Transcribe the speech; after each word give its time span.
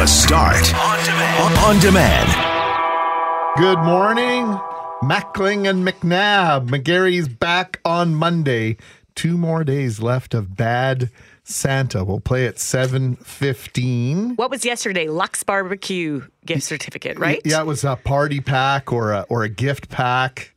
The 0.00 0.06
Start 0.06 0.74
on 0.76 1.04
demand. 1.04 1.58
On 1.58 1.78
demand. 1.78 2.32
Good 3.58 3.84
morning, 3.84 4.46
Mackling 5.02 5.68
and 5.68 5.86
McNabb. 5.86 6.68
McGarry's 6.70 7.28
back 7.28 7.80
on 7.84 8.14
Monday. 8.14 8.78
Two 9.14 9.36
more 9.36 9.62
days 9.62 10.00
left 10.00 10.32
of 10.32 10.56
Bad 10.56 11.10
Santa. 11.44 12.02
We'll 12.02 12.18
play 12.18 12.46
at 12.46 12.58
seven 12.58 13.16
fifteen. 13.16 14.36
What 14.36 14.50
was 14.50 14.64
yesterday? 14.64 15.06
Lux 15.06 15.42
Barbecue 15.42 16.22
gift 16.46 16.62
certificate, 16.62 17.18
right? 17.18 17.42
Yeah, 17.44 17.60
it 17.60 17.66
was 17.66 17.84
a 17.84 17.96
party 17.96 18.40
pack 18.40 18.94
or 18.94 19.12
a 19.12 19.26
or 19.28 19.42
a 19.42 19.50
gift 19.50 19.90
pack. 19.90 20.54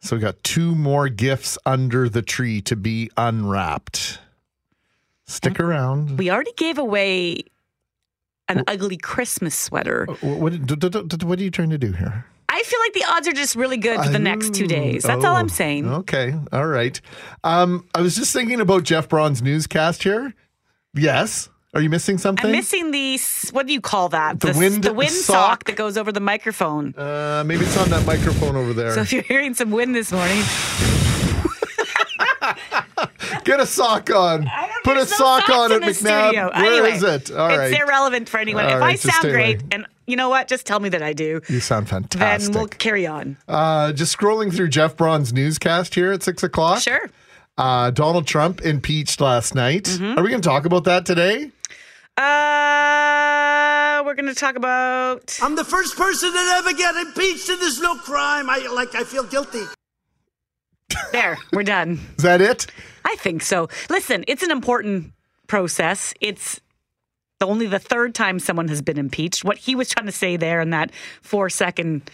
So 0.00 0.16
we 0.16 0.22
got 0.22 0.42
two 0.42 0.74
more 0.74 1.10
gifts 1.10 1.58
under 1.66 2.08
the 2.08 2.22
tree 2.22 2.62
to 2.62 2.76
be 2.76 3.10
unwrapped. 3.14 4.20
Stick 5.26 5.52
mm. 5.52 5.66
around. 5.66 6.16
We 6.16 6.30
already 6.30 6.54
gave 6.56 6.78
away 6.78 7.42
an 8.48 8.64
ugly 8.66 8.96
Christmas 8.96 9.54
sweater. 9.54 10.06
What, 10.20 10.38
what, 10.40 10.66
d- 10.66 11.26
what 11.26 11.38
are 11.38 11.42
you 11.42 11.50
trying 11.50 11.70
to 11.70 11.78
do 11.78 11.92
here? 11.92 12.24
I 12.50 12.62
feel 12.62 12.80
like 12.80 12.94
the 12.94 13.04
odds 13.08 13.28
are 13.28 13.32
just 13.32 13.54
really 13.56 13.76
good 13.76 14.00
for 14.02 14.08
the 14.10 14.18
next 14.18 14.54
two 14.54 14.66
days. 14.66 15.02
That's 15.02 15.24
all 15.24 15.34
Oh, 15.34 15.38
I'm 15.38 15.48
saying. 15.50 15.86
Okay, 15.92 16.34
all 16.52 16.66
right. 16.66 16.98
Um, 17.44 17.86
I 17.94 18.00
was 18.00 18.16
just 18.16 18.32
thinking 18.32 18.60
about 18.60 18.84
Jeff 18.84 19.08
Braun's 19.08 19.42
newscast 19.42 20.02
here. 20.02 20.34
Yes. 20.94 21.50
Are 21.74 21.82
you 21.82 21.90
missing 21.90 22.16
something? 22.16 22.46
I'm 22.46 22.52
missing 22.52 22.90
the 22.90 23.18
what 23.52 23.66
do 23.66 23.74
you 23.74 23.82
call 23.82 24.08
that? 24.08 24.40
The 24.40 24.48
s- 24.48 24.56
wind 24.56 24.82
the 24.82 24.94
wind 24.94 25.10
sock. 25.12 25.34
sock 25.36 25.64
that 25.64 25.76
goes 25.76 25.98
over 25.98 26.10
the 26.10 26.20
microphone. 26.20 26.94
uh, 26.96 27.44
maybe 27.46 27.64
it's 27.66 27.76
on 27.76 27.90
that 27.90 28.06
microphone 28.06 28.56
over 28.56 28.72
there. 28.72 28.94
So 28.94 29.02
if 29.02 29.12
you're 29.12 29.22
hearing 29.22 29.52
some 29.52 29.70
wind 29.70 29.94
this 29.94 30.10
morning, 30.10 30.42
Get 33.44 33.60
a 33.60 33.66
sock 33.66 34.10
on. 34.10 34.50
Put 34.84 34.92
a 34.92 34.94
there's 35.00 35.10
no 35.10 35.16
sock 35.16 35.48
on 35.50 35.72
in 35.72 35.82
it, 35.82 35.86
the 35.86 35.90
McNabb. 35.92 36.28
studio. 36.28 36.50
Where 36.54 36.64
Anyway, 36.72 36.92
is 36.92 37.02
it? 37.02 37.30
All 37.32 37.50
it's 37.50 37.78
irrelevant 37.78 38.28
for 38.28 38.38
anyone. 38.38 38.64
All 38.64 38.72
if 38.72 38.80
right, 38.80 38.92
I 38.92 38.94
sound 38.96 39.14
stay 39.16 39.28
away. 39.30 39.54
great, 39.54 39.74
and 39.74 39.86
you 40.06 40.16
know 40.16 40.28
what, 40.28 40.48
just 40.48 40.64
tell 40.66 40.80
me 40.80 40.88
that 40.90 41.02
I 41.02 41.12
do. 41.12 41.40
You 41.48 41.60
sound 41.60 41.88
fantastic. 41.88 42.18
Then 42.20 42.28
fantastic. 42.28 42.54
we'll 42.54 42.66
carry 42.68 43.06
on. 43.06 43.36
uh, 43.48 43.92
just 43.92 44.16
scrolling 44.16 44.54
through 44.54 44.68
Jeff 44.68 44.96
Braun's 44.96 45.32
newscast 45.32 45.94
here 45.94 46.12
at 46.12 46.22
six 46.22 46.42
o'clock. 46.42 46.80
Sure. 46.82 47.10
Uh, 47.56 47.90
Donald 47.90 48.26
Trump 48.26 48.60
impeached 48.62 49.20
last 49.20 49.54
night. 49.54 49.84
Mm-hmm. 49.84 50.18
Are 50.18 50.22
we 50.22 50.30
going 50.30 50.40
to 50.40 50.48
talk 50.48 50.64
about 50.64 50.84
that 50.84 51.04
today? 51.04 51.50
Uh, 52.16 54.02
we're 54.04 54.14
going 54.14 54.26
to 54.26 54.34
talk 54.34 54.56
about. 54.56 55.38
I'm 55.42 55.56
the 55.56 55.64
first 55.64 55.96
person 55.96 56.32
to 56.32 56.38
ever 56.38 56.72
get 56.72 56.94
impeached, 56.96 57.48
and 57.48 57.60
there's 57.60 57.80
no 57.80 57.94
crime. 57.96 58.48
I 58.48 58.58
like. 58.72 58.94
I 58.94 59.04
feel 59.04 59.24
guilty. 59.24 59.62
There, 61.12 61.38
we're 61.52 61.62
done. 61.62 62.00
Is 62.18 62.24
that 62.24 62.40
it? 62.40 62.66
I 63.04 63.16
think 63.16 63.42
so. 63.42 63.68
Listen, 63.90 64.24
it's 64.28 64.42
an 64.42 64.50
important 64.50 65.12
process. 65.46 66.14
It's 66.20 66.60
the- 67.40 67.46
only 67.46 67.66
the 67.66 67.78
third 67.78 68.14
time 68.14 68.38
someone 68.38 68.68
has 68.68 68.82
been 68.82 68.98
impeached. 68.98 69.44
What 69.44 69.58
he 69.58 69.74
was 69.74 69.88
trying 69.88 70.06
to 70.06 70.12
say 70.12 70.36
there 70.36 70.60
in 70.60 70.70
that 70.70 70.90
four 71.22 71.50
second 71.50 72.10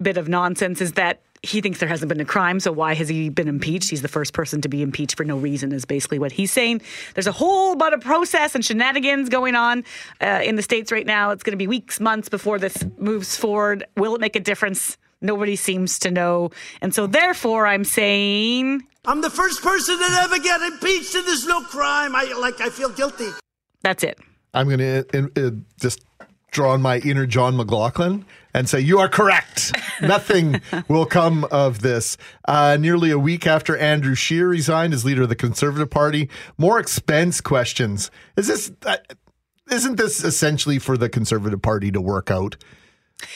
bit 0.00 0.16
of 0.16 0.28
nonsense 0.28 0.80
is 0.80 0.92
that 0.92 1.20
he 1.42 1.60
thinks 1.60 1.78
there 1.78 1.88
hasn't 1.88 2.08
been 2.08 2.20
a 2.20 2.24
crime, 2.24 2.58
so 2.60 2.72
why 2.72 2.94
has 2.94 3.08
he 3.08 3.28
been 3.28 3.46
impeached? 3.46 3.90
He's 3.90 4.02
the 4.02 4.08
first 4.08 4.32
person 4.32 4.60
to 4.62 4.68
be 4.68 4.82
impeached 4.82 5.16
for 5.16 5.24
no 5.24 5.36
reason, 5.36 5.70
is 5.70 5.84
basically 5.84 6.18
what 6.18 6.32
he's 6.32 6.50
saying. 6.50 6.80
There's 7.14 7.26
a 7.26 7.32
whole 7.32 7.76
lot 7.76 7.92
of 7.92 8.00
process 8.00 8.54
and 8.54 8.64
shenanigans 8.64 9.28
going 9.28 9.54
on 9.54 9.84
uh, 10.20 10.40
in 10.42 10.56
the 10.56 10.62
States 10.62 10.90
right 10.90 11.06
now. 11.06 11.30
It's 11.30 11.42
going 11.42 11.52
to 11.52 11.56
be 11.58 11.66
weeks, 11.68 12.00
months 12.00 12.28
before 12.28 12.58
this 12.58 12.84
moves 12.98 13.36
forward. 13.36 13.84
Will 13.96 14.14
it 14.14 14.20
make 14.20 14.34
a 14.34 14.40
difference? 14.40 14.96
Nobody 15.26 15.56
seems 15.56 15.98
to 16.00 16.10
know. 16.10 16.50
And 16.80 16.94
so, 16.94 17.06
therefore, 17.06 17.66
I'm 17.66 17.84
saying 17.84 18.82
I'm 19.04 19.20
the 19.20 19.30
first 19.30 19.62
person 19.62 19.98
to 19.98 20.04
ever 20.22 20.38
get 20.38 20.62
impeached, 20.62 21.14
and 21.14 21.26
there's 21.26 21.46
no 21.46 21.60
crime. 21.62 22.14
I 22.16 22.24
like. 22.40 22.60
I 22.60 22.70
feel 22.70 22.88
guilty. 22.88 23.28
that's 23.82 24.02
it. 24.02 24.18
I'm 24.54 24.68
going 24.68 24.78
to 24.78 25.30
uh, 25.36 25.50
just 25.78 26.02
draw 26.50 26.72
on 26.72 26.80
my 26.80 26.98
inner 27.00 27.26
John 27.26 27.56
McLaughlin 27.56 28.24
and 28.54 28.68
say, 28.68 28.80
You 28.80 28.98
are 28.98 29.08
correct. 29.08 29.72
Nothing 30.00 30.62
will 30.88 31.04
come 31.04 31.44
of 31.50 31.82
this. 31.82 32.16
Uh, 32.48 32.78
nearly 32.80 33.10
a 33.10 33.18
week 33.18 33.46
after 33.46 33.76
Andrew 33.76 34.14
Scheer 34.14 34.48
resigned 34.48 34.94
as 34.94 35.04
leader 35.04 35.22
of 35.24 35.28
the 35.28 35.36
Conservative 35.36 35.90
Party, 35.90 36.30
more 36.56 36.80
expense 36.80 37.40
questions. 37.40 38.10
Is 38.36 38.48
this. 38.48 38.72
Uh, 38.84 38.96
isn't 39.70 39.96
this 39.96 40.22
essentially 40.22 40.78
for 40.78 40.96
the 40.96 41.08
Conservative 41.08 41.60
Party 41.60 41.90
to 41.90 42.00
work 42.00 42.30
out? 42.30 42.56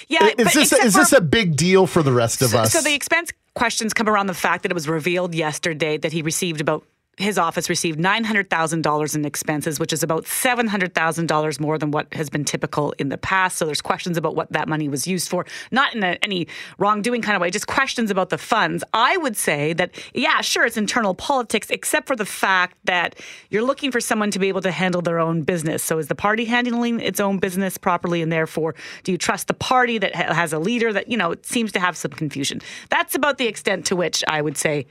Yeah, 0.08 0.26
is 0.26 0.34
but 0.36 0.52
this 0.54 0.72
is 0.72 0.94
for- 0.94 1.00
this 1.00 1.12
a 1.12 1.20
big 1.20 1.56
deal 1.56 1.86
for 1.86 2.02
the 2.02 2.12
rest 2.12 2.42
of 2.42 2.50
so, 2.50 2.58
us? 2.58 2.72
so 2.72 2.80
the 2.82 2.94
expense 2.94 3.30
questions 3.54 3.92
come 3.94 4.08
around 4.08 4.26
the 4.26 4.34
fact 4.34 4.62
that 4.62 4.70
it 4.70 4.74
was 4.74 4.88
revealed 4.88 5.34
yesterday 5.34 5.96
that 5.98 6.12
he 6.12 6.22
received 6.22 6.60
about 6.60 6.84
his 7.16 7.38
office 7.38 7.68
received 7.68 7.98
nine 7.98 8.24
hundred 8.24 8.48
thousand 8.48 8.82
dollars 8.82 9.14
in 9.14 9.24
expenses, 9.24 9.78
which 9.78 9.92
is 9.92 10.02
about 10.02 10.26
seven 10.26 10.66
hundred 10.66 10.94
thousand 10.94 11.26
dollars 11.26 11.60
more 11.60 11.76
than 11.76 11.90
what 11.90 12.12
has 12.14 12.30
been 12.30 12.44
typical 12.44 12.94
in 12.98 13.10
the 13.10 13.18
past. 13.18 13.58
So 13.58 13.66
there's 13.66 13.82
questions 13.82 14.16
about 14.16 14.34
what 14.34 14.50
that 14.52 14.68
money 14.68 14.88
was 14.88 15.06
used 15.06 15.28
for, 15.28 15.44
not 15.70 15.94
in 15.94 16.02
a, 16.02 16.18
any 16.22 16.48
wrongdoing 16.78 17.20
kind 17.20 17.36
of 17.36 17.42
way, 17.42 17.50
just 17.50 17.66
questions 17.66 18.10
about 18.10 18.30
the 18.30 18.38
funds. 18.38 18.82
I 18.94 19.16
would 19.18 19.36
say 19.36 19.74
that 19.74 19.90
yeah, 20.14 20.40
sure, 20.40 20.64
it's 20.64 20.76
internal 20.76 21.14
politics, 21.14 21.68
except 21.70 22.06
for 22.06 22.16
the 22.16 22.24
fact 22.24 22.76
that 22.84 23.16
you're 23.50 23.64
looking 23.64 23.92
for 23.92 24.00
someone 24.00 24.30
to 24.30 24.38
be 24.38 24.48
able 24.48 24.62
to 24.62 24.72
handle 24.72 25.02
their 25.02 25.20
own 25.20 25.42
business. 25.42 25.82
So 25.82 25.98
is 25.98 26.08
the 26.08 26.14
party 26.14 26.46
handling 26.46 27.00
its 27.00 27.20
own 27.20 27.38
business 27.38 27.76
properly, 27.76 28.22
and 28.22 28.32
therefore, 28.32 28.74
do 29.04 29.12
you 29.12 29.18
trust 29.18 29.48
the 29.48 29.54
party 29.54 29.98
that 29.98 30.14
has 30.14 30.52
a 30.52 30.58
leader 30.58 30.92
that 30.92 31.10
you 31.10 31.16
know 31.16 31.34
seems 31.42 31.70
to 31.72 31.80
have 31.80 31.96
some 31.96 32.12
confusion? 32.12 32.62
That's 32.88 33.14
about 33.14 33.36
the 33.36 33.46
extent 33.46 33.84
to 33.86 33.96
which 33.96 34.24
I 34.26 34.40
would 34.40 34.56
say 34.56 34.86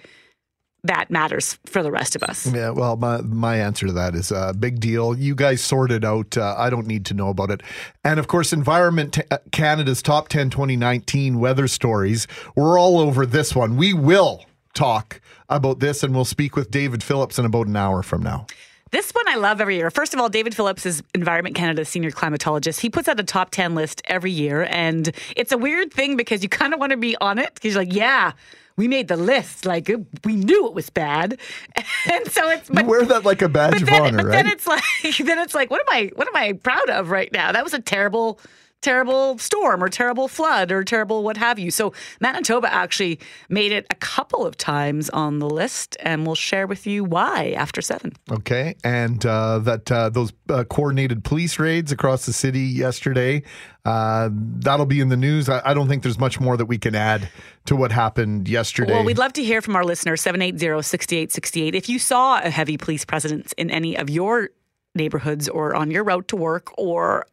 that 0.84 1.12
matters 1.12 1.57
for 1.66 1.84
the 1.84 1.91
rest 1.91 2.16
of 2.16 2.23
us. 2.23 2.45
Yeah, 2.45 2.69
well, 2.69 2.95
my 2.95 3.22
my 3.22 3.57
answer 3.57 3.88
to 3.88 3.94
that 3.94 4.16
is 4.16 4.31
a 4.31 4.38
uh, 4.38 4.53
big 4.53 4.79
deal. 4.79 5.17
You 5.17 5.35
guys 5.35 5.62
sorted 5.62 6.06
out. 6.06 6.38
Uh, 6.38 6.56
I 6.57 6.69
don't 6.69 6.88
need 6.88 7.06
to 7.07 7.13
know 7.13 7.29
about 7.29 7.51
it. 7.51 7.62
And 8.03 8.19
of 8.19 8.28
course, 8.28 8.53
Environment 8.53 9.13
T- 9.13 9.23
uh, 9.29 9.40
Canada's 9.51 10.01
top 10.01 10.29
10 10.29 10.50
2019 10.50 11.40
weather 11.40 11.67
stories. 11.67 12.28
We're 12.56 12.79
all 12.79 13.00
over 13.00 13.25
this 13.25 13.56
one. 13.56 13.78
We 13.78 13.94
will 13.94 14.45
talk 14.73 15.22
about 15.50 15.79
this, 15.79 16.03
and 16.03 16.13
we'll 16.16 16.25
speak 16.25 16.56
with 16.56 16.72
David 16.72 17.03
Phillips 17.03 17.38
in 17.40 17.46
about 17.46 17.67
an 17.67 17.75
hour 17.75 18.03
from 18.03 18.22
now. 18.22 18.46
This 18.91 19.11
one 19.11 19.28
I 19.28 19.35
love 19.35 19.61
every 19.61 19.75
year. 19.75 19.91
First 19.91 20.16
of 20.16 20.19
all, 20.19 20.29
David 20.29 20.56
Phillips 20.56 20.84
is 20.85 21.03
Environment 21.13 21.56
Canada's 21.56 21.90
senior 21.90 22.09
climatologist. 22.09 22.79
He 22.79 22.90
puts 22.90 23.07
out 23.07 23.19
a 23.19 23.23
top 23.23 23.51
10 23.51 23.75
list 23.75 24.01
every 24.06 24.31
year. 24.31 24.67
And 24.72 25.11
it's 25.35 25.51
a 25.51 25.59
weird 25.59 25.94
thing 25.94 26.17
because 26.17 26.41
you 26.41 26.50
kind 26.50 26.73
of 26.73 26.79
want 26.79 26.91
to 26.91 26.97
be 26.97 27.16
on 27.17 27.38
it 27.38 27.53
because 27.53 27.75
you're 27.75 27.84
like, 27.84 27.94
yeah, 27.94 28.31
we 28.79 28.88
made 28.88 29.09
the 29.09 29.17
list. 29.17 29.66
Like, 29.66 29.91
we 30.23 30.38
knew 30.38 30.66
it 30.67 30.73
was 30.73 30.90
bad. 30.90 31.38
And 32.09 32.31
so 32.31 32.50
it's. 32.50 32.69
You 32.69 32.85
wear 32.85 33.03
that 33.06 33.25
like 33.25 33.41
a 33.41 33.50
badge 33.50 33.73
but 33.73 33.81
of 33.81 33.88
then, 33.88 34.01
honor, 34.01 34.17
but 34.19 34.25
right? 34.28 34.31
then 34.31 34.47
it's 34.47 34.66
like, 34.66 34.84
then 35.19 35.38
it's 35.38 35.53
like, 35.53 35.69
what 35.69 35.81
am 35.81 35.88
I, 35.90 36.12
what 36.16 36.28
am 36.29 36.35
I 36.35 36.53
proud 36.53 36.90
of 36.90 37.12
right 37.12 37.31
now? 37.34 37.51
That 37.51 37.63
was 37.63 37.73
a 37.73 37.81
terrible, 37.81 38.40
terrible 38.81 39.38
storm 39.38 39.84
or 39.84 39.90
terrible 39.90 40.28
flood 40.28 40.72
or 40.72 40.84
terrible 40.84 41.23
what 41.23 41.38
have 41.38 41.59
you. 41.59 41.72
So 41.72 41.94
Manitoba 42.22 42.73
actually 42.73 43.19
made 43.50 43.72
it 43.72 43.85
a 43.90 43.95
couple 43.95 44.45
of 44.45 44.57
times 44.57 45.09
on 45.09 45.40
the 45.40 45.50
list, 45.50 45.97
and 46.00 46.25
we'll 46.25 46.35
share 46.35 46.67
with 46.67 46.88
you 46.88 47.03
why 47.03 47.51
after 47.57 47.81
seven. 47.81 48.13
Okay, 48.31 48.75
and 48.84 49.25
uh, 49.25 49.59
that 49.59 49.91
uh, 49.91 50.09
those 50.09 50.31
uh, 50.50 50.63
coordinated 50.63 51.23
police 51.23 51.59
raids 51.59 51.91
across 51.91 52.25
the 52.25 52.34
city 52.34 52.62
yesterday, 52.62 53.44
uh, 53.85 54.29
that'll 54.31 54.85
be 54.85 55.00
in 55.00 55.09
the 55.09 55.17
news. 55.17 55.50
I, 55.50 55.61
I 55.66 55.73
don't 55.73 55.88
think 55.88 56.03
there's 56.03 56.19
much 56.19 56.40
more 56.40 56.57
that 56.57 56.66
we 56.66 56.78
can 56.78 56.96
add 56.96 57.29
to 57.66 57.75
what 57.75 57.91
happened 57.91 58.47
yesterday. 58.47 58.94
Well, 58.94 59.03
we'd 59.03 59.17
love 59.17 59.34
to 59.34 59.44
hear 59.44 59.61
from 59.61 59.75
our 59.75 59.84
listeners, 59.84 60.22
780-6868. 60.23 61.75
If 61.75 61.90
you 61.90 62.00
saw 62.00 62.40
a 62.41 62.50
heavy 62.50 62.78
police 62.78 63.06
presence 63.06 63.53
in 63.53 63.69
any 63.69 63.97
of 63.97 64.09
your 64.09 64.50
neighborhoods 64.96 65.47
or 65.47 65.75
on 65.75 65.91
your 65.91 66.03
route 66.03 66.28
to 66.29 66.35
work 66.35 66.72
or 66.78 67.25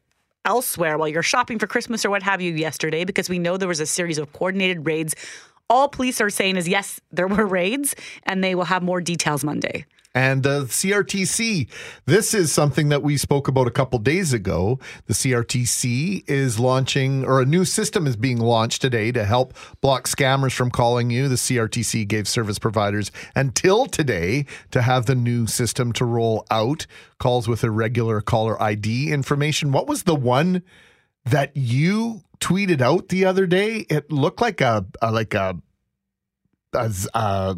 elsewhere 0.47 0.97
while 0.97 1.09
you're 1.09 1.23
shopping 1.23 1.59
for 1.59 1.67
Christmas 1.67 2.05
or 2.05 2.11
what 2.11 2.23
have 2.23 2.41
you 2.41 2.53
yesterday, 2.55 3.05
because 3.05 3.29
we 3.29 3.39
know 3.39 3.57
there 3.57 3.69
was 3.69 3.81
a 3.81 3.87
series 3.87 4.17
of 4.17 4.33
coordinated 4.33 4.87
raids. 4.87 5.15
All 5.69 5.88
police 5.88 6.21
are 6.21 6.31
saying 6.31 6.56
is 6.56 6.69
yes, 6.69 7.00
there 7.10 7.27
were 7.27 7.47
raids, 7.47 7.94
and 8.22 8.43
they 8.43 8.54
will 8.54 8.65
have 8.65 8.82
more 8.82 9.00
details 9.00 9.44
Monday. 9.44 9.87
And 10.15 10.47
uh, 10.47 10.62
CRTC, 10.62 11.69
this 12.06 12.32
is 12.32 12.50
something 12.50 12.88
that 12.88 13.03
we 13.03 13.19
spoke 13.19 13.49
about 13.49 13.66
a 13.66 13.71
couple 13.71 13.98
days 13.98 14.33
ago. 14.33 14.78
The 15.09 15.13
CRTC 15.13 16.24
is 16.27 16.59
launching, 16.59 17.22
or 17.27 17.42
a 17.42 17.45
new 17.45 17.66
system 17.66 18.07
is 18.07 18.16
being 18.16 18.39
launched 18.39 18.80
today 18.80 19.13
to 19.13 19.27
help 19.27 19.53
block 19.83 20.04
scammers 20.04 20.54
from 20.54 20.71
calling 20.71 21.10
you. 21.10 21.28
The 21.28 21.34
CRTC 21.34 22.09
gave 22.09 22.27
service 22.27 22.59
providers 22.59 23.12
until 23.34 23.84
today 23.84 24.47
to 24.71 24.80
have 24.80 25.04
the 25.04 25.15
new 25.15 25.47
system 25.47 25.92
to 25.92 26.07
roll 26.07 26.47
out. 26.51 26.86
Calls 27.19 27.47
with 27.47 27.62
irregular 27.62 28.22
caller 28.22 28.60
ID 28.62 29.12
information. 29.12 29.71
What 29.71 29.86
was 29.86 30.04
the 30.04 30.15
one 30.15 30.62
that 31.27 31.54
you 31.54 32.22
tweeted 32.41 32.80
out 32.80 33.09
the 33.09 33.24
other 33.24 33.47
day? 33.47 33.86
It 33.88 34.10
looked 34.10 34.41
like 34.41 34.60
a, 34.60 34.86
a 35.00 35.10
like 35.12 35.34
a, 35.34 35.56
a, 36.74 36.92
a 37.15 37.56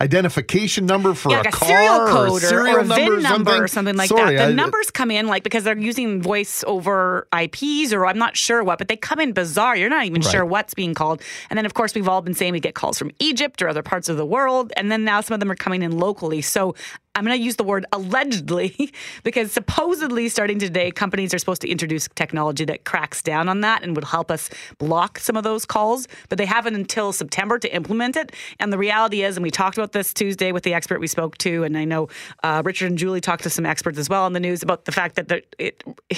identification 0.00 0.86
number 0.86 1.14
for 1.14 1.30
yeah, 1.30 1.36
a 1.36 1.44
like 1.44 1.48
a 1.48 1.56
car 1.56 1.68
serial 1.68 2.06
code 2.06 2.28
a 2.28 2.32
or, 2.32 2.40
serial 2.40 2.76
or 2.76 2.80
a 2.80 2.84
number 2.84 3.14
VIN 3.16 3.22
number 3.22 3.64
or 3.64 3.68
something 3.68 3.96
like 3.96 4.08
Sorry, 4.08 4.36
that. 4.36 4.46
The 4.46 4.52
I- 4.52 4.54
numbers 4.54 4.90
come 4.90 5.10
in 5.10 5.26
like 5.26 5.42
because 5.42 5.64
they're 5.64 5.76
using 5.76 6.22
voice 6.22 6.64
over 6.66 7.28
IPs 7.38 7.92
or 7.92 8.06
I'm 8.06 8.18
not 8.18 8.36
sure 8.36 8.64
what, 8.64 8.78
but 8.78 8.88
they 8.88 8.96
come 8.96 9.20
in 9.20 9.32
bizarre. 9.32 9.76
You're 9.76 9.90
not 9.90 10.06
even 10.06 10.22
sure 10.22 10.44
what's 10.44 10.74
being 10.74 10.94
called. 10.94 11.22
And 11.50 11.58
then 11.58 11.66
of 11.66 11.74
course 11.74 11.94
we've 11.94 12.08
all 12.08 12.22
been 12.22 12.34
saying 12.34 12.52
we 12.52 12.60
get 12.60 12.74
calls 12.74 12.98
from 12.98 13.10
Egypt 13.18 13.60
or 13.60 13.68
other 13.68 13.82
parts 13.82 14.08
of 14.08 14.16
the 14.16 14.26
world, 14.26 14.72
and 14.76 14.90
then 14.90 15.04
now 15.04 15.20
some 15.20 15.34
of 15.34 15.40
them 15.40 15.50
are 15.50 15.56
coming 15.56 15.82
in 15.82 15.98
locally. 15.98 16.40
So 16.40 16.74
I'm 17.20 17.26
going 17.26 17.38
to 17.38 17.44
use 17.44 17.56
the 17.56 17.64
word 17.64 17.84
allegedly 17.92 18.94
because 19.24 19.52
supposedly 19.52 20.30
starting 20.30 20.58
today, 20.58 20.90
companies 20.90 21.34
are 21.34 21.38
supposed 21.38 21.60
to 21.60 21.68
introduce 21.68 22.08
technology 22.14 22.64
that 22.64 22.86
cracks 22.86 23.20
down 23.20 23.46
on 23.46 23.60
that 23.60 23.82
and 23.82 23.94
would 23.94 24.04
help 24.04 24.30
us 24.30 24.48
block 24.78 25.18
some 25.18 25.36
of 25.36 25.44
those 25.44 25.66
calls, 25.66 26.08
but 26.30 26.38
they 26.38 26.46
haven't 26.46 26.76
until 26.76 27.12
September 27.12 27.58
to 27.58 27.74
implement 27.74 28.16
it. 28.16 28.32
And 28.58 28.72
the 28.72 28.78
reality 28.78 29.22
is, 29.22 29.36
and 29.36 29.42
we 29.44 29.50
talked 29.50 29.76
about 29.76 29.92
this 29.92 30.14
Tuesday 30.14 30.50
with 30.50 30.62
the 30.62 30.72
expert 30.72 30.98
we 30.98 31.08
spoke 31.08 31.36
to, 31.38 31.62
and 31.62 31.76
I 31.76 31.84
know 31.84 32.08
uh, 32.42 32.62
Richard 32.64 32.86
and 32.86 32.96
Julie 32.96 33.20
talked 33.20 33.42
to 33.42 33.50
some 33.50 33.66
experts 33.66 33.98
as 33.98 34.08
well 34.08 34.24
on 34.24 34.32
the 34.32 34.40
news 34.40 34.62
about 34.62 34.86
the 34.86 34.92
fact 34.92 35.16
that 35.16 35.44
it. 35.58 35.84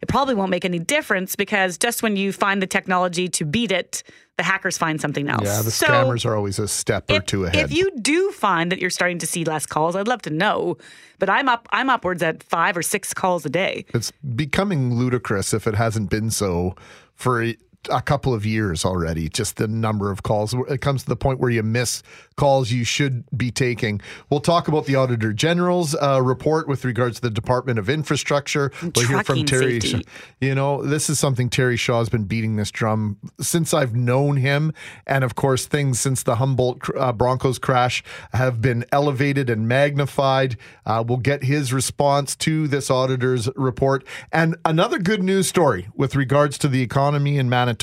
It 0.00 0.08
probably 0.08 0.36
won't 0.36 0.52
make 0.52 0.64
any 0.64 0.78
difference 0.78 1.34
because 1.34 1.76
just 1.76 2.04
when 2.04 2.14
you 2.14 2.32
find 2.32 2.62
the 2.62 2.68
technology 2.68 3.26
to 3.30 3.44
beat 3.44 3.72
it, 3.72 4.04
the 4.38 4.44
hackers 4.44 4.78
find 4.78 5.00
something 5.00 5.28
else. 5.28 5.44
Yeah, 5.44 5.60
the 5.62 5.70
So- 5.70 5.86
scammers 5.86 6.24
are 6.24 6.34
always 6.34 6.58
a 6.58 6.68
step 6.68 7.10
or 7.10 7.16
if, 7.16 7.26
two 7.26 7.44
ahead. 7.44 7.64
If 7.66 7.72
you 7.76 7.90
do 8.00 8.30
find 8.30 8.72
that 8.72 8.78
you're 8.78 8.88
starting 8.88 9.18
to 9.18 9.26
see 9.26 9.44
less 9.44 9.66
calls, 9.66 9.94
I'd 9.96 10.08
love 10.08 10.22
to 10.22 10.30
know. 10.30 10.78
But 11.18 11.28
I'm 11.28 11.48
up. 11.48 11.68
I'm 11.72 11.90
upwards 11.90 12.22
at 12.22 12.44
five 12.44 12.76
or 12.76 12.82
six 12.82 13.12
calls 13.12 13.44
a 13.44 13.50
day. 13.50 13.84
it's 13.92 14.12
becoming 14.34 14.94
ludicrous 14.94 15.52
if 15.52 15.66
it 15.66 15.74
hasn't 15.74 16.08
been 16.08 16.30
so 16.30 16.74
for 17.16 17.42
a 17.90 18.02
couple 18.02 18.34
of 18.34 18.44
years 18.44 18.84
already. 18.84 19.28
Just 19.28 19.56
the 19.56 19.68
number 19.68 20.10
of 20.10 20.22
calls. 20.22 20.54
It 20.68 20.80
comes 20.80 21.02
to 21.02 21.08
the 21.08 21.16
point 21.16 21.40
where 21.40 21.50
you 21.50 21.62
miss 21.62 22.02
calls 22.36 22.70
you 22.70 22.84
should 22.84 23.24
be 23.36 23.50
taking. 23.50 24.00
We'll 24.30 24.40
talk 24.40 24.68
about 24.68 24.86
the 24.86 24.94
Auditor 24.94 25.32
General's 25.32 25.94
uh, 25.94 26.22
report 26.22 26.68
with 26.68 26.84
regards 26.84 27.16
to 27.16 27.22
the 27.22 27.30
Department 27.30 27.78
of 27.78 27.90
Infrastructure. 27.90 28.70
We'll 28.80 29.06
hear 29.06 29.24
from 29.24 29.44
trucking 29.44 29.46
Terry. 29.46 29.80
safety. 29.80 30.06
You 30.40 30.54
know, 30.54 30.82
this 30.82 31.10
is 31.10 31.18
something 31.18 31.50
Terry 31.50 31.76
Shaw's 31.76 32.08
been 32.08 32.24
beating 32.24 32.56
this 32.56 32.70
drum 32.70 33.18
since 33.40 33.74
I've 33.74 33.94
known 33.94 34.36
him. 34.36 34.72
And 35.06 35.24
of 35.24 35.34
course, 35.34 35.66
things 35.66 36.00
since 36.00 36.22
the 36.22 36.36
Humboldt 36.36 36.82
uh, 36.96 37.12
Broncos 37.12 37.58
crash 37.58 38.04
have 38.32 38.62
been 38.62 38.84
elevated 38.92 39.50
and 39.50 39.66
magnified. 39.66 40.56
Uh, 40.86 41.02
we'll 41.06 41.18
get 41.18 41.42
his 41.42 41.72
response 41.72 42.36
to 42.36 42.68
this 42.68 42.90
auditor's 42.90 43.48
report. 43.56 44.06
And 44.30 44.56
another 44.64 44.98
good 44.98 45.22
news 45.22 45.48
story 45.48 45.88
with 45.94 46.14
regards 46.14 46.56
to 46.58 46.68
the 46.68 46.82
economy 46.82 47.36
in 47.36 47.48
Manitoba 47.48 47.77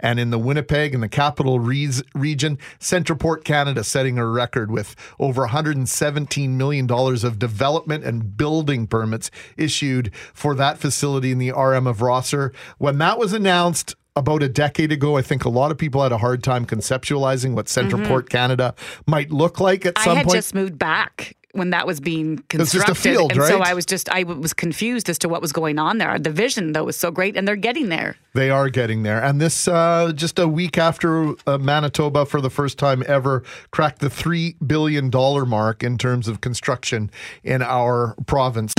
and 0.00 0.18
in 0.20 0.30
the 0.30 0.38
Winnipeg 0.38 0.94
and 0.94 1.02
the 1.02 1.08
capital 1.08 1.60
Rees- 1.60 2.02
region. 2.14 2.58
Centreport 2.80 3.44
Canada 3.44 3.84
setting 3.84 4.18
a 4.18 4.26
record 4.26 4.70
with 4.70 4.94
over 5.18 5.46
$117 5.46 6.48
million 6.50 6.90
of 6.90 7.38
development 7.38 8.04
and 8.04 8.36
building 8.36 8.86
permits 8.86 9.30
issued 9.56 10.12
for 10.34 10.54
that 10.54 10.78
facility 10.78 11.30
in 11.32 11.38
the 11.38 11.50
RM 11.52 11.86
of 11.86 12.02
Rosser. 12.02 12.52
When 12.78 12.98
that 12.98 13.18
was 13.18 13.32
announced, 13.32 13.94
about 14.16 14.42
a 14.42 14.48
decade 14.48 14.90
ago, 14.90 15.16
I 15.16 15.22
think 15.22 15.44
a 15.44 15.48
lot 15.48 15.70
of 15.70 15.78
people 15.78 16.02
had 16.02 16.10
a 16.10 16.18
hard 16.18 16.42
time 16.42 16.66
conceptualizing 16.66 17.54
what 17.54 17.66
Centreport 17.66 18.28
Canada 18.28 18.74
might 19.06 19.30
look 19.30 19.60
like 19.60 19.86
at 19.86 19.94
Mm-hmm. 19.94 20.00
I 20.00 20.04
some 20.04 20.16
had 20.16 20.26
point. 20.26 20.36
just 20.36 20.54
moved 20.56 20.76
back 20.76 21.36
when 21.52 21.70
that 21.70 21.86
was 21.86 22.00
being 22.00 22.44
It's 22.50 22.72
just 22.72 22.74
a 22.74 22.92
constructed, 22.92 23.02
field, 23.02 23.32
and 23.32 23.42
so? 23.42 23.60
I 23.60 23.74
was 23.74 23.86
just 23.86 24.08
I 24.10 24.22
was 24.22 24.52
confused 24.52 25.08
as 25.08 25.18
to 25.18 25.28
what 25.28 25.40
was 25.40 25.52
going 25.52 25.78
on 25.78 25.98
there. 25.98 26.18
The 26.18 26.30
vision 26.30 26.72
though 26.72 26.84
was 26.84 26.96
so 26.96 27.10
great, 27.10 27.36
and 27.36 27.46
they're 27.46 27.56
getting 27.56 27.88
there. 27.88 28.16
They 28.34 28.50
are 28.50 28.68
getting 28.68 29.02
there. 29.02 29.22
And 29.22 29.40
this, 29.40 29.66
uh, 29.66 30.12
just 30.14 30.38
a 30.38 30.46
week 30.46 30.78
after 30.78 31.34
uh, 31.46 31.58
Manitoba, 31.58 32.26
for 32.26 32.40
the 32.40 32.50
first 32.50 32.78
time 32.78 33.02
ever, 33.06 33.42
cracked 33.70 34.00
the 34.00 34.08
$3 34.08 34.54
billion 34.64 35.10
mark 35.48 35.82
in 35.82 35.98
terms 35.98 36.28
of 36.28 36.40
construction 36.40 37.10
in 37.42 37.62
our 37.62 38.14
province. 38.26 38.74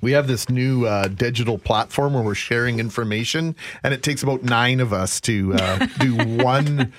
We 0.00 0.12
have 0.12 0.26
this 0.28 0.48
new 0.48 0.86
uh, 0.86 1.08
digital 1.08 1.58
platform 1.58 2.14
where 2.14 2.22
we're 2.22 2.34
sharing 2.34 2.78
information, 2.78 3.56
and 3.82 3.92
it 3.92 4.02
takes 4.02 4.22
about 4.22 4.42
nine 4.42 4.80
of 4.80 4.92
us 4.92 5.20
to 5.22 5.54
uh, 5.54 5.86
do 5.98 6.16
one 6.44 6.92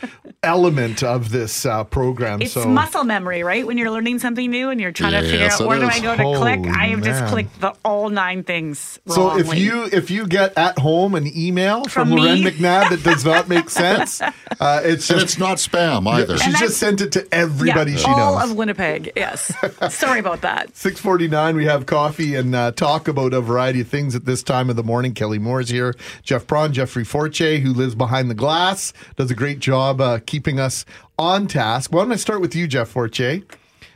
element 0.44 1.04
of 1.04 1.31
this 1.31 1.66
uh, 1.66 1.84
program. 1.86 2.42
It's 2.42 2.54
so 2.54 2.66
muscle 2.68 3.04
memory, 3.04 3.44
right? 3.44 3.66
When 3.66 3.78
you're 3.78 3.92
learning 3.92 4.19
something 4.19 4.50
new 4.50 4.69
and 4.69 4.80
you're 4.81 4.92
trying 4.92 5.13
to 5.13 5.22
figure 5.22 5.38
Yes, 5.40 5.54
out 5.56 5.62
it 5.62 5.68
where 5.68 5.80
do. 5.80 5.86
I 5.88 6.00
go 6.00 6.16
to 6.16 6.24
click, 6.40 6.60
Holy 6.60 6.69
I 6.69 6.88
have 6.88 7.01
just 7.01 7.22
man. 7.22 7.30
clicked 7.30 7.62
the 7.62 7.74
all 7.86 8.10
nine 8.10 8.44
things. 8.44 9.00
So 9.07 9.38
if 9.38 9.54
you 9.56 9.86
if 9.92 10.12
you 10.12 10.28
get 10.28 10.57
at 10.57 10.78
home 10.80 11.16
an 11.16 11.28
email 11.36 11.84
from, 11.86 12.07
From 12.10 12.16
me? 12.16 12.22
Lauren 12.22 12.42
McNabb 12.42 12.90
that 12.90 13.04
does 13.04 13.24
not 13.25 13.48
make 13.48 13.69
sense, 13.69 14.22
uh, 14.22 14.81
it's 14.84 15.10
And 15.10 15.22
it's 15.22 15.38
not 15.38 15.57
spam 15.57 16.07
either. 16.12 16.38
She 16.38 16.46
And 16.50 16.57
just 16.57 16.78
sent 16.78 17.01
it 17.01 17.12
to 17.13 17.28
everybody 17.34 17.92
yeah, 17.92 17.98
she 17.98 18.06
all 18.12 18.40
knows. 18.40 18.51
of 18.51 18.57
Winnipeg, 18.57 19.12
yes. 19.16 19.54
Sorry 19.90 20.19
about 20.19 20.42
that. 20.42 20.75
649, 20.75 21.56
we 21.56 21.66
have 21.66 21.86
coffee 21.86 22.36
and 22.36 22.54
uh, 22.56 22.72
talk 22.89 23.07
about 23.07 23.33
a 23.36 23.41
variety 23.41 23.81
of 23.81 23.88
things 23.88 24.15
at 24.15 24.25
this 24.25 24.41
time 24.41 24.68
of 24.68 24.75
the 24.75 24.81
morning. 24.83 25.13
Kelly 25.13 25.38
Moore's 25.38 25.69
here. 25.69 25.94
Jeff 26.24 26.47
Braun, 26.47 26.74
Jeffrey 26.74 27.03
Forche, 27.03 27.38
who 27.62 27.71
lives 27.71 27.94
behind 27.94 28.31
the 28.31 28.33
glass, 28.33 28.94
does 29.15 29.30
a 29.30 29.36
great 29.36 29.59
job 29.59 30.01
uh, 30.01 30.18
keeping 30.25 30.59
us 30.59 30.86
on 31.19 31.45
task. 31.47 31.94
Why 31.94 32.01
don't 32.01 32.12
I 32.12 32.15
start 32.15 32.41
with 32.41 32.56
you, 32.56 32.68
Jeff 32.68 32.89
Forche? 32.89 33.44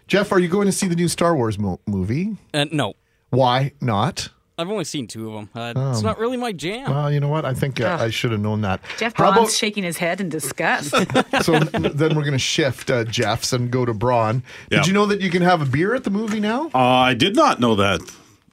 Jeff, 0.08 0.32
are 0.32 0.38
you 0.40 0.48
going 0.48 0.68
to 0.68 0.72
see 0.72 0.88
the 0.88 0.96
new 0.96 1.08
Star 1.08 1.36
Wars 1.36 1.58
mo- 1.58 1.80
movie? 1.88 2.38
Uh, 2.54 2.66
no, 2.72 2.94
Why 3.32 3.72
not? 3.82 4.30
I've 4.60 4.70
only 4.70 4.84
seen 4.84 5.08
two 5.08 5.30
of 5.30 5.34
them. 5.34 5.50
Uh, 5.56 5.90
It's 5.92 6.04
not 6.04 6.20
really 6.20 6.38
my 6.38 6.52
jam. 6.52 6.92
Well, 6.92 7.12
you 7.12 7.20
know 7.20 7.30
what? 7.30 7.44
I 7.46 7.56
think 7.56 7.82
uh, 7.82 7.98
I 8.00 8.12
should 8.12 8.32
have 8.32 8.42
known 8.42 8.62
that. 8.62 8.82
Jeff 9.00 9.14
How 9.18 9.32
Braun's 9.32 9.38
about- 9.50 9.52
shaking 9.54 9.84
his 9.84 9.98
head 9.98 10.22
in 10.22 10.30
disgust. 10.30 10.92
so 11.42 11.58
then 11.58 12.16
we're 12.16 12.22
going 12.22 12.34
to 12.34 12.38
shift 12.38 12.92
uh, 12.92 13.06
Jeff's 13.06 13.54
and 13.54 13.72
go 13.72 13.86
to 13.86 13.94
Braun. 13.96 14.44
Yeah. 14.70 14.78
Did 14.78 14.88
you 14.88 14.94
know 14.94 15.08
that 15.08 15.20
you 15.22 15.32
can 15.32 15.42
have 15.42 15.64
a 15.64 15.66
beer 15.66 15.96
at 15.96 16.04
the 16.04 16.12
movie 16.12 16.40
now? 16.40 16.70
Uh, 16.76 16.78
I 16.78 17.16
did 17.16 17.36
not 17.36 17.60
know 17.60 17.74
that, 17.78 18.02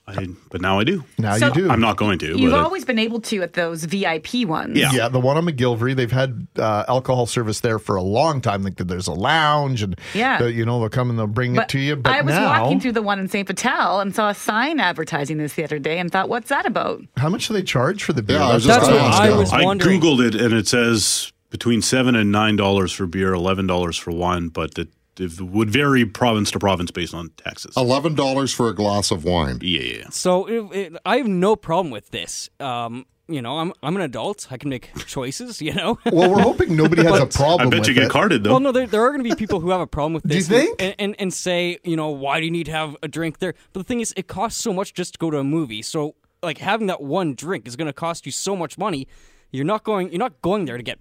I, 0.06 0.26
but 0.50 0.60
now 0.60 0.80
I 0.80 0.84
do. 0.84 1.04
Now 1.18 1.36
So- 1.36 1.46
you 1.48 1.52
do. 1.54 1.70
I'm 1.70 1.80
not 1.80 1.96
going 1.96 2.18
to. 2.18 2.36
You've 2.36 2.50
but 2.50 2.58
uh, 2.60 2.64
always 2.64 2.84
been 2.84 2.98
able 2.98 3.20
to 3.20 3.42
at 3.42 3.52
those 3.52 3.84
VIP 3.84 4.44
ones. 4.44 4.76
Yeah. 4.76 4.90
Yeah, 4.92 5.08
the 5.08 5.20
one 5.20 5.36
on 5.36 5.44
McGillivray, 5.46 5.94
they've 5.94 6.10
had 6.10 6.48
uh, 6.58 6.84
alcohol 6.88 7.26
service 7.26 7.60
there 7.60 7.78
for 7.78 7.94
a 7.94 8.02
long 8.02 8.40
time. 8.40 8.64
Like 8.64 8.74
there's 8.76 9.06
a 9.06 9.12
lounge, 9.12 9.82
and 9.84 9.96
Yeah. 10.12 10.38
the- 10.38 10.52
you 10.52 10.64
know 10.66 10.80
they'll 10.80 10.88
come 10.88 11.10
and 11.10 11.18
they'll 11.18 11.28
bring 11.28 11.54
But 11.54 11.64
it 11.64 11.68
to 11.70 11.78
you. 11.78 11.94
But 11.96 12.12
I 12.12 12.22
was 12.22 12.34
now, 12.34 12.62
walking 12.62 12.80
through 12.80 12.92
the 12.92 13.02
one 13.02 13.20
in 13.20 13.28
St. 13.28 13.46
Vital 13.46 14.00
and 14.00 14.12
saw 14.14 14.30
a 14.30 14.34
sign 14.34 14.80
advertising 14.80 15.38
this 15.38 15.54
the 15.54 15.62
other 15.62 15.78
day 15.78 15.98
and 16.00 16.10
thought, 16.10 16.28
what's 16.28 16.48
that 16.48 16.66
about? 16.66 17.02
how 17.16 17.28
much 17.28 17.46
do 17.46 17.54
they 17.54 17.62
charge 17.62 18.02
for 18.02 18.12
the 18.12 18.22
beer? 18.22 18.38
Yeah, 18.38 18.48
I 18.48 18.54
was 18.54 18.64
just 18.64 18.80
That's 18.80 18.88
gonna 18.90 19.02
what 19.02 19.12
ask 19.12 19.22
I 19.22 19.28
you. 19.28 19.36
was 19.36 19.52
I 19.52 19.62
wondering. 19.64 20.00
googled 20.00 20.26
it 20.26 20.34
and 20.34 20.52
it 20.52 20.66
says 20.66 21.32
between 21.50 21.82
seven 21.82 22.16
and 22.16 22.32
nine 22.32 22.56
dollars 22.56 22.90
for 22.92 23.06
beer, 23.06 23.32
eleven 23.32 23.66
dollars 23.68 23.96
for 23.96 24.10
wine, 24.10 24.48
but 24.48 24.74
that 24.74 24.88
it 24.88 24.88
would 25.18 25.70
vary 25.70 26.06
province 26.06 26.50
to 26.52 26.58
province 26.58 26.90
based 26.90 27.14
on 27.14 27.30
taxes. 27.36 27.76
Eleven 27.76 28.14
dollars 28.14 28.52
for 28.52 28.68
a 28.68 28.74
glass 28.74 29.10
of 29.10 29.24
wine. 29.24 29.58
Yeah, 29.62 29.80
yeah, 29.80 29.98
yeah. 29.98 30.08
So 30.10 30.46
it, 30.46 30.76
it, 30.76 30.96
I 31.04 31.18
have 31.18 31.26
no 31.26 31.56
problem 31.56 31.90
with 31.90 32.10
this. 32.10 32.48
Um, 32.58 33.06
you 33.28 33.40
know, 33.40 33.58
I'm 33.58 33.72
I'm 33.82 33.96
an 33.96 34.02
adult. 34.02 34.48
I 34.50 34.56
can 34.56 34.70
make 34.70 34.90
choices. 35.06 35.62
You 35.62 35.74
know. 35.74 35.98
well, 36.12 36.30
we're 36.30 36.42
hoping 36.42 36.76
nobody 36.76 37.04
has 37.04 37.20
a 37.20 37.26
problem. 37.26 37.68
I 37.68 37.70
bet 37.70 37.80
with 37.80 37.88
you 37.88 37.94
get 37.94 38.04
it. 38.04 38.10
carded 38.10 38.44
though. 38.44 38.50
Well, 38.50 38.60
no, 38.60 38.72
there, 38.72 38.86
there 38.86 39.02
are 39.02 39.10
going 39.10 39.22
to 39.22 39.28
be 39.28 39.36
people 39.36 39.60
who 39.60 39.70
have 39.70 39.80
a 39.80 39.86
problem 39.86 40.14
with 40.14 40.24
this. 40.24 40.46
Do 40.46 40.54
you 40.54 40.60
this. 40.60 40.66
think? 40.66 40.82
And, 40.82 40.94
and 40.98 41.16
and 41.18 41.34
say, 41.34 41.78
you 41.84 41.96
know, 41.96 42.08
why 42.10 42.40
do 42.40 42.44
you 42.44 42.52
need 42.52 42.66
to 42.66 42.72
have 42.72 42.96
a 43.02 43.08
drink 43.08 43.38
there? 43.38 43.54
But 43.72 43.80
the 43.80 43.84
thing 43.84 44.00
is, 44.00 44.12
it 44.16 44.26
costs 44.26 44.60
so 44.60 44.72
much 44.72 44.94
just 44.94 45.14
to 45.14 45.18
go 45.18 45.30
to 45.30 45.38
a 45.38 45.44
movie. 45.44 45.82
So 45.82 46.14
like 46.42 46.58
having 46.58 46.86
that 46.88 47.02
one 47.02 47.34
drink 47.34 47.66
is 47.68 47.76
going 47.76 47.86
to 47.86 47.92
cost 47.92 48.26
you 48.26 48.32
so 48.32 48.56
much 48.56 48.78
money. 48.78 49.06
You're 49.52 49.64
not 49.64 49.84
going. 49.84 50.10
You're 50.10 50.18
not 50.18 50.40
going 50.42 50.64
there 50.64 50.76
to 50.76 50.82
get 50.82 50.98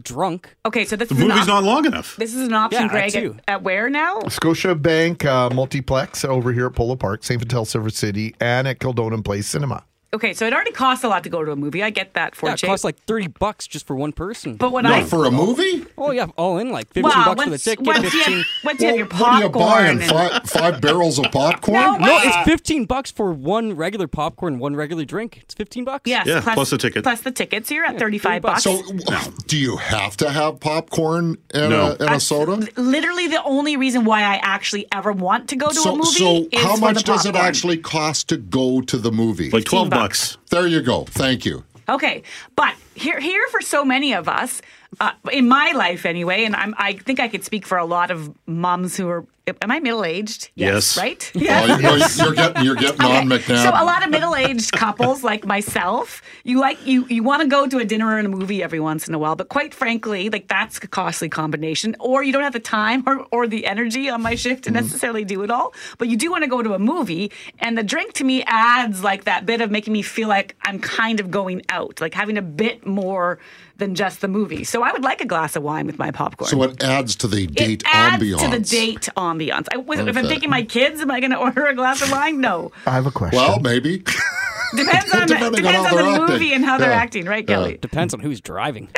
drunk. 0.00 0.54
Okay, 0.64 0.84
so 0.84 0.96
this 0.96 1.08
the 1.08 1.14
is 1.14 1.20
movie's 1.20 1.42
op- 1.42 1.46
not 1.48 1.64
long 1.64 1.84
enough. 1.86 2.16
This 2.16 2.34
is 2.34 2.46
an 2.46 2.54
option, 2.54 2.82
Yeah, 2.82 2.88
Greg, 2.88 3.12
that 3.12 3.20
too. 3.20 3.34
at, 3.48 3.54
at 3.54 3.62
where 3.62 3.90
now? 3.90 4.20
Scotia 4.28 4.74
Bank 4.74 5.24
uh, 5.24 5.50
Multiplex 5.50 6.24
over 6.24 6.52
here 6.52 6.66
at 6.66 6.74
Polo 6.74 6.96
Park, 6.96 7.24
St. 7.24 7.40
Vital 7.40 7.64
Silver 7.64 7.90
City, 7.90 8.34
and 8.40 8.66
at 8.68 8.78
Kildonan 8.80 9.22
Place 9.24 9.46
Cinema. 9.48 9.84
Okay, 10.14 10.34
so 10.34 10.46
it 10.46 10.52
already 10.52 10.72
costs 10.72 11.04
a 11.04 11.08
lot 11.08 11.22
to 11.24 11.30
go 11.30 11.42
to 11.42 11.52
a 11.52 11.56
movie. 11.56 11.82
I 11.82 11.88
get 11.88 12.12
that 12.12 12.34
for 12.34 12.44
Yeah, 12.46 12.52
it 12.52 12.58
Jake. 12.58 12.68
cost 12.68 12.84
like 12.84 12.98
thirty 13.06 13.28
bucks 13.28 13.66
just 13.66 13.86
for 13.86 13.96
one 13.96 14.12
person. 14.12 14.56
but 14.56 14.70
when 14.70 14.84
No, 14.84 14.92
I 14.92 15.04
for 15.04 15.24
a 15.24 15.30
movie? 15.30 15.86
oh 15.96 16.10
yeah, 16.10 16.26
all 16.36 16.58
in 16.58 16.68
like 16.70 16.88
fifteen 16.88 17.04
well, 17.04 17.24
bucks 17.34 17.40
for 17.42 17.46
the 17.46 17.50
once, 17.52 17.64
ticket. 17.64 17.86
once, 17.86 18.02
you 18.02 18.10
15. 18.10 18.34
have, 18.36 18.46
once 18.62 18.80
you 18.82 18.86
have 18.88 18.96
your 18.98 19.06
what 19.06 19.22
are 19.22 19.42
you 19.42 19.48
buying? 19.48 20.00
and- 20.02 20.10
Five, 20.10 20.42
five 20.50 20.80
barrels 20.82 21.18
of 21.18 21.32
popcorn? 21.32 21.80
No, 21.80 21.96
No, 21.96 22.16
uh, 22.16 22.20
it's 22.24 22.36
fifteen 22.44 22.84
bucks 22.84 23.10
for 23.10 23.32
one 23.32 23.74
regular 23.74 24.06
popcorn, 24.06 24.58
one 24.58 24.76
regular 24.76 25.06
drink. 25.06 25.38
It's 25.44 25.54
fifteen 25.54 25.84
bucks. 25.84 26.02
yes, 26.04 26.26
Yeah, 26.26 26.42
plus, 26.42 26.54
plus 26.56 26.70
the 26.70 26.76
ticket. 26.78 27.04
plus 27.04 27.22
the 27.22 27.30
tickets. 27.30 27.70
You're 27.70 27.86
at 27.86 27.98
thirty-five 27.98 28.42
bucks. 28.42 28.64
bucks. 28.64 28.86
So, 28.86 29.32
do 29.46 29.56
you 29.56 29.78
have 29.78 30.18
to 30.18 30.28
have 30.28 30.60
popcorn 30.60 31.38
and, 31.54 31.70
No. 31.70 31.96
a, 31.98 32.04
and 32.04 32.14
a 32.16 32.20
soda? 32.20 32.68
Literally, 32.76 33.28
the 33.28 33.42
only 33.44 33.78
reason 33.78 34.04
why 34.04 34.20
I 34.24 34.34
actually 34.42 34.86
ever 34.92 35.10
want 35.10 35.48
to 35.48 35.56
go 35.56 35.70
to 35.70 35.80
a 35.80 35.96
movie 35.96 36.04
so 36.04 36.46
is 36.52 36.62
how 36.62 36.74
for 36.74 36.80
much 36.82 36.96
the 36.96 37.02
does 37.02 37.24
it 37.24 37.34
actually 37.34 37.78
cost 37.78 38.28
to 38.28 38.36
go 38.36 38.82
to 38.82 38.98
the 38.98 39.10
movie? 39.10 39.48
like 39.48 39.64
twelve 39.64 39.86
15 39.86 40.01
bucks. 40.02 40.36
there 40.50 40.66
you 40.66 40.82
go. 40.82 41.04
Thank 41.04 41.44
you. 41.44 41.62
Okay, 41.88 42.22
but 42.56 42.74
here, 42.94 43.20
here 43.20 43.46
for 43.50 43.60
so 43.60 43.84
many 43.84 44.14
of 44.14 44.28
us, 44.28 44.60
uh, 45.00 45.12
in 45.32 45.48
my 45.48 45.72
life 45.72 46.04
anyway, 46.06 46.44
and 46.44 46.54
I'm, 46.54 46.74
I 46.78 46.94
think 46.94 47.18
I 47.20 47.28
could 47.28 47.44
speak 47.44 47.66
for 47.66 47.78
a 47.78 47.84
lot 47.84 48.10
of 48.10 48.30
moms 48.46 48.96
who 48.96 49.08
are. 49.08 49.26
Am 49.60 49.72
I 49.72 49.80
middle 49.80 50.04
aged? 50.04 50.52
Yes. 50.54 50.96
Right. 50.96 51.28
Oh, 51.34 51.40
you 51.40 51.82
know, 51.82 51.96
you're 51.96 52.32
getting 52.36 52.64
you're 52.64 52.76
getting 52.76 53.00
on 53.04 53.26
McNabb. 53.26 53.64
So 53.64 53.70
a 53.70 53.82
lot 53.84 54.04
of 54.04 54.10
middle-aged 54.10 54.70
couples 54.70 55.24
like 55.24 55.44
myself, 55.44 56.22
you 56.44 56.60
like 56.60 56.86
you 56.86 57.06
you 57.08 57.24
want 57.24 57.42
to 57.42 57.48
go 57.48 57.66
to 57.66 57.78
a 57.78 57.84
dinner 57.84 58.16
and 58.18 58.26
a 58.28 58.30
movie 58.30 58.62
every 58.62 58.78
once 58.78 59.08
in 59.08 59.14
a 59.14 59.18
while, 59.18 59.34
but 59.34 59.48
quite 59.48 59.74
frankly, 59.74 60.30
like 60.30 60.46
that's 60.46 60.78
a 60.78 60.86
costly 60.86 61.28
combination. 61.28 61.96
Or 61.98 62.22
you 62.22 62.32
don't 62.32 62.44
have 62.44 62.52
the 62.52 62.60
time 62.60 63.02
or, 63.04 63.26
or 63.32 63.48
the 63.48 63.66
energy 63.66 64.08
on 64.08 64.22
my 64.22 64.36
shift 64.36 64.62
to 64.64 64.70
Mm-hmm. 64.70 64.76
necessarily 64.84 65.24
do 65.24 65.42
it 65.42 65.50
all. 65.50 65.74
But 65.98 66.06
you 66.06 66.16
do 66.16 66.30
want 66.30 66.44
to 66.44 66.48
go 66.48 66.62
to 66.62 66.74
a 66.74 66.78
movie, 66.78 67.32
and 67.58 67.76
the 67.76 67.82
drink 67.82 68.12
to 68.14 68.24
me 68.24 68.44
adds 68.46 69.02
like 69.02 69.24
that 69.24 69.44
bit 69.44 69.60
of 69.60 69.72
making 69.72 69.92
me 69.92 70.02
feel 70.02 70.28
like 70.28 70.54
I'm 70.62 70.78
kind 70.78 71.18
of 71.18 71.32
going 71.32 71.62
out, 71.68 72.00
like 72.00 72.14
having 72.14 72.38
a 72.38 72.42
bit 72.42 72.86
more 72.86 73.40
than 73.82 73.96
just 73.96 74.20
the 74.20 74.28
movie. 74.28 74.62
So 74.62 74.82
I 74.84 74.92
would 74.92 75.02
like 75.02 75.20
a 75.20 75.24
glass 75.26 75.56
of 75.56 75.64
wine 75.64 75.86
with 75.86 75.98
my 75.98 76.12
popcorn. 76.12 76.48
So 76.48 76.62
it 76.62 76.82
adds 76.84 77.16
to 77.16 77.26
the 77.26 77.48
date 77.48 77.82
it 77.82 77.88
adds 77.92 78.22
ambiance. 78.22 78.38
to 78.44 78.48
the 78.56 78.60
date 78.60 79.08
ambiance. 79.16 79.66
I, 79.72 79.78
was- 79.78 79.98
If 79.98 80.16
I'm 80.16 80.24
Okay. 80.24 80.34
taking 80.34 80.50
my 80.50 80.62
kids, 80.62 81.00
am 81.00 81.10
I 81.10 81.18
going 81.18 81.32
to 81.32 81.36
order 81.36 81.66
a 81.66 81.74
glass 81.74 82.00
of 82.00 82.12
wine? 82.12 82.40
No. 82.40 82.70
I 82.86 82.90
have 82.92 83.06
a 83.06 83.10
question. 83.10 83.36
Well, 83.38 83.58
maybe. 83.58 83.98
Depends 84.76 85.12
on, 85.12 85.26
Depending 85.26 85.66
on 85.66 85.72
depends 85.72 85.92
on, 85.92 85.96
the 85.96 86.04
acting. 86.12 86.26
movie 86.26 86.52
and 86.54 86.64
how 86.64 86.78
they're 86.78 86.92
acting, 86.92 87.26
right, 87.26 87.44
Kelly? 87.46 87.76
Depends 87.82 88.14
on 88.14 88.20
who's 88.20 88.40
driving. 88.40 88.88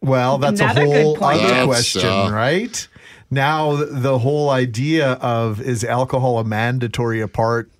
Well, 0.00 0.38
that's 0.38 0.60
Another 0.60 0.82
a 0.82 0.86
good 0.86 1.02
whole 1.04 1.24
other 1.24 1.38
That's, 1.46 1.64
question, 1.66 2.10
uh, 2.10 2.30
right? 2.30 2.88
Now, 3.30 3.76
the 3.76 4.18
whole 4.18 4.50
idea 4.50 5.12
of 5.12 5.60
is 5.60 5.84
alcohol 5.84 6.38
a 6.38 6.44
mandatory 6.44 7.20
a 7.22 7.28
part 7.28 7.70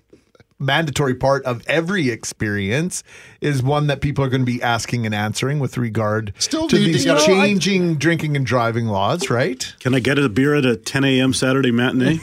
mandatory 0.59 1.13
part 1.13 1.43
of 1.45 1.61
every 1.67 2.09
experience 2.09 3.03
is 3.43 3.61
one 3.61 3.87
that 3.87 4.01
people 4.01 4.23
are 4.23 4.29
going 4.29 4.41
to 4.45 4.51
be 4.51 4.61
asking 4.61 5.05
and 5.05 5.13
answering 5.13 5.59
with 5.59 5.77
regard 5.77 6.33
Still 6.39 6.67
to 6.69 6.75
need 6.77 6.85
to 6.85 6.91
these 6.93 7.05
get 7.05 7.21
a- 7.21 7.25
changing 7.25 7.95
drinking 7.95 8.35
and 8.35 8.45
driving 8.45 8.87
laws, 8.87 9.29
right? 9.29 9.73
Can 9.79 9.93
I 9.93 9.99
get 9.99 10.17
a 10.17 10.29
beer 10.29 10.55
at 10.55 10.65
a 10.65 10.75
10 10.77 11.03
a.m. 11.03 11.33
Saturday 11.33 11.71
matinee? 11.71 12.19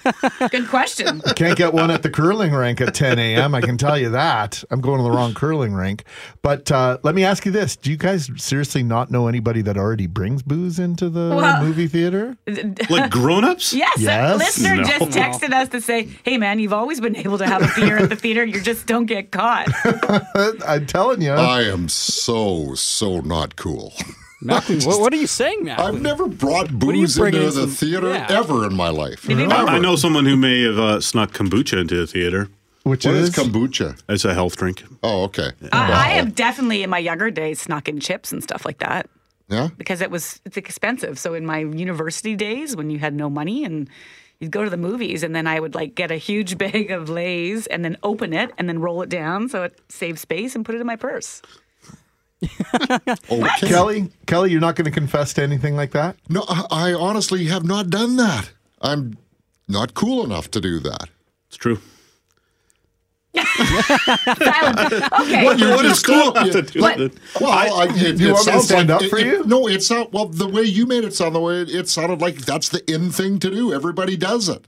Good 0.50 0.68
question. 0.68 1.20
Can't 1.36 1.56
get 1.56 1.72
one 1.72 1.90
at 1.90 2.02
the 2.02 2.10
curling 2.10 2.52
rink 2.52 2.80
at 2.80 2.94
10 2.94 3.18
a.m. 3.18 3.54
I 3.54 3.60
can 3.60 3.78
tell 3.78 3.98
you 3.98 4.10
that. 4.10 4.62
I'm 4.70 4.80
going 4.80 4.98
to 4.98 5.04
the 5.04 5.10
wrong 5.10 5.32
curling 5.34 5.74
rink. 5.74 6.04
But 6.42 6.70
uh, 6.72 6.98
let 7.02 7.14
me 7.14 7.24
ask 7.24 7.46
you 7.46 7.52
this: 7.52 7.76
Do 7.76 7.90
you 7.90 7.96
guys 7.96 8.30
seriously 8.36 8.82
not 8.82 9.10
know 9.10 9.28
anybody 9.28 9.62
that 9.62 9.76
already 9.76 10.06
brings 10.06 10.42
booze 10.42 10.78
into 10.78 11.08
the 11.08 11.34
Well- 11.36 11.62
movie 11.62 11.86
theater? 11.86 12.36
like 12.90 13.10
grown-ups? 13.10 13.72
Yes, 13.72 13.98
Yes? 13.98 14.34
a 14.34 14.36
listener 14.36 14.76
No. 14.76 14.82
just 14.84 15.16
texted 15.18 15.52
us 15.52 15.68
to 15.70 15.80
say, 15.80 16.08
"Hey, 16.24 16.36
man, 16.38 16.58
you've 16.58 16.72
always 16.72 17.00
been 17.00 17.16
able 17.16 17.38
to 17.38 17.46
have 17.46 17.62
a 17.62 17.70
beer 17.80 17.96
at 17.98 18.08
the 18.08 18.16
theater. 18.16 18.44
You 18.44 18.60
just 18.60 18.86
don't 18.86 19.06
get 19.06 19.30
caught." 19.30 19.68
I'm 20.66 20.86
telling 20.86 21.22
you. 21.22 21.32
I 21.32 21.62
am 21.62 21.88
so, 21.88 22.74
so 22.74 23.20
not 23.20 23.56
cool. 23.56 23.92
Mackling, 24.42 24.86
what, 24.86 25.00
what 25.00 25.12
are 25.12 25.16
you 25.16 25.26
saying, 25.26 25.64
Mackling? 25.64 25.78
I've 25.78 26.02
never 26.02 26.26
brought 26.28 26.70
booze 26.78 27.16
into 27.16 27.38
the 27.38 27.50
some- 27.52 27.70
theater 27.70 28.10
yeah. 28.10 28.26
ever 28.28 28.66
in 28.66 28.74
my 28.74 28.90
life. 28.90 29.28
Ever. 29.30 29.42
I 29.50 29.78
know 29.78 29.96
someone 29.96 30.26
who 30.26 30.36
may 30.36 30.62
have 30.64 30.78
uh, 30.78 31.00
snuck 31.00 31.32
kombucha 31.32 31.80
into 31.80 31.94
the 31.96 32.06
theater. 32.06 32.48
which 32.82 33.06
What 33.06 33.14
is, 33.14 33.30
is 33.30 33.34
kombucha? 33.34 33.98
It's 34.08 34.24
a 34.26 34.34
health 34.34 34.56
drink. 34.56 34.82
Oh, 35.02 35.22
okay. 35.24 35.52
I, 35.72 35.92
I 35.92 36.08
have 36.18 36.34
definitely 36.34 36.82
in 36.82 36.90
my 36.90 36.98
younger 36.98 37.30
days 37.30 37.60
snuck 37.62 37.88
in 37.88 38.00
chips 38.00 38.32
and 38.32 38.42
stuff 38.42 38.66
like 38.66 38.78
that 38.80 39.08
Yeah. 39.48 39.68
because 39.78 40.02
it 40.02 40.10
was 40.10 40.40
it's 40.44 40.58
expensive. 40.58 41.18
So 41.18 41.32
in 41.32 41.46
my 41.46 41.60
university 41.60 42.36
days, 42.36 42.76
when 42.76 42.90
you 42.90 42.98
had 42.98 43.14
no 43.14 43.30
money 43.30 43.64
and 43.64 43.88
you'd 44.40 44.50
go 44.50 44.64
to 44.64 44.70
the 44.70 44.76
movies, 44.76 45.22
and 45.22 45.34
then 45.34 45.46
I 45.46 45.60
would 45.60 45.74
like 45.74 45.94
get 45.94 46.10
a 46.10 46.16
huge 46.16 46.58
bag 46.64 46.90
of 46.90 47.08
Lay's 47.08 47.66
and 47.66 47.84
then 47.84 47.96
open 48.02 48.32
it 48.32 48.50
and 48.58 48.68
then 48.68 48.80
roll 48.80 49.02
it 49.02 49.08
down 49.08 49.48
so 49.48 49.62
it 49.64 49.80
saved 49.88 50.18
space 50.18 50.54
and 50.54 50.64
put 50.64 50.74
it 50.74 50.80
in 50.80 50.86
my 50.86 50.96
purse. 50.96 51.42
Oh, 52.90 52.98
okay. 53.30 53.68
Kelly, 53.68 54.10
Kelly, 54.26 54.50
you're 54.50 54.60
not 54.60 54.76
going 54.76 54.84
to 54.84 54.90
confess 54.90 55.32
to 55.34 55.42
anything 55.42 55.76
like 55.76 55.92
that? 55.92 56.16
No, 56.28 56.44
I 56.48 56.66
I 56.70 56.92
honestly 56.92 57.46
have 57.46 57.64
not 57.64 57.88
done 57.88 58.16
that. 58.16 58.52
I'm 58.82 59.16
not 59.66 59.94
cool 59.94 60.24
enough 60.24 60.50
to 60.50 60.60
do 60.60 60.78
that. 60.80 61.08
It's 61.48 61.56
true. 61.56 61.80
Silent. 63.44 65.12
Okay. 65.20 65.44
What, 65.44 65.58
you're 65.58 65.70
What 65.76 65.82
does 65.82 66.02
just 66.02 66.06
cool 66.06 66.32
yeah. 66.34 66.44
have 66.44 66.52
to 66.52 66.62
do 66.62 66.80
What? 66.80 66.98
with 66.98 67.16
it? 67.16 67.40
Well, 67.40 67.50
I, 67.50 67.86
it, 67.90 68.20
you 68.20 68.28
it 68.28 68.32
want 68.32 68.46
me 68.46 68.52
to 68.52 68.52
sounds 68.52 68.64
stand 68.66 68.88
like, 68.88 69.02
up 69.02 69.08
for 69.10 69.18
it- 69.18 69.26
you? 69.26 69.40
it- 69.40 69.46
no, 69.46 69.66
it's 69.68 69.90
not. 69.90 70.12
Well, 70.12 70.26
the 70.26 70.48
way 70.48 70.62
you 70.62 70.86
made 70.86 71.04
it 71.04 71.14
sound, 71.14 71.34
the 71.34 71.40
way 71.40 71.62
it, 71.62 71.70
it 71.70 71.88
sounded 71.88 72.20
like 72.20 72.36
that's 72.38 72.68
the 72.68 72.88
in 72.92 73.10
thing 73.10 73.38
to 73.40 73.50
do. 73.50 73.72
Everybody 73.72 74.16
does 74.16 74.48
it. 74.48 74.64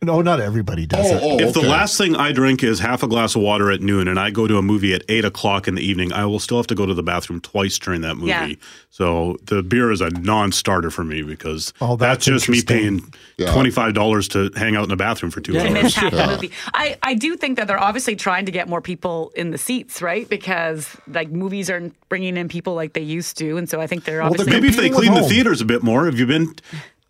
No, 0.00 0.22
not 0.22 0.38
everybody 0.40 0.86
does 0.86 1.10
Oh, 1.10 1.16
it. 1.16 1.20
oh, 1.22 1.40
If 1.48 1.54
the 1.54 1.60
last 1.62 1.98
thing 1.98 2.14
I 2.14 2.30
drink 2.30 2.62
is 2.62 2.78
half 2.78 3.02
a 3.02 3.08
glass 3.08 3.34
of 3.34 3.42
water 3.42 3.72
at 3.72 3.80
noon 3.80 4.06
and 4.06 4.18
I 4.18 4.30
go 4.30 4.46
to 4.46 4.56
a 4.56 4.62
movie 4.62 4.94
at 4.94 5.02
8 5.08 5.24
o'clock 5.24 5.66
in 5.66 5.74
the 5.74 5.82
evening, 5.82 6.12
I 6.12 6.24
will 6.24 6.38
still 6.38 6.56
have 6.56 6.68
to 6.68 6.76
go 6.76 6.86
to 6.86 6.94
the 6.94 7.02
bathroom 7.02 7.40
twice 7.40 7.78
during 7.80 8.02
that 8.02 8.14
movie. 8.14 8.28
Yeah. 8.28 8.52
So 8.90 9.36
the 9.46 9.60
beer 9.62 9.90
is 9.90 10.00
a 10.00 10.10
non 10.10 10.52
starter 10.52 10.90
for 10.92 11.02
me 11.02 11.22
because 11.22 11.72
Oh, 11.80 11.96
that's 11.96 12.26
that's, 12.26 12.46
just 12.46 12.48
me 12.48 12.62
paying 12.62 13.12
Yeah. 13.38 13.48
$25 13.52 14.28
to 14.30 14.50
hang 14.56 14.76
out 14.76 14.84
in 14.84 14.88
the 14.88 14.96
bathroom 14.96 15.32
for 15.32 15.40
two 15.40 15.52
Yeah. 15.54 15.62
hours. 15.62 15.72
miss 15.72 15.94
half 15.96 16.12
the 16.12 16.26
movie. 16.28 16.50
I, 16.74 16.96
I 17.02 17.14
do 17.14 17.36
think 17.36 17.56
that 17.56 17.66
they're 17.66 17.82
obviously 17.82 18.14
trying 18.14 18.46
to 18.46 18.52
get 18.52 18.68
more 18.68 18.80
people 18.80 19.32
in 19.34 19.50
the 19.50 19.58
seats, 19.58 20.00
right? 20.00 20.28
Because 20.28 20.96
like 21.08 21.30
movies 21.32 21.68
aren't 21.70 21.94
bringing 22.08 22.36
in 22.36 22.48
people 22.48 22.74
like 22.74 22.92
they 22.92 23.00
used 23.02 23.36
to, 23.38 23.56
and 23.56 23.68
so 23.68 23.80
I 23.80 23.88
think 23.88 24.04
they're 24.04 24.18
they're 24.18 24.22
obviously 24.22 24.52
Maybe 24.52 24.68
if 24.68 24.76
they 24.76 24.90
clean 24.90 25.14
the 25.14 25.22
theaters 25.22 25.60
a 25.60 25.64
bit 25.64 25.82
more. 25.82 26.06
Have 26.06 26.18
you 26.18 26.26
been? 26.26 26.54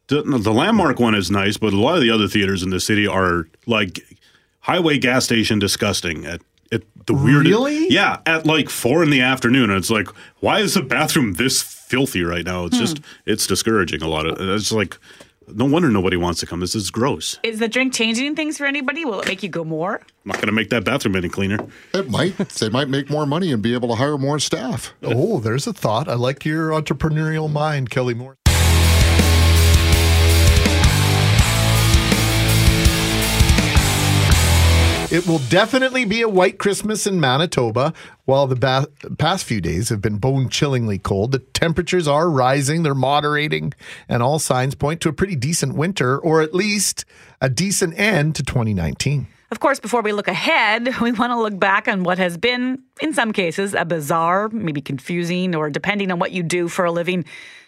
The, 0.08 0.22
the 0.22 0.52
landmark 0.52 0.98
one 0.98 1.14
is 1.14 1.30
nice, 1.30 1.56
but 1.56 1.72
a 1.72 1.78
lot 1.78 1.96
of 1.96 2.02
the 2.02 2.10
other 2.10 2.28
theaters 2.28 2.62
in 2.62 2.70
the 2.70 2.80
city 2.80 3.06
are 3.06 3.46
like 3.66 4.00
highway 4.60 4.98
gas 4.98 5.24
station 5.24 5.58
disgusting. 5.58 6.24
At, 6.26 6.40
at 6.72 6.82
the 7.06 7.14
weird, 7.14 7.46
Really? 7.46 7.88
yeah, 7.88 8.18
at 8.26 8.46
like 8.46 8.70
four 8.70 9.02
in 9.02 9.10
the 9.10 9.20
afternoon, 9.20 9.70
and 9.70 9.78
it's 9.78 9.90
like, 9.90 10.08
why 10.40 10.60
is 10.60 10.74
the 10.74 10.82
bathroom 10.82 11.34
this 11.34 11.62
filthy 11.62 12.22
right 12.22 12.44
now? 12.44 12.64
It's 12.64 12.76
hmm. 12.76 12.84
just, 12.84 13.00
it's 13.26 13.46
discouraging. 13.46 14.02
A 14.02 14.08
lot 14.08 14.26
of 14.26 14.38
it's 14.40 14.72
like, 14.72 14.98
no 15.54 15.64
wonder 15.64 15.88
nobody 15.90 16.16
wants 16.16 16.40
to 16.40 16.46
come. 16.46 16.60
This 16.60 16.74
is 16.74 16.90
gross. 16.90 17.38
Is 17.42 17.58
the 17.58 17.68
drink 17.68 17.92
changing 17.92 18.34
things 18.34 18.58
for 18.58 18.66
anybody? 18.66 19.04
Will 19.04 19.20
it 19.20 19.26
make 19.26 19.42
you 19.42 19.48
go 19.48 19.64
more? 19.64 19.96
I'm 19.96 20.28
not 20.32 20.36
going 20.36 20.46
to 20.46 20.52
make 20.52 20.70
that 20.70 20.84
bathroom 20.84 21.16
any 21.16 21.28
cleaner. 21.28 21.58
It 21.94 22.10
might. 22.10 22.36
they 22.60 22.68
might 22.68 22.88
make 22.88 23.10
more 23.10 23.26
money 23.26 23.52
and 23.52 23.62
be 23.62 23.74
able 23.74 23.88
to 23.88 23.94
hire 23.94 24.18
more 24.18 24.38
staff. 24.38 24.94
Oh, 25.02 25.40
there's 25.40 25.66
a 25.66 25.72
thought. 25.72 26.08
I 26.08 26.14
like 26.14 26.44
your 26.44 26.70
entrepreneurial 26.70 27.50
mind, 27.50 27.90
Kelly 27.90 28.14
Moore. 28.14 28.37
It 35.10 35.26
will 35.26 35.38
definitely 35.48 36.04
be 36.04 36.20
a 36.20 36.28
white 36.28 36.58
Christmas 36.58 37.06
in 37.06 37.18
Manitoba. 37.18 37.94
While 38.26 38.46
the 38.46 38.56
ba- 38.56 38.88
past 39.16 39.46
few 39.46 39.58
days 39.58 39.88
have 39.88 40.02
been 40.02 40.18
bone 40.18 40.50
chillingly 40.50 40.98
cold, 40.98 41.32
the 41.32 41.38
temperatures 41.38 42.06
are 42.06 42.28
rising, 42.28 42.82
they're 42.82 42.94
moderating, 42.94 43.72
and 44.06 44.22
all 44.22 44.38
signs 44.38 44.74
point 44.74 45.00
to 45.00 45.08
a 45.08 45.14
pretty 45.14 45.34
decent 45.34 45.74
winter, 45.74 46.18
or 46.18 46.42
at 46.42 46.54
least 46.54 47.06
a 47.40 47.48
decent 47.48 47.98
end 47.98 48.34
to 48.34 48.42
2019. 48.42 49.26
Of 49.50 49.60
course, 49.60 49.80
before 49.80 50.02
we 50.02 50.12
look 50.12 50.28
ahead, 50.28 50.90
we 51.00 51.12
want 51.12 51.30
to 51.30 51.40
look 51.40 51.58
back 51.58 51.88
on 51.88 52.04
what 52.04 52.18
has 52.18 52.36
been, 52.36 52.82
in 53.00 53.14
some 53.14 53.32
cases, 53.32 53.72
a 53.72 53.86
bizarre, 53.86 54.50
maybe 54.50 54.82
confusing, 54.82 55.54
or 55.54 55.70
depending 55.70 56.10
on 56.10 56.18
what 56.18 56.32
you 56.32 56.42
do 56.42 56.68
for 56.68 56.84
a 56.84 56.92
living, 56.92 57.24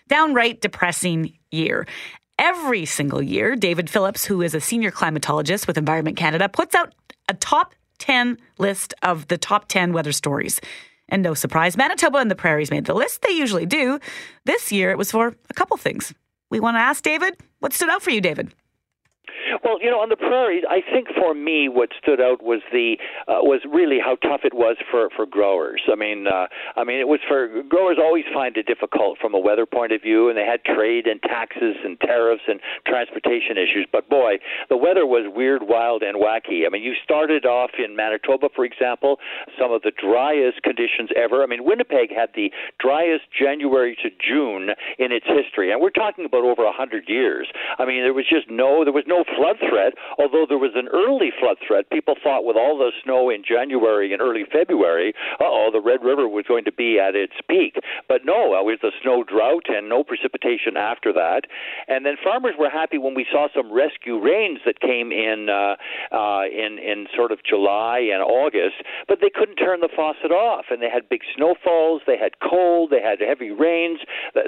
downright 0.08 0.60
depressing 0.60 1.32
year. 1.50 1.86
Every 2.38 2.84
single 2.84 3.22
year, 3.22 3.56
David 3.56 3.88
Phillips, 3.88 4.26
who 4.26 4.42
is 4.42 4.54
a 4.54 4.60
senior 4.60 4.90
climatologist 4.90 5.66
with 5.66 5.78
Environment 5.78 6.18
Canada, 6.18 6.46
puts 6.50 6.74
out 6.74 6.92
a 7.30 7.34
top 7.34 7.74
10 7.98 8.38
list 8.58 8.92
of 9.02 9.28
the 9.28 9.38
top 9.38 9.68
10 9.68 9.92
weather 9.92 10.12
stories. 10.12 10.60
And 11.08 11.22
no 11.22 11.34
surprise, 11.34 11.76
Manitoba 11.76 12.18
and 12.18 12.30
the 12.30 12.34
prairies 12.34 12.70
made 12.70 12.84
the 12.84 12.94
list. 12.94 13.22
They 13.22 13.30
usually 13.30 13.66
do. 13.66 13.98
This 14.44 14.70
year, 14.70 14.90
it 14.90 14.98
was 14.98 15.10
for 15.10 15.34
a 15.48 15.54
couple 15.54 15.76
things. 15.76 16.12
We 16.50 16.60
want 16.60 16.76
to 16.76 16.80
ask 16.80 17.02
David, 17.02 17.36
what 17.60 17.72
stood 17.72 17.88
out 17.88 18.02
for 18.02 18.10
you, 18.10 18.20
David? 18.20 18.52
Well, 19.64 19.82
you 19.82 19.90
know, 19.90 20.00
on 20.00 20.08
the 20.08 20.16
prairies, 20.16 20.64
I 20.68 20.80
think 20.80 21.08
for 21.16 21.34
me, 21.34 21.68
what 21.68 21.90
stood 22.00 22.20
out 22.20 22.42
was 22.42 22.60
the 22.72 22.96
uh, 23.28 23.42
was 23.42 23.60
really 23.68 23.98
how 23.98 24.16
tough 24.16 24.42
it 24.44 24.54
was 24.54 24.76
for 24.90 25.08
for 25.16 25.26
growers. 25.26 25.82
I 25.90 25.96
mean, 25.96 26.26
uh, 26.26 26.46
I 26.76 26.84
mean, 26.84 26.98
it 27.00 27.08
was 27.08 27.20
for 27.26 27.62
growers 27.68 27.98
always 28.00 28.24
find 28.32 28.56
it 28.56 28.66
difficult 28.66 29.18
from 29.18 29.34
a 29.34 29.38
weather 29.38 29.66
point 29.66 29.92
of 29.92 30.02
view, 30.02 30.28
and 30.28 30.38
they 30.38 30.46
had 30.46 30.64
trade 30.64 31.06
and 31.06 31.20
taxes 31.22 31.76
and 31.84 31.98
tariffs 32.00 32.42
and 32.48 32.60
transportation 32.86 33.58
issues. 33.58 33.86
But 33.90 34.08
boy, 34.08 34.38
the 34.68 34.76
weather 34.76 35.06
was 35.06 35.30
weird, 35.34 35.62
wild, 35.64 36.02
and 36.02 36.16
wacky. 36.16 36.66
I 36.66 36.70
mean, 36.70 36.82
you 36.82 36.94
started 37.02 37.44
off 37.44 37.70
in 37.78 37.96
Manitoba, 37.96 38.48
for 38.54 38.64
example, 38.64 39.18
some 39.58 39.72
of 39.72 39.82
the 39.82 39.92
driest 39.92 40.62
conditions 40.62 41.10
ever. 41.16 41.42
I 41.42 41.46
mean, 41.46 41.64
Winnipeg 41.64 42.10
had 42.14 42.30
the 42.34 42.50
driest 42.78 43.24
January 43.36 43.96
to 44.02 44.10
June 44.10 44.70
in 44.98 45.12
its 45.12 45.26
history, 45.26 45.72
and 45.72 45.80
we're 45.80 45.90
talking 45.90 46.24
about 46.24 46.44
over 46.44 46.64
a 46.64 46.72
hundred 46.72 47.08
years. 47.08 47.48
I 47.78 47.84
mean, 47.84 48.02
there 48.02 48.14
was 48.14 48.28
just 48.28 48.50
no 48.50 48.84
there 48.84 48.92
was 48.92 49.04
no 49.06 49.24
flood 49.40 49.56
threat, 49.64 49.94
although 50.18 50.44
there 50.44 50.60
was 50.60 50.76
an 50.76 50.88
early 50.92 51.32
flood 51.40 51.56
threat. 51.64 51.88
People 51.88 52.14
thought 52.22 52.44
with 52.44 52.56
all 52.56 52.76
the 52.76 52.92
snow 53.02 53.30
in 53.30 53.40
January 53.40 54.12
and 54.12 54.20
early 54.20 54.44
February, 54.44 55.14
uh 55.40 55.48
oh, 55.48 55.70
the 55.72 55.80
Red 55.80 56.04
River 56.04 56.28
was 56.28 56.44
going 56.46 56.64
to 56.64 56.72
be 56.72 57.00
at 57.00 57.16
its 57.16 57.32
peak. 57.48 57.80
But 58.06 58.28
no, 58.28 58.52
it 58.60 58.64
was 58.68 58.84
a 58.84 58.92
snow 59.00 59.24
drought 59.24 59.64
and 59.68 59.88
no 59.88 60.04
precipitation 60.04 60.76
after 60.76 61.12
that. 61.14 61.48
And 61.88 62.04
then 62.04 62.16
farmers 62.22 62.54
were 62.58 62.68
happy 62.68 62.98
when 62.98 63.14
we 63.14 63.24
saw 63.32 63.48
some 63.56 63.72
rescue 63.72 64.20
rains 64.20 64.60
that 64.66 64.80
came 64.80 65.10
in 65.10 65.48
uh, 65.48 65.80
uh, 66.12 66.44
in 66.44 66.76
in 66.76 67.06
sort 67.16 67.32
of 67.32 67.40
July 67.42 68.04
and 68.12 68.20
August, 68.22 68.84
but 69.08 69.18
they 69.20 69.30
couldn't 69.32 69.56
turn 69.56 69.80
the 69.80 69.88
faucet 69.88 70.30
off, 70.30 70.66
and 70.70 70.82
they 70.82 70.90
had 70.92 71.08
big 71.08 71.22
snowfalls, 71.34 72.02
they 72.06 72.18
had 72.18 72.36
cold, 72.44 72.90
they 72.90 73.00
had 73.00 73.20
heavy 73.24 73.50
rains. 73.50 74.00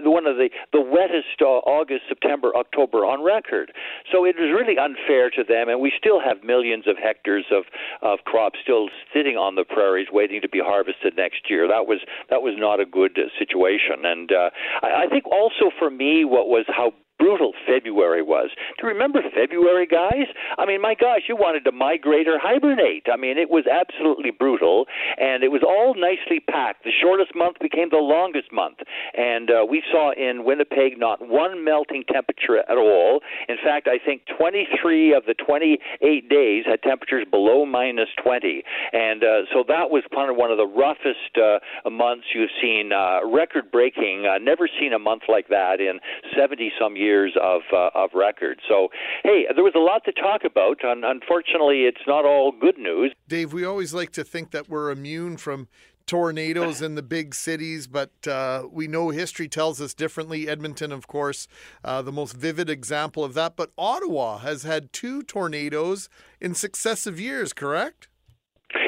One 0.05 0.27
of 0.27 0.37
the 0.37 0.51
the 0.73 0.85
wettest 0.85 1.41
uh, 1.41 1.65
August, 1.65 2.05
September, 2.09 2.53
October 2.55 3.07
on 3.09 3.25
record. 3.25 3.73
So 4.11 4.25
it 4.25 4.37
was 4.37 4.53
really 4.53 4.77
unfair 4.83 5.31
to 5.31 5.45
them, 5.45 5.69
and 5.69 5.81
we 5.81 5.93
still 5.97 6.21
have 6.21 6.43
millions 6.43 6.87
of 6.87 6.97
hectares 6.99 7.47
of 7.51 7.65
of 8.03 8.25
crops 8.25 8.59
still 8.63 8.89
sitting 9.15 9.37
on 9.37 9.55
the 9.55 9.65
prairies 9.65 10.09
waiting 10.11 10.41
to 10.41 10.49
be 10.49 10.61
harvested 10.63 11.17
next 11.17 11.49
year. 11.49 11.69
That 11.69 11.87
was 11.87 12.01
that 12.31 12.43
was 12.43 12.55
not 12.59 12.81
a 12.81 12.87
good 12.87 13.19
situation, 13.39 14.05
and 14.05 14.33
uh, 14.33 14.51
I, 14.83 15.05
I 15.05 15.07
think 15.07 15.27
also 15.27 15.71
for 15.79 15.91
me, 15.91 16.25
what 16.25 16.49
was 16.49 16.65
how 16.69 16.93
brutal 17.23 17.53
February 17.67 18.23
was. 18.23 18.51
Do 18.79 18.87
you 18.87 18.89
remember 18.93 19.21
February, 19.35 19.87
guys? 19.87 20.27
I 20.59 20.67
mean, 20.67 20.81
my 20.83 20.95
gosh, 20.99 21.23
you 21.29 21.37
wanted 21.37 21.65
to 21.65 21.73
migrate 21.73 22.27
or 22.27 22.39
hibernate. 22.39 23.07
I 23.13 23.17
mean, 23.17 23.39
it 23.39 23.49
was 23.49 23.65
absolutely 23.71 24.31
brutal, 24.31 24.87
and 25.19 25.45
it 25.45 25.49
was 25.49 25.63
all 25.63 25.95
nicely 25.95 26.41
packed. 26.41 26.85
The 26.85 26.91
shortest 26.91 27.35
month 27.35 27.59
became 27.61 27.91
the 27.91 28.03
longest 28.03 28.53
month, 28.53 28.79
and 29.15 29.51
uh, 29.51 29.65
we 29.69 29.83
saw 29.91 30.13
in 30.13 30.45
Winnipeg 30.45 30.99
not 30.99 31.23
one 31.23 31.65
melting 31.65 32.03
temperature 32.11 32.59
at 32.59 32.77
all. 32.77 33.21
In 33.49 33.57
fact, 33.63 33.87
I 33.87 34.03
think 34.05 34.23
23 34.37 35.15
of 35.15 35.23
the 35.27 35.35
28 35.35 36.29
days 36.29 36.65
had 36.67 36.83
temperatures 36.83 37.27
below 37.31 37.65
minus 37.65 38.09
20, 38.23 38.63
and 38.93 39.23
uh, 39.23 39.47
so 39.55 39.63
that 39.69 39.91
was 39.91 40.03
kind 40.13 40.31
of 40.31 40.37
one 40.37 40.51
of 40.51 40.59
the 40.59 40.67
roughest 40.67 41.39
uh, 41.39 41.63
months 41.89 42.27
you've 42.35 42.51
seen, 42.61 42.91
uh, 42.93 43.21
record-breaking. 43.25 44.27
Uh, 44.27 44.39
never 44.39 44.69
seen 44.81 44.93
a 44.93 44.99
month 44.99 45.23
like 45.29 45.47
that 45.49 45.81
in 45.81 46.01
70 46.37 46.73
some 46.81 46.97
years 46.97 47.02
of 47.11 47.63
uh, 47.73 47.91
of 47.95 48.11
record. 48.15 48.61
So, 48.69 48.89
hey, 49.23 49.47
there 49.55 49.65
was 49.65 49.75
a 49.75 49.81
lot 49.81 50.05
to 50.05 50.13
talk 50.13 50.43
about. 50.45 50.79
and 50.83 51.05
unfortunately, 51.05 51.83
it's 51.83 52.07
not 52.07 52.25
all 52.25 52.53
good 52.53 52.79
news. 52.79 53.13
Dave, 53.29 53.53
we 53.53 53.65
always 53.65 53.95
like 53.95 54.13
to 54.13 54.25
think 54.25 54.51
that 54.51 54.69
we're 54.69 54.91
immune 54.91 55.37
from 55.37 55.69
tornadoes 56.07 56.83
in 56.83 56.95
the 56.95 57.03
big 57.03 57.35
cities, 57.35 57.87
but 57.87 58.11
uh, 58.27 58.65
we 58.71 58.87
know 58.87 59.11
history 59.11 59.49
tells 59.49 59.81
us 59.81 59.95
differently. 59.95 60.49
Edmonton, 60.49 60.93
of 60.93 61.07
course, 61.07 61.47
uh, 61.85 62.03
the 62.03 62.13
most 62.13 62.37
vivid 62.37 62.69
example 62.69 63.25
of 63.25 63.35
that. 63.35 63.57
But 63.57 63.71
Ottawa 63.79 64.39
has 64.39 64.63
had 64.65 64.93
two 64.93 65.23
tornadoes 65.23 66.09
in 66.41 66.55
successive 66.55 67.21
years, 67.21 67.53
correct? 67.53 68.09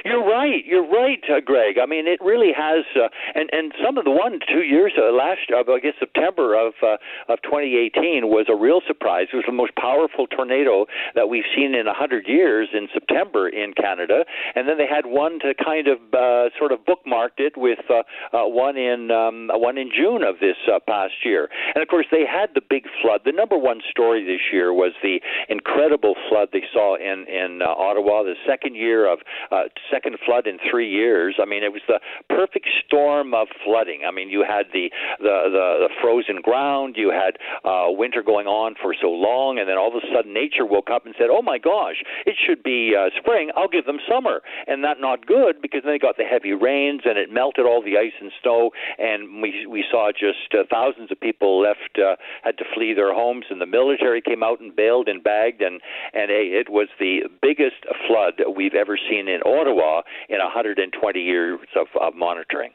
You're 0.05 0.25
right. 0.25 0.65
You're 0.65 0.87
right, 0.87 1.23
uh, 1.29 1.41
Greg. 1.45 1.77
I 1.83 1.87
mean, 1.87 2.07
it 2.07 2.21
really 2.23 2.53
has, 2.57 2.85
uh, 2.97 3.09
and 3.35 3.49
and 3.53 3.73
some 3.85 3.99
of 3.99 4.05
the 4.05 4.11
one 4.11 4.39
two 4.53 4.63
years 4.63 4.93
uh, 4.99 5.13
last, 5.13 5.51
uh, 5.53 5.65
I 5.71 5.81
guess 5.81 5.95
September 5.99 6.55
of 6.55 6.75
uh, 6.83 6.97
of 7.29 7.41
2018 7.43 8.29
was 8.29 8.47
a 8.49 8.55
real 8.55 8.81
surprise. 8.87 9.29
It 9.33 9.37
was 9.37 9.45
the 9.47 9.53
most 9.53 9.75
powerful 9.77 10.27
tornado 10.27 10.87
that 11.15 11.29
we've 11.29 11.49
seen 11.55 11.75
in 11.75 11.87
a 11.87 11.95
hundred 11.95 12.27
years 12.27 12.69
in 12.73 12.89
September 12.93 13.49
in 13.49 13.73
Canada, 13.75 14.25
and 14.55 14.69
then 14.69 14.79
they 14.79 14.87
had 14.87 15.07
one 15.07 15.39
to 15.41 15.55
kind 15.63 15.89
of 15.89 15.99
uh, 16.13 16.51
sort 16.59 16.73
of 16.73 16.81
bookmarked 16.85 17.39
it 17.39 17.57
with 17.57 17.81
uh, 17.91 18.03
uh, 18.37 18.49
one 18.49 18.77
in 18.77 19.11
um, 19.11 19.51
one 19.53 19.79
in 19.79 19.91
June 19.95 20.23
of 20.23 20.41
this 20.41 20.57
uh, 20.73 20.79
past 20.87 21.25
year, 21.25 21.49
and 21.75 21.83
of 21.83 21.89
course 21.89 22.07
they 22.11 22.25
had 22.25 22.51
the 22.55 22.63
big 22.63 22.85
flood. 23.03 23.23
The 23.25 23.33
number 23.33 23.59
one 23.59 23.81
story 23.91 24.25
this 24.25 24.53
year 24.53 24.73
was 24.73 24.93
the 25.03 25.21
incredible 25.49 26.15
flood 26.29 26.49
they 26.53 26.65
saw 26.73 26.97
in 26.97 27.27
in 27.29 27.61
uh, 27.63 27.67
Ottawa, 27.67 28.23
the 28.23 28.35
second 28.47 28.77
year 28.77 29.11
of 29.11 29.21
uh, 29.51 29.65
second 29.91 30.19
flood 30.25 30.47
in 30.47 30.59
three 30.71 30.91
years. 30.91 31.37
I 31.41 31.45
mean, 31.45 31.63
it 31.63 31.73
was 31.73 31.83
the 31.89 32.01
perfect 32.29 32.69
storm 32.87 33.35
of 33.35 33.49
flooding. 33.65 34.03
I 34.07 34.11
mean, 34.11 34.29
you 34.29 34.45
had 34.47 34.67
the 34.73 34.91
the 35.19 35.37
the, 35.51 35.89
the 35.89 35.91
frozen 36.01 36.41
ground, 36.43 36.97
you 36.97 37.11
had 37.11 37.39
uh, 37.65 37.91
winter 37.91 38.23
going 38.23 38.47
on 38.47 38.75
for 38.81 38.95
so 39.01 39.09
long, 39.09 39.59
and 39.59 39.69
then 39.69 39.77
all 39.79 39.89
of 39.89 39.95
a 39.95 40.07
sudden 40.15 40.33
nature 40.33 40.67
woke 40.67 40.91
up 40.91 41.07
and 41.07 41.15
said, 41.19 41.29
"Oh 41.31 41.43
my 41.43 41.59
gosh, 41.59 42.03
it 42.27 42.37
should 42.37 42.63
be 42.63 42.95
uh, 42.97 43.11
spring. 43.19 43.51
I'll 43.57 43.69
give 43.69 43.87
them 43.87 43.99
summer." 44.09 44.43
And 44.67 44.85
that 44.85 45.01
not 45.01 45.27
good 45.27 45.61
because 45.61 45.83
then 45.85 45.93
they 45.93 45.99
got 45.99 46.17
the 46.17 46.25
heavy 46.25 46.53
rains 46.53 47.03
and 47.05 47.19
it 47.19 47.31
melted 47.31 47.67
all 47.67 47.83
the 47.83 47.99
ice 47.99 48.17
and 48.21 48.33
snow, 48.43 48.71
and 48.99 49.43
we 49.43 49.67
we 49.67 49.85
saw 49.91 50.11
just 50.13 50.55
uh, 50.55 50.65
thousands 50.71 51.11
of 51.11 51.21
people 51.21 51.61
left 51.61 51.99
uh, 51.99 52.17
had 52.43 52.59
to 52.59 52.65
flee 52.75 52.95
their 52.95 53.15
homes, 53.15 53.47
and 53.51 53.61
the 53.61 53.67
military 53.67 54.21
came 54.21 54.43
out 54.43 54.61
and 54.61 54.75
bailed 54.75 55.09
and 55.09 55.23
bagged, 55.23 55.63
and 55.63 55.81
and 56.13 56.31
hey, 56.31 56.55
it 56.55 56.71
was 56.71 56.89
the 56.99 57.23
biggest 57.43 57.85
flood 58.07 58.41
we've 58.57 58.75
ever 58.75 58.99
seen 58.99 59.29
in 59.29 59.41
Ottawa 59.65 60.03
in 60.29 60.39
120 60.39 61.21
years 61.21 61.61
of, 61.77 61.87
of 62.01 62.15
monitoring. 62.15 62.71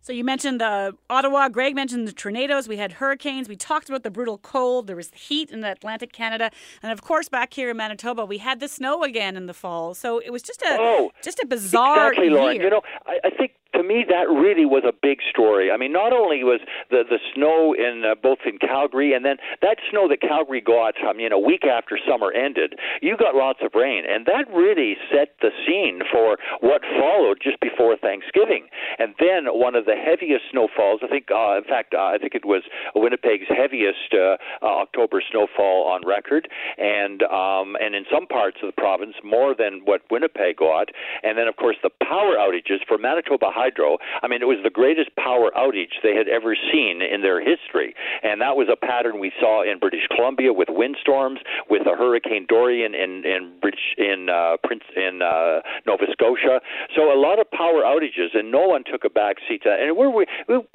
So 0.00 0.12
you 0.12 0.22
mentioned 0.22 0.60
uh, 0.60 0.92
Ottawa. 1.08 1.48
Greg 1.48 1.74
mentioned 1.74 2.06
the 2.06 2.12
tornadoes. 2.12 2.68
We 2.68 2.76
had 2.76 2.92
hurricanes. 2.92 3.48
We 3.48 3.56
talked 3.56 3.88
about 3.88 4.02
the 4.02 4.10
brutal 4.10 4.36
cold. 4.36 4.86
There 4.86 4.96
was 4.96 5.10
heat 5.14 5.50
in 5.50 5.64
Atlantic 5.64 6.12
Canada, 6.12 6.50
and 6.82 6.92
of 6.92 7.00
course, 7.00 7.30
back 7.30 7.54
here 7.54 7.70
in 7.70 7.78
Manitoba, 7.78 8.26
we 8.26 8.36
had 8.36 8.60
the 8.60 8.68
snow 8.68 9.02
again 9.02 9.34
in 9.34 9.46
the 9.46 9.54
fall. 9.54 9.94
So 9.94 10.18
it 10.18 10.30
was 10.30 10.42
just 10.42 10.60
a 10.60 10.76
oh, 10.78 11.10
just 11.22 11.40
a 11.42 11.46
bizarre 11.46 12.12
exactly, 12.12 12.28
Lauren. 12.28 12.56
year. 12.56 12.64
You 12.64 12.70
know, 12.70 12.82
I, 13.06 13.18
I 13.24 13.30
think 13.30 13.52
to 13.74 13.82
me 13.82 14.04
that 14.08 14.28
really 14.28 14.64
was 14.64 14.84
a 14.86 14.92
big 14.92 15.18
story. 15.28 15.70
I 15.70 15.76
mean, 15.76 15.92
not 15.92 16.12
only 16.12 16.44
was 16.44 16.60
the 16.90 17.02
the 17.08 17.18
snow 17.34 17.74
in 17.74 18.04
uh, 18.04 18.14
both 18.14 18.38
in 18.46 18.58
Calgary 18.58 19.12
and 19.12 19.24
then 19.24 19.36
that 19.62 19.78
snow 19.90 20.08
that 20.08 20.20
Calgary 20.20 20.60
got, 20.60 20.94
I 21.04 21.12
mean, 21.12 21.32
a 21.32 21.38
week 21.38 21.64
after 21.64 21.98
summer 22.08 22.32
ended, 22.32 22.74
you 23.02 23.16
got 23.16 23.34
lots 23.34 23.60
of 23.62 23.72
rain, 23.74 24.04
and 24.08 24.26
that 24.26 24.46
really 24.52 24.96
set 25.10 25.36
the 25.40 25.50
scene 25.66 26.00
for 26.10 26.36
what 26.60 26.82
followed 26.98 27.38
just 27.42 27.60
before 27.60 27.96
Thanksgiving. 27.96 28.66
And 28.98 29.14
then 29.18 29.46
one 29.46 29.74
of 29.74 29.84
the 29.86 29.96
heaviest 29.96 30.44
snowfalls, 30.50 31.00
I 31.02 31.08
think, 31.08 31.28
uh, 31.30 31.58
in 31.58 31.64
fact, 31.64 31.94
uh, 31.94 32.14
I 32.14 32.18
think 32.18 32.34
it 32.34 32.44
was 32.44 32.62
Winnipeg's 32.94 33.48
heaviest 33.48 34.14
uh, 34.14 34.36
uh, 34.62 34.84
October 34.84 35.22
snowfall 35.30 35.88
on 35.88 36.06
record, 36.06 36.48
and 36.78 37.22
um, 37.24 37.76
and 37.80 37.94
in 37.94 38.04
some 38.12 38.26
parts 38.26 38.58
of 38.62 38.68
the 38.68 38.78
province 38.80 39.14
more 39.24 39.54
than 39.54 39.82
what 39.84 40.02
Winnipeg 40.10 40.56
got. 40.56 40.88
And 41.22 41.38
then, 41.38 41.48
of 41.48 41.56
course, 41.56 41.76
the 41.82 41.90
power 42.02 42.36
outages 42.36 42.84
for 42.86 42.98
Manitoba 42.98 43.50
Hydro. 43.64 43.96
I 44.22 44.28
mean, 44.28 44.42
it 44.44 44.50
was 44.54 44.60
the 44.62 44.70
greatest 44.70 45.10
power 45.16 45.48
outage 45.56 45.96
they 46.02 46.14
had 46.14 46.28
ever 46.28 46.52
seen 46.72 47.00
in 47.00 47.22
their 47.22 47.40
history, 47.40 47.94
and 48.22 48.40
that 48.44 48.56
was 48.60 48.68
a 48.68 48.76
pattern 48.76 49.18
we 49.18 49.32
saw 49.40 49.64
in 49.64 49.78
British 49.78 50.06
Columbia 50.14 50.52
with 50.52 50.68
windstorms, 50.68 51.40
with 51.72 51.82
a 51.86 51.96
Hurricane 51.96 52.44
Dorian 52.48 52.92
in 52.94 53.24
in 53.24 53.56
British 53.62 53.86
in 53.96 54.28
uh, 54.28 54.56
Prince 54.64 54.84
in 54.96 55.22
uh, 55.22 55.64
Nova 55.86 56.04
Scotia. 56.12 56.60
So 56.94 57.08
a 57.08 57.18
lot 57.18 57.40
of 57.40 57.50
power 57.50 57.80
outages, 57.82 58.36
and 58.36 58.52
no 58.52 58.68
one 58.68 58.84
took 58.84 59.04
a 59.04 59.10
back 59.10 59.36
seat 59.48 59.62
to 59.64 59.70
that. 59.70 59.80
And 59.80 59.96
we're, 59.96 60.10
we, 60.10 60.26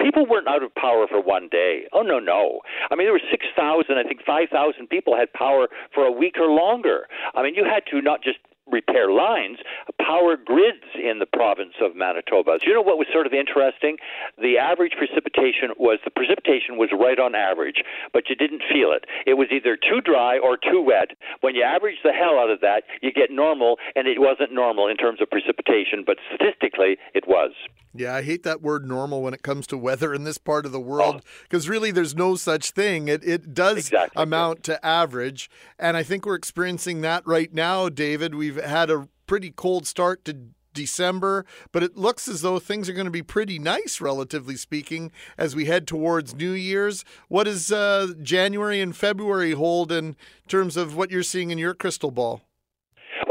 people 0.02 0.26
weren't 0.26 0.48
out 0.48 0.62
of 0.62 0.74
power 0.74 1.06
for 1.06 1.20
one 1.22 1.48
day. 1.50 1.86
Oh 1.92 2.02
no, 2.02 2.18
no. 2.18 2.60
I 2.90 2.96
mean, 2.96 3.06
there 3.06 3.12
were 3.12 3.28
six 3.30 3.46
thousand, 3.56 3.98
I 3.98 4.04
think 4.08 4.20
five 4.26 4.48
thousand 4.50 4.88
people 4.88 5.16
had 5.16 5.32
power 5.32 5.68
for 5.94 6.02
a 6.04 6.12
week 6.12 6.36
or 6.38 6.50
longer. 6.50 7.06
I 7.34 7.42
mean, 7.42 7.54
you 7.54 7.64
had 7.64 7.84
to 7.90 8.02
not 8.02 8.22
just 8.22 8.38
repair 8.66 9.10
lines, 9.10 9.58
power 10.00 10.36
grids 10.36 10.86
in 10.94 11.18
the 11.18 11.26
province 11.26 11.74
of 11.80 11.94
Manitoba. 11.94 12.58
Do 12.58 12.68
you 12.68 12.74
know 12.74 12.82
what 12.82 12.98
was 12.98 13.06
sort 13.12 13.26
of 13.26 13.32
interesting? 13.32 13.96
The 14.38 14.58
average 14.58 14.92
precipitation 14.96 15.70
was 15.78 15.98
the 16.04 16.10
precipitation 16.10 16.78
was 16.78 16.90
right 16.92 17.18
on 17.18 17.34
average, 17.34 17.82
but 18.12 18.28
you 18.28 18.36
didn't 18.36 18.62
feel 18.72 18.92
it. 18.92 19.04
It 19.26 19.34
was 19.34 19.48
either 19.50 19.76
too 19.76 20.00
dry 20.00 20.38
or 20.38 20.56
too 20.56 20.82
wet. 20.82 21.16
When 21.40 21.54
you 21.54 21.62
average 21.62 21.98
the 22.02 22.12
hell 22.12 22.38
out 22.38 22.50
of 22.50 22.60
that, 22.60 22.84
you 23.02 23.12
get 23.12 23.30
normal, 23.30 23.78
and 23.94 24.06
it 24.06 24.20
wasn't 24.20 24.52
normal 24.52 24.88
in 24.88 24.96
terms 24.96 25.20
of 25.20 25.30
precipitation, 25.30 26.04
but 26.04 26.18
statistically 26.34 26.96
it 27.14 27.26
was. 27.26 27.52
Yeah, 27.92 28.14
I 28.14 28.22
hate 28.22 28.44
that 28.44 28.62
word 28.62 28.86
normal 28.86 29.20
when 29.20 29.34
it 29.34 29.42
comes 29.42 29.66
to 29.68 29.76
weather 29.76 30.14
in 30.14 30.22
this 30.22 30.38
part 30.38 30.64
of 30.64 30.70
the 30.70 30.80
world 30.80 31.22
because 31.42 31.66
oh. 31.66 31.72
really 31.72 31.90
there's 31.90 32.14
no 32.14 32.36
such 32.36 32.70
thing. 32.70 33.08
It 33.08 33.24
it 33.24 33.52
does 33.52 33.78
exactly. 33.78 34.22
amount 34.22 34.62
to 34.64 34.84
average, 34.86 35.50
and 35.76 35.96
I 35.96 36.04
think 36.04 36.24
we're 36.24 36.36
experiencing 36.36 37.00
that 37.00 37.26
right 37.26 37.52
now, 37.52 37.88
David. 37.88 38.36
We've 38.36 38.59
had 38.64 38.90
a 38.90 39.08
pretty 39.26 39.50
cold 39.50 39.86
start 39.86 40.24
to 40.24 40.36
December, 40.72 41.44
but 41.72 41.82
it 41.82 41.96
looks 41.96 42.28
as 42.28 42.42
though 42.42 42.58
things 42.58 42.88
are 42.88 42.92
going 42.92 43.06
to 43.06 43.10
be 43.10 43.22
pretty 43.22 43.58
nice, 43.58 44.00
relatively 44.00 44.56
speaking, 44.56 45.10
as 45.36 45.56
we 45.56 45.64
head 45.64 45.86
towards 45.86 46.34
New 46.34 46.52
Year's. 46.52 47.04
What 47.28 47.44
does 47.44 47.72
uh, 47.72 48.14
January 48.22 48.80
and 48.80 48.96
February 48.96 49.52
hold 49.52 49.90
in 49.90 50.16
terms 50.48 50.76
of 50.76 50.96
what 50.96 51.10
you're 51.10 51.22
seeing 51.22 51.50
in 51.50 51.58
your 51.58 51.74
crystal 51.74 52.10
ball? 52.10 52.42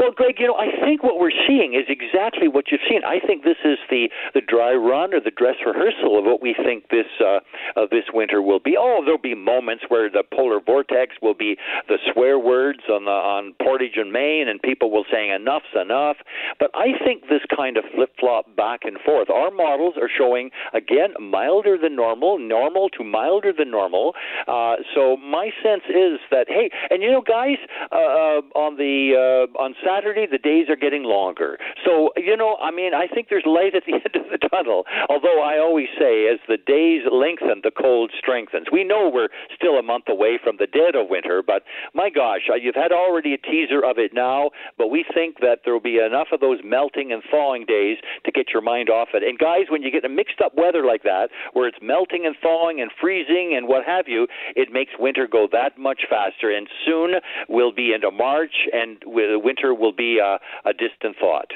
Well, 0.00 0.12
Greg, 0.16 0.36
you 0.38 0.46
know, 0.46 0.56
I 0.56 0.72
think 0.82 1.02
what 1.02 1.20
we're 1.20 1.36
seeing 1.46 1.74
is 1.74 1.84
exactly 1.92 2.48
what 2.48 2.72
you've 2.72 2.80
seen. 2.88 3.02
I 3.04 3.20
think 3.20 3.44
this 3.44 3.60
is 3.66 3.76
the 3.90 4.08
the 4.32 4.40
dry 4.40 4.72
run 4.72 5.12
or 5.12 5.20
the 5.20 5.30
dress 5.30 5.56
rehearsal 5.60 6.18
of 6.18 6.24
what 6.24 6.40
we 6.40 6.56
think 6.56 6.88
this 6.88 7.04
uh, 7.20 7.44
of 7.76 7.90
this 7.90 8.08
winter 8.08 8.40
will 8.40 8.60
be. 8.60 8.76
Oh, 8.80 9.02
there'll 9.04 9.20
be 9.20 9.34
moments 9.34 9.84
where 9.88 10.08
the 10.08 10.24
polar 10.32 10.58
vortex 10.58 11.16
will 11.20 11.34
be 11.34 11.58
the 11.88 11.98
swear 12.14 12.38
words 12.38 12.80
on 12.88 13.04
the 13.04 13.10
on 13.10 13.52
Portage 13.60 13.98
and 14.00 14.10
Main, 14.10 14.48
and 14.48 14.62
people 14.62 14.90
will 14.90 15.04
saying 15.12 15.32
enough's 15.32 15.68
enough. 15.76 16.16
But 16.58 16.70
I 16.72 16.96
think 17.04 17.28
this 17.28 17.44
kind 17.54 17.76
of 17.76 17.84
flip 17.94 18.08
flop 18.18 18.56
back 18.56 18.80
and 18.84 18.96
forth. 19.04 19.28
Our 19.28 19.50
models 19.50 19.96
are 20.00 20.08
showing 20.08 20.48
again 20.72 21.12
milder 21.20 21.76
than 21.76 21.94
normal, 21.94 22.38
normal 22.38 22.88
to 22.96 23.04
milder 23.04 23.52
than 23.52 23.70
normal. 23.70 24.14
Uh, 24.48 24.76
so 24.94 25.18
my 25.18 25.50
sense 25.62 25.84
is 25.90 26.24
that 26.30 26.46
hey, 26.48 26.70
and 26.88 27.02
you 27.02 27.12
know, 27.12 27.20
guys, 27.20 27.60
uh, 27.92 28.40
uh 28.40 28.40
on 28.56 28.78
the 28.80 29.12
uh, 29.12 29.60
on 29.60 29.74
Saturday 29.76 29.89
Saturday, 29.90 30.26
the 30.30 30.38
days 30.38 30.68
are 30.68 30.76
getting 30.76 31.02
longer. 31.02 31.58
So, 31.84 32.10
you 32.16 32.36
know, 32.36 32.56
I 32.62 32.70
mean, 32.70 32.94
I 32.94 33.06
think 33.06 33.28
there's 33.28 33.46
light 33.46 33.74
at 33.74 33.82
the 33.86 33.94
end 33.98 34.14
of 34.14 34.30
the 34.30 34.38
tunnel. 34.48 34.84
Although 35.08 35.42
I 35.42 35.58
always 35.58 35.88
say, 35.98 36.28
as 36.30 36.38
the 36.46 36.58
days 36.58 37.02
lengthen, 37.10 37.60
the 37.62 37.70
cold 37.70 38.12
strengthens. 38.16 38.66
We 38.70 38.84
know 38.84 39.10
we're 39.12 39.28
still 39.54 39.74
a 39.78 39.82
month 39.82 40.04
away 40.08 40.38
from 40.42 40.56
the 40.58 40.66
dead 40.66 40.94
of 40.94 41.08
winter, 41.10 41.42
but 41.44 41.62
my 41.94 42.10
gosh, 42.10 42.46
uh, 42.50 42.54
you've 42.54 42.74
had 42.74 42.92
already 42.92 43.34
a 43.34 43.38
teaser 43.38 43.84
of 43.84 43.98
it 43.98 44.12
now, 44.14 44.50
but 44.78 44.88
we 44.88 45.04
think 45.12 45.40
that 45.40 45.60
there 45.64 45.72
will 45.72 45.80
be 45.82 45.98
enough 45.98 46.28
of 46.32 46.40
those 46.40 46.58
melting 46.64 47.12
and 47.12 47.22
thawing 47.30 47.64
days 47.66 47.98
to 48.24 48.30
get 48.30 48.50
your 48.52 48.62
mind 48.62 48.88
off 48.90 49.08
it. 49.14 49.22
And 49.22 49.38
guys, 49.38 49.66
when 49.68 49.82
you 49.82 49.90
get 49.90 50.04
a 50.04 50.08
mixed 50.08 50.40
up 50.40 50.52
weather 50.56 50.84
like 50.86 51.02
that, 51.02 51.28
where 51.52 51.66
it's 51.66 51.78
melting 51.82 52.26
and 52.26 52.36
thawing 52.40 52.80
and 52.80 52.90
freezing 53.00 53.54
and 53.56 53.66
what 53.66 53.84
have 53.84 54.06
you, 54.06 54.26
it 54.54 54.72
makes 54.72 54.92
winter 54.98 55.26
go 55.26 55.48
that 55.52 55.78
much 55.78 56.02
faster. 56.08 56.50
And 56.50 56.68
soon 56.86 57.14
we'll 57.48 57.72
be 57.72 57.92
into 57.92 58.10
March, 58.10 58.68
and 58.72 58.98
winter 59.06 59.74
will 59.80 59.92
be 59.92 60.18
a, 60.18 60.38
a 60.68 60.72
distant 60.72 61.16
thought. 61.18 61.50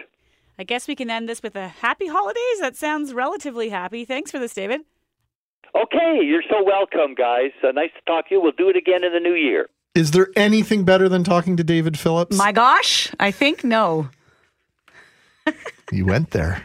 I 0.58 0.64
guess 0.64 0.88
we 0.88 0.94
can 0.94 1.10
end 1.10 1.28
this 1.28 1.42
with 1.42 1.56
a 1.56 1.68
happy 1.68 2.06
holidays. 2.06 2.60
That 2.60 2.76
sounds 2.76 3.12
relatively 3.12 3.68
happy. 3.68 4.04
Thanks 4.04 4.30
for 4.30 4.38
this, 4.38 4.54
David. 4.54 4.82
Okay, 5.74 6.20
you're 6.22 6.44
so 6.48 6.62
welcome, 6.64 7.14
guys. 7.14 7.50
Uh, 7.62 7.72
nice 7.72 7.90
to 7.98 8.00
talk 8.06 8.28
to 8.28 8.34
you. 8.36 8.40
We'll 8.40 8.52
do 8.52 8.68
it 8.68 8.76
again 8.76 9.02
in 9.02 9.12
the 9.12 9.20
new 9.20 9.34
year. 9.34 9.68
Is 9.94 10.12
there 10.12 10.28
anything 10.36 10.84
better 10.84 11.08
than 11.08 11.24
talking 11.24 11.56
to 11.56 11.64
David 11.64 11.98
Phillips? 11.98 12.36
My 12.36 12.52
gosh, 12.52 13.12
I 13.18 13.30
think 13.30 13.64
no. 13.64 14.08
you 15.92 16.06
went 16.06 16.30
there. 16.30 16.64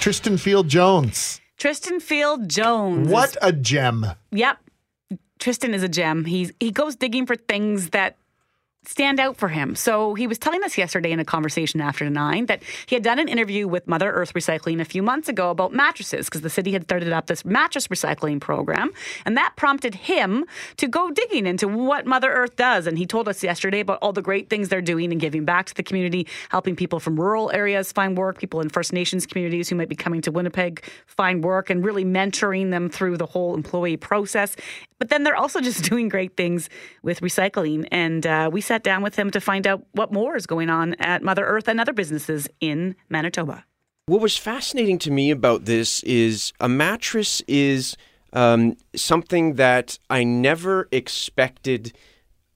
Tristan 0.00 0.36
Field 0.36 0.68
Jones. 0.68 1.40
Tristan 1.56 2.00
Field 2.00 2.48
Jones. 2.48 3.08
What 3.08 3.36
a 3.40 3.52
gem. 3.52 4.04
Yep. 4.32 4.58
Tristan 5.44 5.74
is 5.74 5.82
a 5.82 5.90
gem. 5.90 6.24
He's 6.24 6.54
he 6.58 6.70
goes 6.70 6.96
digging 6.96 7.26
for 7.26 7.36
things 7.36 7.90
that 7.90 8.16
stand 8.86 9.18
out 9.18 9.36
for 9.36 9.48
him. 9.48 9.74
So 9.74 10.14
he 10.14 10.26
was 10.26 10.38
telling 10.38 10.62
us 10.62 10.76
yesterday 10.76 11.10
in 11.12 11.20
a 11.20 11.24
conversation 11.24 11.80
after 11.80 12.08
nine 12.10 12.46
that 12.46 12.62
he 12.86 12.94
had 12.94 13.02
done 13.02 13.18
an 13.18 13.28
interview 13.28 13.66
with 13.66 13.86
Mother 13.86 14.10
Earth 14.10 14.34
Recycling 14.34 14.80
a 14.80 14.84
few 14.84 15.02
months 15.02 15.28
ago 15.28 15.50
about 15.50 15.72
mattresses 15.72 16.26
because 16.26 16.42
the 16.42 16.50
city 16.50 16.72
had 16.72 16.84
started 16.84 17.12
up 17.12 17.26
this 17.26 17.44
mattress 17.44 17.88
recycling 17.88 18.40
program. 18.40 18.92
And 19.24 19.36
that 19.36 19.54
prompted 19.56 19.94
him 19.94 20.44
to 20.76 20.86
go 20.86 21.10
digging 21.10 21.46
into 21.46 21.68
what 21.68 22.06
Mother 22.06 22.32
Earth 22.32 22.56
does. 22.56 22.86
And 22.86 22.98
he 22.98 23.06
told 23.06 23.28
us 23.28 23.42
yesterday 23.42 23.80
about 23.80 23.98
all 24.02 24.12
the 24.12 24.22
great 24.22 24.50
things 24.50 24.68
they're 24.68 24.82
doing 24.82 25.12
and 25.12 25.20
giving 25.20 25.44
back 25.44 25.66
to 25.66 25.74
the 25.74 25.82
community, 25.82 26.26
helping 26.50 26.76
people 26.76 27.00
from 27.00 27.18
rural 27.18 27.50
areas 27.52 27.92
find 27.92 28.16
work, 28.16 28.38
people 28.38 28.60
in 28.60 28.68
First 28.68 28.92
Nations 28.92 29.26
communities 29.26 29.68
who 29.68 29.76
might 29.76 29.88
be 29.88 29.96
coming 29.96 30.20
to 30.22 30.32
Winnipeg 30.32 30.84
find 31.06 31.42
work, 31.42 31.70
and 31.70 31.84
really 31.84 32.04
mentoring 32.04 32.70
them 32.70 32.88
through 32.88 33.16
the 33.16 33.26
whole 33.26 33.54
employee 33.54 33.96
process. 33.96 34.56
But 34.98 35.10
then 35.10 35.24
they're 35.24 35.36
also 35.36 35.60
just 35.60 35.84
doing 35.90 36.08
great 36.08 36.36
things 36.36 36.68
with 37.02 37.20
recycling. 37.20 37.86
And 37.90 38.26
uh, 38.26 38.50
we 38.52 38.60
sat 38.74 38.82
down 38.82 39.02
with 39.02 39.14
him 39.14 39.30
to 39.30 39.40
find 39.40 39.68
out 39.68 39.86
what 39.92 40.12
more 40.12 40.34
is 40.34 40.46
going 40.46 40.68
on 40.68 40.94
at 40.94 41.22
Mother 41.22 41.46
Earth 41.46 41.68
and 41.68 41.80
other 41.80 41.92
businesses 41.92 42.48
in 42.60 42.96
Manitoba. 43.08 43.64
What 44.06 44.20
was 44.20 44.36
fascinating 44.36 44.98
to 45.00 45.12
me 45.12 45.30
about 45.30 45.64
this 45.64 46.02
is 46.02 46.52
a 46.58 46.68
mattress 46.68 47.40
is 47.46 47.96
um, 48.32 48.76
something 48.96 49.54
that 49.54 50.00
I 50.10 50.24
never 50.24 50.88
expected. 50.90 51.92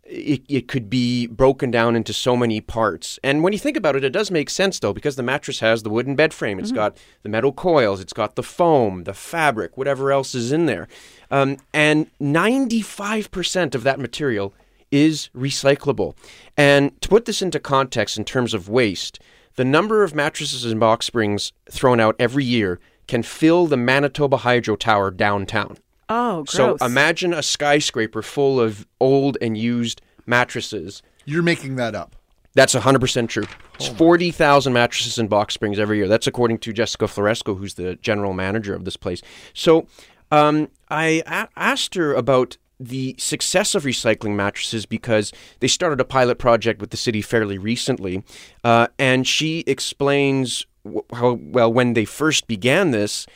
It, 0.02 0.42
it 0.48 0.66
could 0.66 0.90
be 0.90 1.28
broken 1.28 1.70
down 1.70 1.94
into 1.94 2.12
so 2.12 2.36
many 2.36 2.60
parts. 2.60 3.20
And 3.22 3.44
when 3.44 3.52
you 3.52 3.58
think 3.60 3.76
about 3.76 3.94
it, 3.94 4.02
it 4.02 4.10
does 4.10 4.32
make 4.32 4.50
sense 4.50 4.80
though, 4.80 4.92
because 4.92 5.14
the 5.14 5.22
mattress 5.22 5.60
has 5.60 5.84
the 5.84 5.90
wooden 5.90 6.16
bed 6.16 6.34
frame. 6.34 6.58
It's 6.58 6.72
got 6.72 6.96
the 7.22 7.28
metal 7.28 7.52
coils, 7.52 8.00
it's 8.00 8.12
got 8.12 8.34
the 8.34 8.42
foam, 8.42 9.04
the 9.04 9.14
fabric, 9.14 9.76
whatever 9.76 10.10
else 10.10 10.34
is 10.34 10.50
in 10.50 10.66
there. 10.66 10.88
Um, 11.30 11.58
and 11.72 12.10
95% 12.20 13.76
of 13.76 13.84
that 13.84 14.00
material 14.00 14.52
is 14.90 15.30
recyclable. 15.36 16.16
And 16.56 17.00
to 17.02 17.08
put 17.08 17.24
this 17.24 17.42
into 17.42 17.60
context 17.60 18.16
in 18.18 18.24
terms 18.24 18.54
of 18.54 18.68
waste, 18.68 19.18
the 19.56 19.64
number 19.64 20.04
of 20.04 20.14
mattresses 20.14 20.64
and 20.64 20.78
box 20.80 21.06
springs 21.06 21.52
thrown 21.70 22.00
out 22.00 22.16
every 22.18 22.44
year 22.44 22.78
can 23.06 23.22
fill 23.22 23.66
the 23.66 23.76
Manitoba 23.76 24.38
Hydro 24.38 24.76
Tower 24.76 25.10
downtown. 25.10 25.78
Oh, 26.08 26.44
So 26.46 26.76
imagine 26.80 27.34
a 27.34 27.42
skyscraper 27.42 28.22
full 28.22 28.60
of 28.60 28.86
old 29.00 29.36
and 29.42 29.56
used 29.58 30.00
mattresses. 30.26 31.02
You're 31.24 31.42
making 31.42 31.76
that 31.76 31.94
up. 31.94 32.16
That's 32.54 32.74
100% 32.74 33.28
true. 33.28 33.44
It's 33.74 33.88
40,000 33.88 34.72
mattresses 34.72 35.18
and 35.18 35.28
box 35.28 35.54
springs 35.54 35.78
every 35.78 35.98
year. 35.98 36.08
That's 36.08 36.26
according 36.26 36.58
to 36.58 36.72
Jessica 36.72 37.04
Floresco, 37.04 37.56
who's 37.58 37.74
the 37.74 37.96
general 37.96 38.32
manager 38.32 38.74
of 38.74 38.84
this 38.84 38.96
place. 38.96 39.22
So 39.52 39.86
um, 40.30 40.68
I 40.88 41.22
a- 41.26 41.48
asked 41.56 41.94
her 41.94 42.14
about 42.14 42.56
the 42.80 43.14
success 43.18 43.74
of 43.74 43.84
recycling 43.84 44.34
mattresses 44.34 44.86
because 44.86 45.32
they 45.60 45.68
started 45.68 46.00
a 46.00 46.04
pilot 46.04 46.38
project 46.38 46.80
with 46.80 46.90
the 46.90 46.96
city 46.96 47.22
fairly 47.22 47.58
recently. 47.58 48.22
Uh, 48.62 48.88
and 48.98 49.26
she 49.26 49.64
explains 49.66 50.66
how, 51.12 51.38
well, 51.40 51.72
when 51.72 51.94
they 51.94 52.04
first 52.04 52.46
began 52.46 52.90
this 52.92 53.26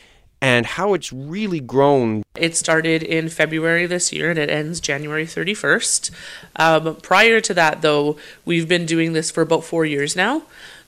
and 0.41 0.65
how 0.65 0.93
it's 0.93 1.13
really 1.13 1.61
grown 1.61 2.21
It 2.35 2.57
started 2.57 3.01
in 3.01 3.29
February 3.29 3.85
this 3.85 4.11
year 4.11 4.29
and 4.29 4.37
it 4.37 4.49
ends 4.49 4.81
January 4.81 5.25
31st. 5.25 6.11
Um, 6.57 6.97
prior 6.97 7.39
to 7.39 7.53
that, 7.53 7.81
though, 7.81 8.17
we've 8.43 8.67
been 8.67 8.85
doing 8.85 9.13
this 9.13 9.31
for 9.31 9.41
about 9.41 9.63
four 9.63 9.85
years 9.85 10.17
now. 10.17 10.43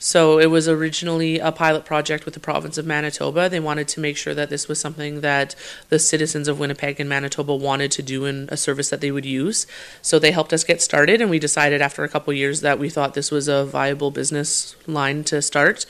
So 0.06 0.38
it 0.38 0.52
was 0.52 0.68
originally 0.68 1.39
a 1.39 1.52
pilot 1.52 1.84
project 1.84 2.26
with 2.26 2.36
the 2.36 2.39
province 2.39 2.78
of 2.78 2.86
Manitoba. 2.86 3.50
They 3.50 3.60
wanted 3.60 3.88
to 3.88 4.00
make 4.00 4.18
sure 4.18 4.36
that 4.36 4.52
this 4.52 4.68
was 4.68 4.80
something 4.80 5.22
that 5.22 5.56
the 5.89 5.98
citizens 5.98 6.48
of 6.48 6.60
Winnipeg 6.60 7.00
and 7.00 7.10
Manitoba 7.10 7.56
wanted 7.56 7.89
to 7.94 8.04
do 8.04 8.26
and 8.26 8.48
a 8.52 8.56
service 8.56 8.91
that 8.91 9.02
they 9.02 9.10
would 9.10 9.26
use. 9.26 9.65
So 10.04 10.20
they 10.20 10.30
helped 10.30 10.54
us 10.54 10.63
get 10.63 10.80
started, 10.80 11.22
and 11.22 11.32
we 11.32 11.39
decided 11.39 11.82
after 11.82 12.04
a 12.04 12.08
couple 12.08 12.32
years 12.34 12.62
that 12.62 12.78
we 12.78 12.88
thought 12.88 13.15
this 13.15 13.32
was 13.32 13.48
a 13.48 13.65
viable 13.65 14.12
business 14.12 14.76
line 14.86 15.24
to 15.24 15.41
start. 15.41 15.88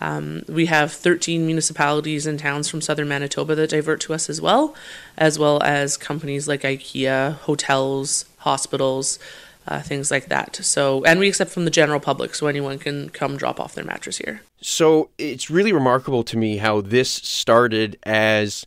Um, 0.00 0.42
we 0.48 0.66
have 0.66 0.90
13 0.90 1.46
municipalities 1.46 2.26
and 2.26 2.40
towns 2.40 2.68
from 2.68 2.80
southern 2.80 3.06
Manitoba 3.06 3.54
that 3.54 3.70
divert 3.70 4.00
to 4.00 4.12
us 4.12 4.28
as 4.28 4.40
well, 4.40 4.74
as 5.16 5.38
well 5.38 5.62
as 5.62 5.96
companies 5.96 6.48
like 6.48 6.62
IKEA, 6.62 7.34
hotels, 7.34 8.24
hospitals, 8.38 9.20
uh, 9.66 9.80
things 9.80 10.10
like 10.10 10.26
that. 10.26 10.56
So, 10.56 11.04
and 11.04 11.20
we 11.20 11.28
accept 11.28 11.50
from 11.50 11.64
the 11.64 11.70
general 11.70 12.00
public, 12.00 12.34
so 12.34 12.46
anyone 12.46 12.78
can 12.78 13.10
come 13.10 13.36
drop 13.36 13.60
off 13.60 13.74
their 13.74 13.84
mattress 13.84 14.18
here. 14.18 14.42
So 14.60 15.10
it's 15.18 15.50
really 15.50 15.72
remarkable 15.72 16.22
to 16.24 16.36
me 16.36 16.58
how 16.58 16.80
this 16.80 17.10
started 17.10 17.98
as, 18.04 18.66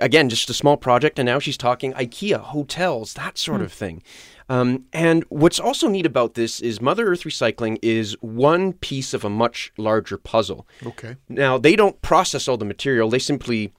again, 0.00 0.28
just 0.28 0.50
a 0.50 0.54
small 0.54 0.76
project, 0.76 1.18
and 1.18 1.26
now 1.26 1.38
she's 1.38 1.56
talking 1.56 1.92
IKEA, 1.94 2.40
hotels, 2.40 3.14
that 3.14 3.38
sort 3.38 3.60
of 3.60 3.72
thing. 3.72 4.02
Um, 4.48 4.84
and 4.92 5.24
what's 5.30 5.58
also 5.58 5.88
neat 5.88 6.04
about 6.04 6.34
this 6.34 6.60
is 6.60 6.80
Mother 6.80 7.06
Earth 7.06 7.22
Recycling 7.22 7.78
is 7.80 8.12
one 8.20 8.74
piece 8.74 9.14
of 9.14 9.24
a 9.24 9.30
much 9.30 9.72
larger 9.78 10.18
puzzle. 10.18 10.66
Okay. 10.84 11.16
Now, 11.30 11.56
they 11.56 11.76
don't 11.76 12.00
process 12.02 12.46
all 12.46 12.58
the 12.58 12.66
material, 12.66 13.08
they 13.08 13.18
simply 13.18 13.72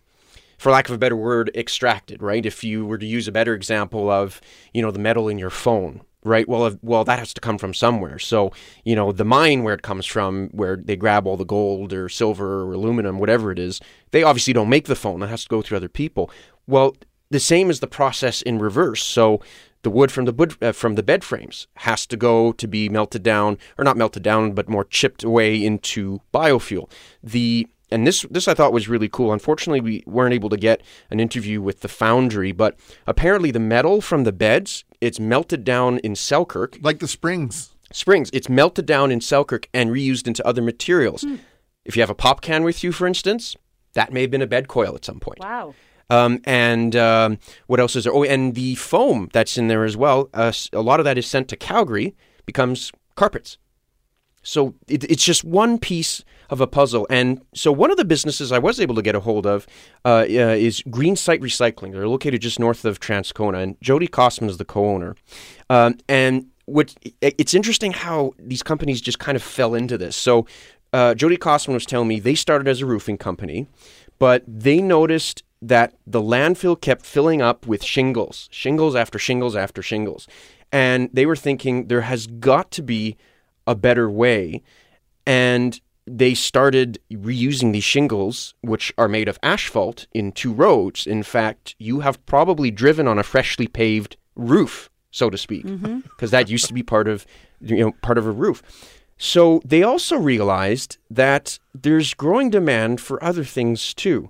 for 0.58 0.72
lack 0.72 0.88
of 0.90 0.96
a 0.96 0.98
better 0.98 1.16
word, 1.16 1.52
extract 1.54 2.12
it, 2.12 2.22
right? 2.22 2.46
If 2.46 2.64
you 2.64 2.86
were 2.86 2.98
to 2.98 3.06
use 3.06 3.28
a 3.28 3.32
better 3.32 3.54
example 3.54 4.10
of, 4.10 4.42
you 4.74 4.82
know, 4.82 4.92
the 4.92 5.00
metal 5.00 5.28
in 5.28 5.38
your 5.38 5.50
phone, 5.50 6.02
right? 6.26 6.48
Well, 6.50 6.78
well, 6.82 7.04
that 7.06 7.20
has 7.20 7.34
to 7.36 7.42
come 7.42 7.58
from 7.58 7.74
somewhere. 7.74 8.20
So, 8.20 8.52
you 8.84 8.96
know, 8.96 9.12
the 9.12 9.24
mine 9.24 9.64
where 9.64 9.74
it 9.74 9.84
comes 9.84 10.06
from, 10.06 10.50
where 10.50 10.76
they 10.76 10.96
grab 10.96 11.28
all 11.28 11.38
the 11.38 11.46
gold 11.46 11.94
or 11.94 12.10
silver 12.10 12.64
or 12.64 12.74
aluminum, 12.74 13.20
whatever 13.20 13.52
it 13.52 13.60
is, 13.60 13.80
they 14.12 14.24
obviously 14.24 14.54
don't 14.54 14.70
make 14.70 14.86
the 14.88 14.96
phone. 14.96 15.20
That 15.20 15.30
has 15.30 15.44
to 15.44 15.50
go 15.50 15.62
through 15.62 15.78
other 15.78 15.90
people. 15.90 16.30
Well, 16.68 16.96
the 17.30 17.40
same 17.40 17.70
is 17.70 17.80
the 17.80 17.88
process 17.88 18.42
in 18.42 18.60
reverse. 18.60 19.04
So, 19.04 19.42
the 19.84 19.92
wood 19.92 20.12
from 20.12 20.26
the 20.26 20.34
wood, 20.34 20.56
uh, 20.64 20.72
from 20.72 20.96
the 20.96 21.04
bed 21.04 21.24
frames 21.24 21.68
has 21.76 22.08
to 22.08 22.18
go 22.18 22.52
to 22.54 22.68
be 22.68 22.90
melted 22.90 23.22
down, 23.22 23.60
or 23.78 23.84
not 23.84 23.98
melted 23.98 24.24
down, 24.24 24.54
but 24.54 24.68
more 24.68 24.84
chipped 24.84 25.24
away 25.24 25.64
into 25.64 26.22
biofuel. 26.34 26.90
The 27.22 27.68
and 27.96 28.06
this 28.06 28.26
this 28.30 28.48
I 28.48 28.54
thought 28.54 28.74
was 28.74 28.88
really 28.88 29.10
cool. 29.10 29.34
Unfortunately, 29.34 29.82
we 29.82 30.04
weren't 30.06 30.34
able 30.34 30.50
to 30.50 30.58
get 30.58 30.82
an 31.10 31.20
interview 31.20 31.62
with 31.62 31.80
the 31.82 31.88
foundry, 31.88 32.52
but 32.52 32.78
apparently 33.08 33.50
the 33.52 33.60
metal 33.60 34.02
from 34.02 34.24
the 34.24 34.32
beds 34.34 34.84
it's 35.02 35.20
melted 35.20 35.64
down 35.64 35.98
in 36.00 36.16
Selkirk 36.16 36.78
Like 36.82 37.00
the 37.00 37.08
springs. 37.08 37.76
springs. 37.92 38.30
It's 38.34 38.50
melted 38.50 38.86
down 38.86 39.12
in 39.12 39.22
Selkirk 39.22 39.68
and 39.74 39.90
reused 39.90 40.28
into 40.28 40.46
other 40.48 40.62
materials. 40.62 41.26
If 41.86 41.96
you 41.96 42.02
have 42.02 42.10
a 42.10 42.16
pop 42.16 42.42
can 42.42 42.64
with 42.64 42.84
you, 42.84 42.92
for 42.92 43.06
instance, 43.08 43.56
that 43.94 44.12
may 44.14 44.22
have 44.22 44.32
been 44.32 44.42
a 44.42 44.48
bed 44.48 44.68
coil 44.68 44.96
at 44.96 45.06
some 45.06 45.20
point. 45.20 45.40
Wow. 45.40 45.74
Um, 46.10 46.40
and 46.46 46.96
um, 46.96 47.38
what 47.68 47.80
else 47.80 47.96
is 47.96 48.04
there? 48.06 48.14
Oh, 48.14 48.24
and 48.24 48.56
the 48.56 48.76
foam 48.76 49.30
that's 49.34 49.58
in 49.58 49.68
there 49.68 49.84
as 49.86 49.96
well. 49.98 50.30
Uh, 50.34 50.44
s- 50.50 50.70
a 50.74 50.82
lot 50.82 51.00
of 51.00 51.04
that 51.04 51.18
is 51.18 51.26
sent 51.28 51.48
to 51.50 51.56
Calgary, 51.56 52.16
becomes 52.46 52.92
carpets. 53.16 53.58
So 54.46 54.76
it, 54.88 55.04
it's 55.06 55.24
just 55.24 55.44
one 55.44 55.78
piece 55.80 56.24
of 56.50 56.62
a 56.62 56.68
puzzle. 56.68 57.08
And 57.10 57.42
so 57.54 57.72
one 57.72 57.92
of 57.92 57.98
the 57.98 58.06
businesses 58.06 58.52
I 58.52 58.60
was 58.60 58.80
able 58.80 58.96
to 58.96 59.02
get 59.02 59.16
a 59.16 59.20
hold 59.20 59.46
of 59.46 59.66
uh, 60.06 60.20
uh, 60.20 60.24
is 60.24 60.84
Green 60.90 61.16
Site 61.16 61.42
Recycling. 61.42 61.92
They're 61.92 62.08
located 62.08 62.42
just 62.42 62.60
north 62.60 62.86
of 62.86 63.00
Transcona, 63.00 63.62
and 63.62 63.82
Jody 63.82 64.08
Costman 64.08 64.50
is 64.50 64.58
the 64.58 64.66
co-owner. 64.66 65.16
Um, 65.70 65.98
and 66.08 66.48
what 66.66 66.96
it's 67.22 67.54
interesting 67.54 67.94
how 67.94 68.34
these 68.40 68.64
companies 68.64 69.02
just 69.02 69.20
kind 69.20 69.36
of 69.36 69.44
fell 69.44 69.74
into 69.74 69.98
this. 69.98 70.16
So 70.16 70.46
uh, 70.94 71.16
Jody 71.16 71.38
Costman 71.38 71.74
was 71.74 71.86
telling 71.86 72.08
me 72.08 72.20
they 72.20 72.36
started 72.36 72.68
as 72.68 72.82
a 72.82 72.86
roofing 72.86 73.18
company, 73.18 73.68
but 74.20 74.44
they 74.48 74.82
noticed 74.82 75.44
that 75.62 75.94
the 76.06 76.22
landfill 76.22 76.80
kept 76.80 77.06
filling 77.06 77.42
up 77.42 77.66
with 77.66 77.84
shingles, 77.84 78.48
shingles 78.52 78.96
after 78.96 79.18
shingles 79.18 79.56
after 79.56 79.82
shingles. 79.82 80.28
And 80.72 81.10
they 81.12 81.26
were 81.26 81.36
thinking 81.36 81.88
there 81.88 82.02
has 82.02 82.28
got 82.28 82.70
to 82.72 82.84
be 82.84 83.18
a 83.68 83.76
better 83.76 84.10
way. 84.10 84.62
And 85.26 85.80
they 86.08 86.34
started 86.34 87.00
reusing 87.12 87.74
these 87.74 87.84
shingles, 87.84 88.54
which 88.62 88.94
are 88.98 89.08
made 89.08 89.28
of 89.28 89.40
asphalt, 89.42 90.08
into 90.14 90.54
roads. 90.54 91.08
In 91.08 91.24
fact, 91.24 91.76
you 91.80 92.02
have 92.02 92.24
probably 92.26 92.70
driven 92.72 93.08
on 93.08 93.18
a 93.18 93.24
freshly 93.24 93.68
paved 93.68 94.18
roof, 94.36 94.90
so 95.12 95.30
to 95.30 95.38
speak, 95.38 95.66
mm-hmm. 95.66 96.00
because 96.04 96.32
that 96.32 96.50
used 96.50 96.68
to 96.68 96.74
be 96.74 96.84
part 96.84 97.08
of 97.08 97.26
you 97.60 97.78
know 97.78 97.92
part 98.02 98.18
of 98.18 98.28
a 98.28 98.32
roof. 98.32 98.62
So 99.18 99.62
they 99.66 99.82
also 99.82 100.18
realized 100.18 100.98
that 101.10 101.58
there's 101.74 102.14
growing 102.14 102.50
demand 102.50 103.02
for 103.02 103.24
other 103.24 103.44
things 103.44 103.94
too. 103.94 104.30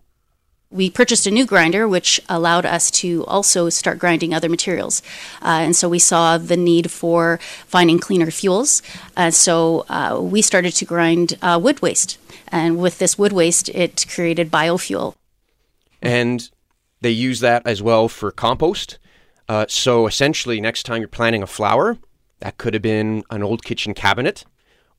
We 0.75 0.89
purchased 0.89 1.25
a 1.25 1.31
new 1.31 1.45
grinder, 1.45 1.87
which 1.87 2.21
allowed 2.27 2.65
us 2.65 2.91
to 3.01 3.25
also 3.25 3.69
start 3.69 3.97
grinding 3.97 4.33
other 4.33 4.49
materials. 4.49 5.01
Uh, 5.41 5.63
and 5.65 5.75
so 5.75 5.87
we 5.87 5.99
saw 5.99 6.37
the 6.37 6.57
need 6.57 6.91
for 6.91 7.39
finding 7.65 7.99
cleaner 7.99 8.29
fuels. 8.31 8.81
Uh, 9.15 9.31
so 9.31 9.85
uh, 9.89 10.19
we 10.21 10.41
started 10.41 10.73
to 10.73 10.85
grind 10.85 11.37
uh, 11.41 11.59
wood 11.61 11.81
waste. 11.81 12.17
And 12.49 12.77
with 12.77 12.99
this 12.99 13.17
wood 13.17 13.33
waste, 13.33 13.69
it 13.69 14.05
created 14.13 14.51
biofuel. 14.51 15.15
and 16.01 16.49
they 17.01 17.11
use 17.11 17.39
that 17.39 17.61
as 17.67 17.81
well 17.81 18.07
for 18.07 18.31
compost. 18.31 18.97
Uh, 19.47 19.65
so 19.69 20.07
essentially, 20.07 20.59
next 20.59 20.83
time 20.83 21.01
you're 21.01 21.07
planting 21.07 21.43
a 21.43 21.47
flower, 21.47 21.97
that 22.39 22.57
could 22.57 22.73
have 22.73 22.81
been 22.81 23.23
an 23.29 23.43
old 23.43 23.63
kitchen 23.63 23.93
cabinet 23.93 24.43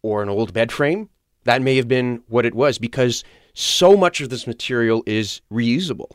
or 0.02 0.22
an 0.22 0.28
old 0.28 0.52
bed 0.52 0.70
frame. 0.70 1.08
That 1.44 1.62
may 1.62 1.76
have 1.76 1.88
been 1.88 2.22
what 2.28 2.46
it 2.46 2.54
was 2.54 2.78
because 2.78 3.24
so 3.56 3.96
much 3.96 4.20
of 4.20 4.28
this 4.28 4.46
material 4.46 5.02
is 5.06 5.40
reusable. 5.50 6.10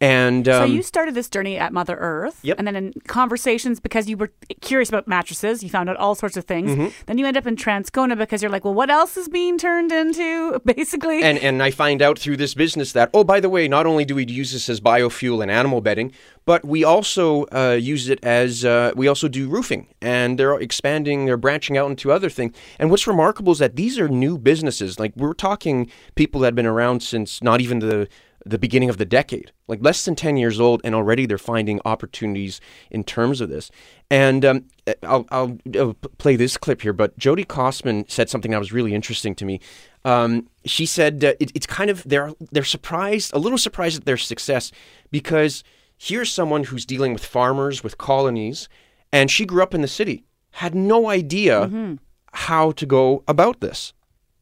And 0.00 0.46
um, 0.46 0.68
so 0.68 0.74
you 0.74 0.82
started 0.82 1.14
this 1.14 1.30
journey 1.30 1.56
at 1.56 1.72
Mother 1.72 1.96
Earth, 1.98 2.38
Yep. 2.42 2.58
and 2.58 2.66
then 2.66 2.76
in 2.76 2.92
conversations 3.06 3.80
because 3.80 4.08
you 4.10 4.16
were 4.18 4.30
curious 4.60 4.90
about 4.90 5.08
mattresses, 5.08 5.62
you 5.62 5.70
found 5.70 5.88
out 5.88 5.96
all 5.96 6.14
sorts 6.14 6.36
of 6.36 6.44
things. 6.44 6.70
Mhm. 6.70 6.92
Then 7.06 7.16
you 7.16 7.24
end 7.26 7.36
up 7.38 7.46
in 7.46 7.56
Transcona 7.56 8.16
because 8.16 8.42
you're 8.42 8.50
like, 8.50 8.64
well, 8.64 8.74
what 8.74 8.90
else 8.90 9.16
is 9.16 9.28
being 9.28 9.56
turned 9.56 9.92
into? 9.92 10.60
Basically, 10.64 11.22
and 11.22 11.38
and 11.38 11.62
I 11.62 11.70
find 11.70 12.02
out 12.02 12.18
through 12.18 12.36
this 12.36 12.52
business 12.54 12.92
that 12.92 13.08
oh, 13.14 13.24
by 13.24 13.40
the 13.40 13.48
way, 13.48 13.68
not 13.68 13.86
only 13.86 14.04
do 14.04 14.14
we 14.14 14.26
use 14.26 14.52
this 14.52 14.68
as 14.68 14.80
biofuel 14.80 15.40
and 15.42 15.50
animal 15.50 15.80
bedding, 15.80 16.12
but 16.44 16.62
we 16.64 16.84
also 16.84 17.46
uh, 17.52 17.78
use 17.80 18.10
it 18.10 18.18
as 18.22 18.64
uh, 18.66 18.92
we 18.94 19.08
also 19.08 19.28
do 19.28 19.48
roofing, 19.48 19.86
and 20.02 20.38
they're 20.38 20.60
expanding, 20.60 21.24
they're 21.24 21.36
branching 21.38 21.78
out 21.78 21.88
into 21.88 22.12
other 22.12 22.28
things. 22.28 22.54
And 22.78 22.90
what's 22.90 23.06
remarkable 23.06 23.52
is 23.52 23.60
that 23.60 23.76
these 23.76 23.98
are 23.98 24.08
new 24.08 24.36
businesses. 24.36 25.00
Like 25.00 25.12
we're 25.16 25.32
talking 25.32 25.90
people 26.16 26.42
that 26.42 26.48
have 26.48 26.54
been 26.54 26.66
around 26.66 27.02
since 27.02 27.42
not 27.42 27.60
even 27.62 27.78
the 27.78 28.08
the 28.48 28.58
beginning 28.58 28.88
of 28.88 28.96
the 28.96 29.04
decade, 29.04 29.52
like 29.66 29.80
less 29.82 30.04
than 30.04 30.14
10 30.14 30.36
years 30.36 30.60
old, 30.60 30.80
and 30.84 30.94
already 30.94 31.26
they're 31.26 31.38
finding 31.38 31.80
opportunities 31.84 32.60
in 32.90 33.02
terms 33.02 33.40
of 33.40 33.48
this. 33.48 33.70
And 34.10 34.44
um, 34.44 34.64
I'll, 35.02 35.26
I'll, 35.30 35.58
I'll 35.74 35.94
play 36.18 36.36
this 36.36 36.56
clip 36.56 36.82
here, 36.82 36.92
but 36.92 37.18
Jody 37.18 37.44
Kosman 37.44 38.08
said 38.10 38.30
something 38.30 38.52
that 38.52 38.58
was 38.58 38.72
really 38.72 38.94
interesting 38.94 39.34
to 39.34 39.44
me. 39.44 39.60
Um, 40.04 40.48
she 40.64 40.86
said 40.86 41.24
uh, 41.24 41.34
it, 41.40 41.50
it's 41.54 41.66
kind 41.66 41.90
of 41.90 42.04
they're 42.04 42.32
they're 42.52 42.62
surprised, 42.62 43.32
a 43.34 43.38
little 43.38 43.58
surprised 43.58 43.98
at 43.98 44.04
their 44.04 44.16
success 44.16 44.70
because 45.10 45.64
here's 45.98 46.32
someone 46.32 46.64
who's 46.64 46.86
dealing 46.86 47.12
with 47.12 47.24
farmers, 47.24 47.82
with 47.82 47.98
colonies, 47.98 48.68
and 49.12 49.30
she 49.30 49.44
grew 49.44 49.62
up 49.62 49.74
in 49.74 49.80
the 49.80 49.88
city, 49.88 50.24
had 50.52 50.74
no 50.74 51.08
idea 51.08 51.98
how 52.32 52.70
to 52.72 52.86
go 52.86 53.24
about 53.26 53.60
this. 53.60 53.92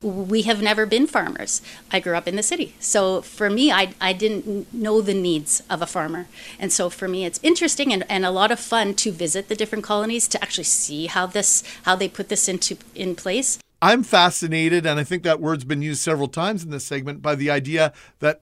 We 0.05 0.43
have 0.43 0.61
never 0.61 0.85
been 0.85 1.07
farmers. 1.07 1.63
I 1.91 1.99
grew 1.99 2.15
up 2.15 2.29
in 2.29 2.37
the 2.37 2.43
city. 2.43 2.75
So 2.79 3.23
for 3.23 3.49
me, 3.49 3.73
I, 3.73 3.95
I 4.01 4.13
didn't 4.13 4.73
know 4.73 5.01
the 5.01 5.15
needs 5.15 5.63
of 5.71 5.81
a 5.81 5.87
farmer. 5.87 6.27
And 6.59 6.73
so 6.73 6.91
for 6.91 7.09
me, 7.09 7.25
it's 7.25 7.41
interesting 7.43 7.93
and, 7.93 8.05
and 8.09 8.25
a 8.25 8.31
lot 8.31 8.51
of 8.51 8.61
fun 8.61 8.95
to 8.97 9.11
visit 9.11 9.49
the 9.49 9.57
different 9.57 9.85
colonies 9.85 10.29
to 10.29 10.43
actually 10.43 10.65
see 10.65 11.07
how 11.07 11.27
this, 11.27 11.65
how 11.85 11.97
they 11.97 12.09
put 12.09 12.29
this 12.29 12.49
into 12.49 12.77
in 12.95 13.17
place. 13.17 13.59
I'm 13.81 14.03
fascinated, 14.03 14.87
and 14.87 14.99
I 14.99 15.05
think 15.05 15.25
that 15.25 15.41
word's 15.41 15.65
been 15.65 15.83
used 15.83 16.01
several 16.01 16.29
times 16.29 16.65
in 16.65 16.71
this 16.71 16.85
segment 16.85 17.21
by 17.21 17.35
the 17.35 17.51
idea 17.51 17.93
that 18.21 18.41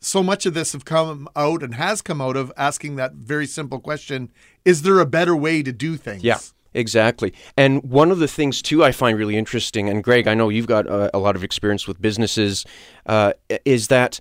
so 0.00 0.22
much 0.22 0.44
of 0.44 0.52
this 0.52 0.74
have 0.74 0.84
come 0.84 1.26
out 1.34 1.62
and 1.62 1.76
has 1.76 2.02
come 2.02 2.20
out 2.20 2.36
of 2.36 2.52
asking 2.54 2.96
that 2.96 3.12
very 3.12 3.46
simple 3.46 3.80
question: 3.80 4.30
Is 4.62 4.82
there 4.82 5.00
a 5.00 5.06
better 5.06 5.34
way 5.34 5.62
to 5.62 5.72
do 5.72 5.96
things? 5.96 6.22
Yeah. 6.22 6.38
Exactly. 6.74 7.32
And 7.56 7.82
one 7.84 8.10
of 8.10 8.18
the 8.18 8.28
things, 8.28 8.60
too, 8.60 8.82
I 8.82 8.90
find 8.90 9.16
really 9.16 9.36
interesting, 9.36 9.88
and 9.88 10.02
Greg, 10.02 10.26
I 10.26 10.34
know 10.34 10.48
you've 10.48 10.66
got 10.66 10.86
a, 10.86 11.16
a 11.16 11.18
lot 11.18 11.36
of 11.36 11.44
experience 11.44 11.86
with 11.86 12.02
businesses, 12.02 12.66
uh, 13.06 13.32
is 13.64 13.88
that, 13.88 14.20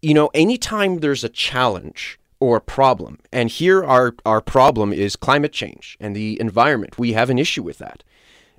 you 0.00 0.14
know, 0.14 0.30
anytime 0.32 0.98
there's 0.98 1.24
a 1.24 1.28
challenge 1.28 2.20
or 2.38 2.56
a 2.56 2.60
problem, 2.60 3.18
and 3.32 3.50
here 3.50 3.84
our, 3.84 4.14
our 4.24 4.40
problem 4.40 4.92
is 4.92 5.16
climate 5.16 5.52
change 5.52 5.96
and 5.98 6.14
the 6.14 6.40
environment, 6.40 6.98
we 6.98 7.14
have 7.14 7.30
an 7.30 7.38
issue 7.38 7.64
with 7.64 7.78
that. 7.78 8.04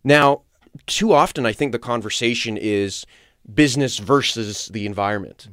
Now, 0.04 0.41
too 0.86 1.13
often, 1.13 1.46
I 1.46 1.54
think 1.54 1.72
the 1.72 1.80
conversation 1.80 2.58
is 2.58 3.06
business 3.54 4.00
versus 4.00 4.67
the 4.67 4.86
environment. 4.86 5.48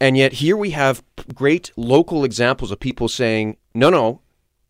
And 0.00 0.16
yet, 0.16 0.34
here 0.34 0.56
we 0.56 0.70
have 0.70 1.02
great 1.34 1.70
local 1.76 2.24
examples 2.24 2.70
of 2.70 2.80
people 2.80 3.08
saying, 3.08 3.56
no, 3.74 3.90
no, 3.90 4.20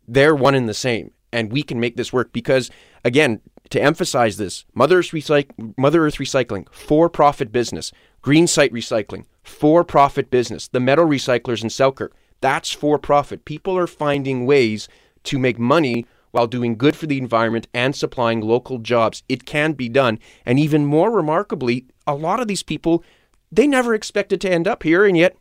they're 0.07 0.37
one 0.37 0.55
and 0.55 0.69
the 0.69 0.75
same, 0.75 1.11
and 1.33 1.53
we 1.53 1.63
can 1.63 1.81
make 1.81 1.97
this 1.97 2.13
work. 2.13 2.33
Because, 2.33 2.71
again, 3.05 3.41
to 3.71 3.83
emphasize 3.83 4.37
this, 4.37 4.65
Mother 4.75 4.99
Earth, 4.99 5.11
Recyc- 5.11 5.77
Mother 5.77 6.07
Earth 6.07 6.17
Recycling, 6.17 6.67
for 6.73 7.09
profit 7.09 7.53
business, 7.53 7.93
Green 8.23 8.47
Site 8.47 8.73
Recycling, 8.73 9.25
for 9.43 9.85
profit 9.85 10.31
business, 10.31 10.69
the 10.69 10.81
metal 10.81 11.07
recyclers 11.07 11.63
in 11.63 11.71
Selkirk, 11.71 12.15
that's 12.41 12.73
for 12.73 12.99
profit. 12.99 13.45
People 13.45 13.77
are 13.79 13.87
finding 13.87 14.47
ways 14.47 14.89
to 15.25 15.39
make 15.39 15.59
money 15.59 16.07
while 16.33 16.47
doing 16.47 16.77
good 16.77 16.95
for 16.95 17.07
the 17.07 17.19
environment 17.19 17.67
and 17.73 17.97
supplying 17.97 18.41
local 18.41 18.79
jobs. 18.79 19.23
It 19.29 19.47
can 19.47 19.73
be 19.73 19.89
done. 19.89 20.19
And 20.45 20.59
even 20.59 20.85
more 20.85 21.11
remarkably, 21.11 21.87
a 22.07 22.15
lot 22.15 22.41
of 22.41 22.49
these 22.49 22.63
people, 22.63 23.03
they 23.51 23.67
never 23.67 23.95
expected 23.95 24.41
to 24.43 24.51
end 24.51 24.69
up 24.69 24.83
here, 24.83 25.05
and 25.05 25.17
yet 25.17 25.37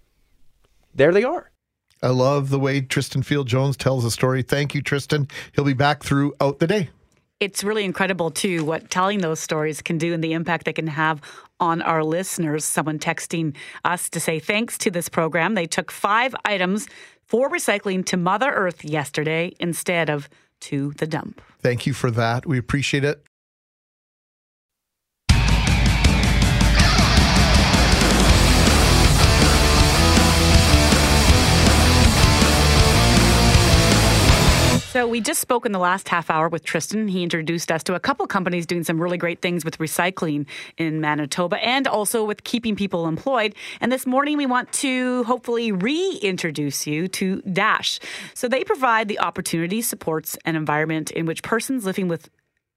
there 0.94 1.12
they 1.12 1.24
are. 1.24 1.52
I 2.06 2.10
love 2.10 2.52
the 2.52 2.60
way 2.60 2.82
Tristan 2.82 3.24
Field 3.24 3.48
Jones 3.48 3.76
tells 3.76 4.04
the 4.04 4.12
story. 4.12 4.44
Thank 4.44 4.76
you, 4.76 4.84
Tristan. 4.84 5.28
He'll 5.54 5.66
be 5.66 5.74
back 5.74 6.04
throughout 6.04 6.60
the 6.60 6.68
day. 6.68 6.90
it's 7.40 7.64
really 7.64 7.84
incredible 7.84 8.30
too 8.30 8.64
what 8.64 8.92
telling 8.92 9.22
those 9.22 9.40
stories 9.40 9.82
can 9.82 9.98
do 9.98 10.14
and 10.14 10.24
the 10.24 10.34
impact 10.34 10.66
they 10.66 10.74
can 10.74 10.86
have 10.86 11.20
on 11.60 11.82
our 11.82 12.04
listeners. 12.04 12.64
Someone 12.64 13.00
texting 13.00 13.56
us 13.84 14.08
to 14.12 14.20
say 14.20 14.40
thanks 14.40 14.78
to 14.78 14.92
this 14.92 15.10
program. 15.10 15.56
They 15.56 15.66
took 15.66 15.90
five 15.92 16.36
items 16.46 16.88
for 17.26 17.50
recycling 17.50 18.06
to 18.06 18.18
Mother 18.18 18.52
Earth 18.52 18.86
yesterday 18.86 19.54
instead 19.60 20.08
of 20.08 20.30
to 20.62 20.94
the 21.00 21.08
dump. 21.08 21.42
Thank 21.62 21.88
you 21.88 21.94
for 21.94 22.12
that. 22.12 22.46
We 22.46 22.60
appreciate 22.60 23.04
it. 23.04 23.26
So 34.96 35.06
we 35.06 35.20
just 35.20 35.42
spoke 35.42 35.66
in 35.66 35.74
the 35.74 35.80
last 35.80 36.08
half 36.08 36.30
hour 36.30 36.48
with 36.48 36.64
Tristan. 36.64 37.10
He 37.10 37.22
introduced 37.22 37.70
us 37.70 37.84
to 37.84 37.96
a 37.96 38.00
couple 38.00 38.26
companies 38.28 38.66
doing 38.66 38.86
some 38.86 38.98
really 38.98 39.18
great 39.18 39.42
things 39.42 39.66
with 39.66 39.78
recycling 39.78 40.48
in 40.78 41.02
Manitoba 41.02 41.58
and 41.62 41.86
also 41.86 42.24
with 42.24 42.46
keeping 42.46 42.78
people 42.78 43.06
employed. 43.06 43.56
And 43.82 43.92
this 43.92 44.06
morning 44.06 44.38
we 44.38 44.46
want 44.46 44.72
to 44.72 45.26
hopefully 45.26 45.74
reintroduce 45.74 46.88
you 46.88 47.10
to 47.10 47.42
DASCH. 47.42 48.00
So 48.36 48.48
they 48.48 48.64
provide 48.64 49.10
the 49.10 49.20
opportunity, 49.20 49.82
supports, 49.82 50.38
and 50.46 50.56
environment 50.56 51.12
in 51.12 51.26
which 51.26 51.44
persons 51.44 51.86
living 51.86 52.08
with 52.08 52.30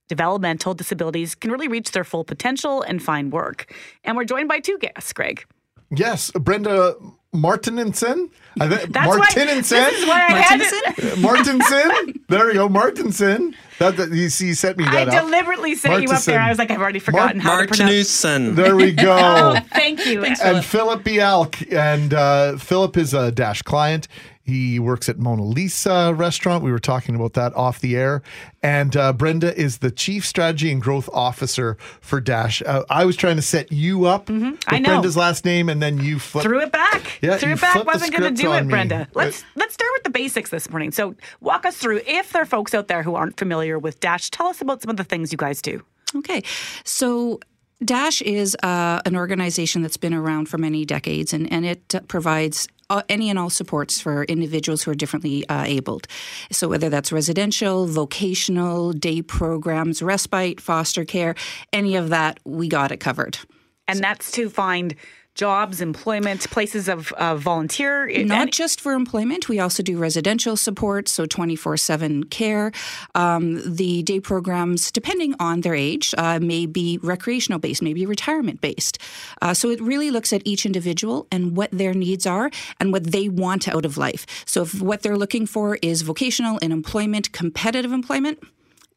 developmental 0.09 0.75
disabilities 0.75 1.37
can 1.37 1.53
really 1.53 1.69
reach 1.69 1.93
their 1.93 2.03
full 2.03 2.25
potential 2.25 2.83
and 2.83 3.01
find 3.01 3.31
work. 3.31 3.73
And 4.03 4.17
we're 4.17 4.25
joined 4.25 4.49
by 4.49 4.59
two 4.59 4.79
guests, 4.79 5.13
Greg. 5.13 5.47
Yes, 5.95 6.33
Brenda 6.33 6.97
Martinensen. 7.35 8.31
I 8.61 8.69
think 8.69 8.93
That's 8.93 9.07
why- 9.07 9.19
Martinensen. 9.19 9.79
this 9.79 10.01
is 10.03 10.07
why 10.07 10.27
I 10.29 10.33
had 10.41 10.61
it. 10.63 11.19
Martinson. 11.19 12.15
There 12.29 12.47
we 12.47 12.53
go, 12.53 12.69
Martinson. 12.69 13.55
That, 13.79 13.97
that 13.97 14.11
you 14.13 14.29
see, 14.29 14.49
you 14.49 14.55
set 14.55 14.77
me 14.77 14.85
I 14.85 15.07
that 15.07 15.09
up. 15.15 15.25
deliberately 15.25 15.75
set 15.77 16.03
you 16.03 16.11
up 16.11 16.23
there. 16.25 16.39
I 16.39 16.51
was 16.51 16.59
like, 16.59 16.71
I've 16.71 16.81
already 16.81 16.99
forgotten 16.99 17.41
how 17.41 17.63
to 17.63 17.67
pronounce. 17.67 18.21
There 18.23 18.77
we 18.77 18.93
go. 18.93 19.17
Oh, 19.19 19.59
thank 19.73 20.05
you. 20.05 20.25
and 20.25 20.63
Philip 20.63 21.03
Bialk. 21.05 21.73
And 21.73 22.13
uh, 22.13 22.59
Philip 22.59 22.99
is 22.99 23.15
a 23.15 23.33
DASCH 23.33 23.65
client. 23.65 24.09
He 24.49 24.79
works 24.79 25.09
at 25.09 25.19
Mona 25.19 25.45
Lisa 25.45 26.13
restaurant. 26.15 26.65
We 26.65 26.73
were 26.73 26.79
talking 26.79 27.15
about 27.15 27.35
that 27.35 27.55
off 27.55 27.81
the 27.81 27.97
air. 27.97 28.23
And 28.63 28.97
uh, 28.97 29.13
Brenda 29.13 29.57
is 29.57 29.79
the 29.79 29.91
chief 29.91 30.25
strategy 30.27 30.73
and 30.73 30.81
growth 30.83 31.09
officer 31.13 31.77
for 32.01 32.21
DASCH. 32.21 32.63
Uh, 32.63 32.85
I 32.91 33.05
was 33.05 33.15
trying 33.15 33.37
to 33.37 33.43
set 33.43 33.71
you 33.71 34.07
up 34.07 34.27
Mm-hmm. 34.27 34.55
I 34.67 34.79
know. 34.79 34.89
Brenda's 34.89 35.17
last 35.17 35.45
name, 35.45 35.69
and 35.69 35.81
then 35.83 35.99
you 35.99 36.19
flipped. 36.19 36.45
Threw 36.47 36.61
it 36.61 36.73
back. 36.73 37.19
Yeah, 37.23 37.37
Threw 37.37 37.53
it 37.53 37.61
back. 37.61 37.73
flipped 37.75 37.87
Wasn't 37.87 38.11
going 38.17 38.35
to 38.35 38.43
do 38.43 38.53
it, 38.55 38.65
me. 38.65 38.71
Brenda. 38.71 39.07
But- 39.13 39.25
Let's 39.27 39.45
let's 39.55 39.75
start 39.75 39.91
with 39.95 40.05
the 40.05 40.11
basics 40.11 40.51
this 40.51 40.69
morning. 40.71 40.91
So 40.93 41.15
walk 41.41 41.67
us 41.67 41.77
through. 41.77 42.01
If 42.07 42.33
there 42.33 42.43
are 42.43 42.47
folks 42.47 42.75
out 42.75 42.89
there 42.89 43.03
who 43.03 43.15
aren't 43.15 43.37
familiar 43.39 43.79
with 43.79 44.01
DASCH, 44.01 44.31
tell 44.31 44.47
us 44.47 44.61
about 44.63 44.81
some 44.83 44.91
of 44.91 44.97
the 44.97 45.05
things 45.05 45.31
you 45.31 45.37
guys 45.39 45.61
do. 45.63 45.83
Okay. 46.17 46.43
So 46.85 47.39
DASCH 47.85 48.23
is 48.23 48.57
uh, 48.63 49.01
an 49.05 49.15
organization 49.15 49.83
that's 49.83 49.97
been 49.99 50.15
around 50.15 50.49
for 50.49 50.59
many 50.59 50.85
decades, 50.85 51.33
and, 51.33 51.51
and 51.53 51.65
it 51.67 51.95
uh, 51.95 52.01
provides 52.09 52.67
uh, 52.91 53.03
any 53.09 53.31
and 53.31 53.39
all 53.39 53.51
supports 53.51 54.01
for 54.01 54.25
individuals 54.25 54.83
who 54.83 54.91
are 54.91 54.95
differently 54.95 55.49
uh, 55.49 55.65
abled. 55.65 56.07
So, 56.51 56.69
whether 56.69 56.89
that's 56.89 57.13
residential, 57.13 57.87
vocational, 57.87 58.93
day 58.93 59.23
programs, 59.23 60.03
respite, 60.03 60.61
foster 60.61 61.05
care, 61.05 61.35
any 61.73 61.97
of 61.97 62.11
that, 62.11 62.41
we 62.45 62.69
got 62.69 62.93
it 62.93 62.99
covered. 62.99 63.39
And 63.87 64.01
that's 64.01 64.31
to 64.33 64.51
find 64.51 64.95
jobs, 65.39 65.81
employment, 65.81 66.51
places 66.51 66.89
of 66.89 67.13
uh, 67.13 67.37
volunteer? 67.37 68.09
Not 68.25 68.51
just 68.51 68.81
for 68.81 68.93
employment, 68.93 69.49
we 69.49 69.61
also 69.61 69.85
do 69.85 69.97
residential 69.97 70.57
support, 70.57 71.09
so 71.09 71.27
24 71.27 71.77
7 71.77 72.25
care. 72.25 72.73
Um, 73.15 73.63
the 73.65 74.03
day 74.03 74.19
programs, 74.19 74.91
depending 74.91 75.35
on 75.39 75.61
their 75.61 75.77
age, 75.77 76.13
uh, 76.19 76.41
may 76.41 76.67
be 76.67 76.99
recreational 77.03 77.61
based, 77.61 77.83
maybe 77.83 78.05
retirement 78.05 78.61
based. 78.61 78.99
Uh, 79.41 79.55
so 79.55 79.71
it 79.71 79.81
really 79.81 80.11
looks 80.11 80.33
at 80.33 80.43
each 80.45 80.67
individual 80.67 81.29
and 81.31 81.57
what 81.57 81.71
their 81.71 81.95
needs 81.95 82.27
are 82.27 82.51
and 82.81 82.93
what 82.93 83.05
they 83.05 83.29
want 83.29 83.69
out 83.69 83.85
of 83.85 83.97
life. 83.97 84.27
So 84.45 84.63
if 84.63 84.83
what 84.83 85.03
they're 85.03 85.17
looking 85.17 85.47
for 85.47 85.79
is 85.83 86.03
vocational 86.03 86.59
and 86.61 86.73
employment, 86.73 87.33
competitive 87.33 87.93
employment, 87.93 88.43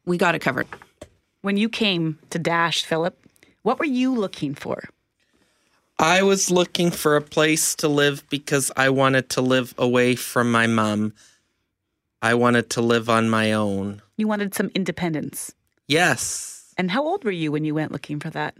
we 0.04 0.18
got 0.18 0.34
it 0.34 0.40
covered. 0.40 0.66
When 1.42 1.56
you 1.56 1.68
came 1.68 2.18
to 2.30 2.38
DASCH, 2.40 2.84
Philip, 2.84 3.16
what 3.62 3.78
were 3.78 3.84
you 3.84 4.12
looking 4.12 4.56
for? 4.56 4.88
I 6.02 6.24
was 6.24 6.50
looking 6.50 6.90
for 6.90 7.14
a 7.14 7.22
place 7.22 7.76
to 7.76 7.86
live 7.86 8.28
because 8.28 8.72
I 8.76 8.90
wanted 8.90 9.28
to 9.30 9.40
live 9.40 9.72
away 9.78 10.16
from 10.16 10.50
my 10.50 10.66
mom. 10.66 11.12
I 12.20 12.34
wanted 12.34 12.70
to 12.70 12.80
live 12.80 13.08
on 13.08 13.30
my 13.30 13.52
own. 13.52 14.02
You 14.16 14.26
wanted 14.26 14.52
some 14.52 14.72
independence. 14.74 15.54
Yes. 15.86 16.74
And 16.76 16.90
how 16.90 17.04
old 17.04 17.22
were 17.22 17.30
you 17.30 17.52
when 17.52 17.64
you 17.64 17.76
went 17.76 17.92
looking 17.92 18.18
for 18.18 18.30
that? 18.30 18.56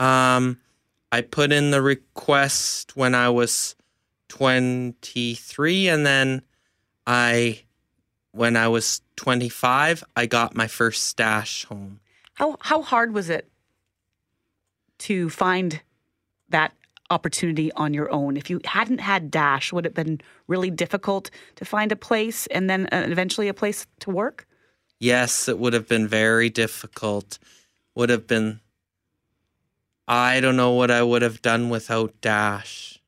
Um, 0.00 0.58
I 1.12 1.20
put 1.20 1.52
in 1.52 1.70
the 1.70 1.80
request 1.80 2.96
when 2.96 3.14
I 3.14 3.28
was 3.28 3.76
23, 4.30 5.86
and 5.86 6.04
then 6.04 6.42
I, 7.06 7.62
when 8.32 8.56
I 8.56 8.66
was 8.66 9.00
25, 9.14 10.02
I 10.16 10.26
got 10.26 10.56
my 10.56 10.66
first 10.66 11.16
DASCH 11.16 11.66
home. 11.66 12.00
How 12.34 12.56
how 12.60 12.82
hard 12.82 13.14
was 13.14 13.30
it 13.30 13.48
to 14.98 15.30
find 15.30 15.80
that 16.48 16.72
opportunity 17.10 17.72
on 17.72 17.94
your 17.94 18.10
own? 18.10 18.36
If 18.36 18.50
you 18.50 18.60
hadn't 18.64 19.00
had 19.00 19.30
DASCH, 19.30 19.72
would 19.72 19.86
it 19.86 19.96
have 19.96 20.06
been 20.06 20.20
really 20.48 20.70
difficult 20.70 21.30
to 21.56 21.64
find 21.64 21.92
a 21.92 21.96
place 21.96 22.46
and 22.48 22.68
then 22.68 22.86
uh, 22.92 23.06
eventually 23.08 23.48
a 23.48 23.54
place 23.54 23.86
to 24.00 24.10
work? 24.10 24.46
Yes, 25.00 25.48
it 25.48 25.58
would 25.58 25.72
have 25.72 25.88
been 25.88 26.08
very 26.08 26.50
difficult. 26.50 27.38
Would 27.94 28.10
have 28.10 28.26
been. 28.26 28.60
I 30.06 30.40
don't 30.40 30.56
know 30.56 30.72
what 30.72 30.90
I 30.90 31.02
would 31.02 31.22
have 31.22 31.40
done 31.40 31.70
without 31.70 32.20
DASCH. 32.20 33.00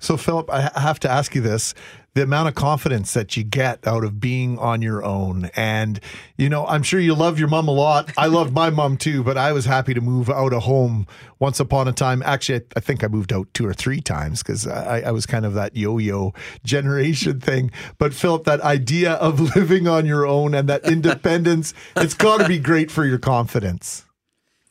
So, 0.00 0.16
Philip, 0.16 0.50
I 0.50 0.70
have 0.74 0.98
to 1.00 1.10
ask 1.10 1.34
you 1.34 1.42
this 1.42 1.74
the 2.14 2.22
amount 2.22 2.48
of 2.48 2.54
confidence 2.54 3.14
that 3.14 3.36
you 3.36 3.44
get 3.44 3.86
out 3.86 4.02
of 4.02 4.20
being 4.20 4.58
on 4.58 4.82
your 4.82 5.04
own. 5.04 5.50
And, 5.54 6.00
you 6.36 6.48
know, 6.48 6.66
I'm 6.66 6.82
sure 6.82 6.98
you 6.98 7.14
love 7.14 7.38
your 7.38 7.46
mom 7.46 7.68
a 7.68 7.72
lot. 7.72 8.10
I 8.16 8.26
loved 8.26 8.52
my 8.52 8.68
mom 8.70 8.96
too, 8.96 9.22
but 9.22 9.38
I 9.38 9.52
was 9.52 9.64
happy 9.64 9.94
to 9.94 10.00
move 10.00 10.28
out 10.28 10.52
of 10.52 10.64
home 10.64 11.06
once 11.38 11.60
upon 11.60 11.86
a 11.86 11.92
time. 11.92 12.22
Actually, 12.24 12.62
I 12.76 12.80
think 12.80 13.04
I 13.04 13.06
moved 13.08 13.32
out 13.32 13.46
two 13.54 13.64
or 13.64 13.72
three 13.72 14.00
times 14.00 14.42
because 14.42 14.66
I, 14.66 15.02
I 15.06 15.10
was 15.12 15.24
kind 15.24 15.46
of 15.46 15.54
that 15.54 15.76
yo 15.76 15.98
yo 15.98 16.34
generation 16.64 17.40
thing. 17.50 17.70
But, 17.98 18.12
Philip, 18.12 18.44
that 18.44 18.60
idea 18.60 19.12
of 19.12 19.40
living 19.56 19.86
on 19.86 20.04
your 20.04 20.26
own 20.26 20.52
and 20.54 20.68
that 20.68 20.84
independence, 20.84 21.74
it's 21.96 22.14
got 22.14 22.40
to 22.40 22.48
be 22.48 22.58
great 22.58 22.90
for 22.90 23.04
your 23.04 23.18
confidence. 23.18 24.04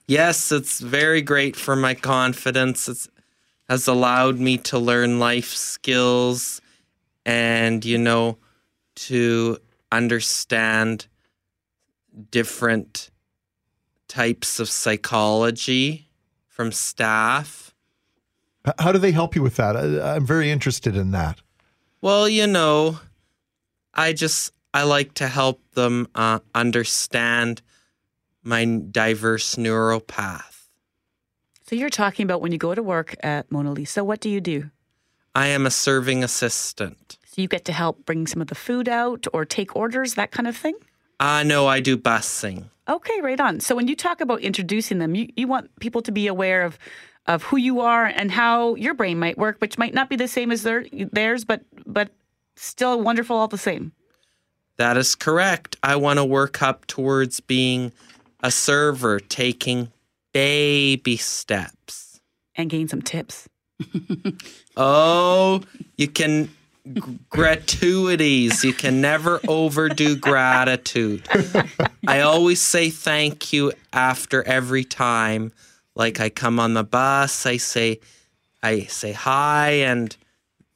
Yes, 0.08 0.52
it's 0.52 0.80
very 0.82 1.22
great 1.22 1.56
for 1.56 1.76
my 1.76 1.94
confidence. 1.94 2.90
It 2.90 3.08
has 3.70 3.88
allowed 3.88 4.40
me 4.40 4.58
to 4.58 4.80
learn 4.80 5.20
life 5.20 5.54
skills 5.54 6.60
and, 7.26 7.84
you 7.86 7.98
know, 7.98 8.38
to 8.96 9.58
understand 9.92 11.08
different 12.32 13.10
types 14.08 14.60
of 14.60 14.70
psychology 14.70 16.10
from 16.48 16.72
staff. 16.72 17.74
How 18.78 18.92
do 18.92 19.00
they 19.00 19.12
help 19.12 19.36
you 19.36 19.42
with 19.42 19.56
that? 19.56 19.78
I, 19.78 20.16
I'm 20.16 20.26
very 20.26 20.52
interested 20.52 20.96
in 20.96 21.12
that. 21.12 21.40
Well, 22.02 22.28
you 22.28 22.48
know, 22.48 23.00
I 23.94 24.14
just 24.14 24.54
I 24.74 24.84
like 24.84 25.14
to 25.16 25.28
help 25.28 25.62
them 25.74 26.08
uh, 26.16 26.40
understand 26.54 27.62
my 28.44 28.66
diverse 28.66 29.56
neuropath. 29.56 30.68
So 31.66 31.76
you're 31.76 31.90
talking 31.90 32.24
about 32.24 32.42
when 32.42 32.52
you 32.52 32.58
go 32.58 32.74
to 32.74 32.82
work 32.82 33.16
at 33.22 33.52
Mona 33.52 33.72
Lisa, 33.72 34.04
what 34.04 34.20
do 34.20 34.30
you 34.30 34.42
do? 34.42 34.72
I 35.36 35.48
am 35.48 35.66
a 35.66 35.72
serving 35.72 36.24
assistant. 36.24 37.18
So 37.26 37.42
you 37.42 37.48
get 37.48 37.66
to 37.66 37.72
help 37.72 38.06
bring 38.06 38.28
some 38.28 38.42
of 38.42 38.48
the 38.48 38.56
food 38.56 38.90
out 38.90 39.26
or 39.34 39.46
take 39.46 39.76
orders, 39.76 40.16
that 40.16 40.32
kind 40.32 40.48
of 40.48 40.58
thing? 40.58 40.76
Uh 41.20 41.44
no, 41.44 41.68
I 41.68 41.80
do 41.80 41.98
busing. 41.98 42.70
Okay, 42.88 43.22
right 43.22 43.40
on. 43.40 43.60
So 43.60 43.76
when 43.76 43.88
you 43.88 43.96
talk 43.96 44.22
about 44.22 44.42
introducing 44.42 44.98
them, 45.00 45.14
you, 45.16 45.30
you 45.36 45.48
want 45.48 45.70
people 45.80 46.02
to 46.02 46.12
be 46.12 46.28
aware 46.28 46.64
of 46.64 46.80
of 47.28 47.44
who 47.44 47.58
you 47.58 47.82
are 47.82 48.06
and 48.06 48.32
how 48.32 48.74
your 48.76 48.96
brain 48.96 49.20
might 49.20 49.38
work, 49.38 49.58
which 49.60 49.78
might 49.78 49.94
not 49.94 50.10
be 50.10 50.16
the 50.16 50.28
same 50.28 50.52
as 50.52 50.64
their, 50.64 50.86
theirs, 50.92 51.46
but 51.46 51.62
but 51.86 52.10
still 52.56 53.02
wonderful 53.02 53.38
all 53.38 53.48
the 53.48 53.58
same. 53.58 53.92
That 54.78 54.98
is 54.98 55.14
correct. 55.14 55.76
I 55.84 55.96
want 55.98 56.18
to 56.18 56.26
work 56.26 56.64
up 56.64 56.88
towards 56.88 57.40
being 57.40 57.92
a 58.42 58.50
server, 58.50 59.20
taking 59.20 59.92
baby 60.34 61.18
steps. 61.18 62.22
And 62.56 62.70
gain 62.70 62.88
some 62.88 63.02
tips. 63.02 63.48
Oh, 64.82 65.62
you 65.98 66.08
can 66.08 66.50
gratuities. 67.30 68.64
You 68.64 68.74
can 68.74 69.02
never 69.02 69.42
overdo 69.48 70.16
gratitude. 70.16 71.28
I 72.08 72.22
always 72.22 72.62
say 72.62 72.90
thank 72.90 73.52
you 73.52 73.74
after 73.92 74.42
every 74.44 74.86
time. 74.86 75.52
Like 75.96 76.20
I 76.20 76.30
come 76.30 76.60
on 76.60 76.76
the 76.76 76.84
bus, 76.84 77.46
I 77.46 77.58
say 77.58 78.00
I 78.64 78.84
say 78.84 79.12
hi 79.12 79.72
and 79.72 80.16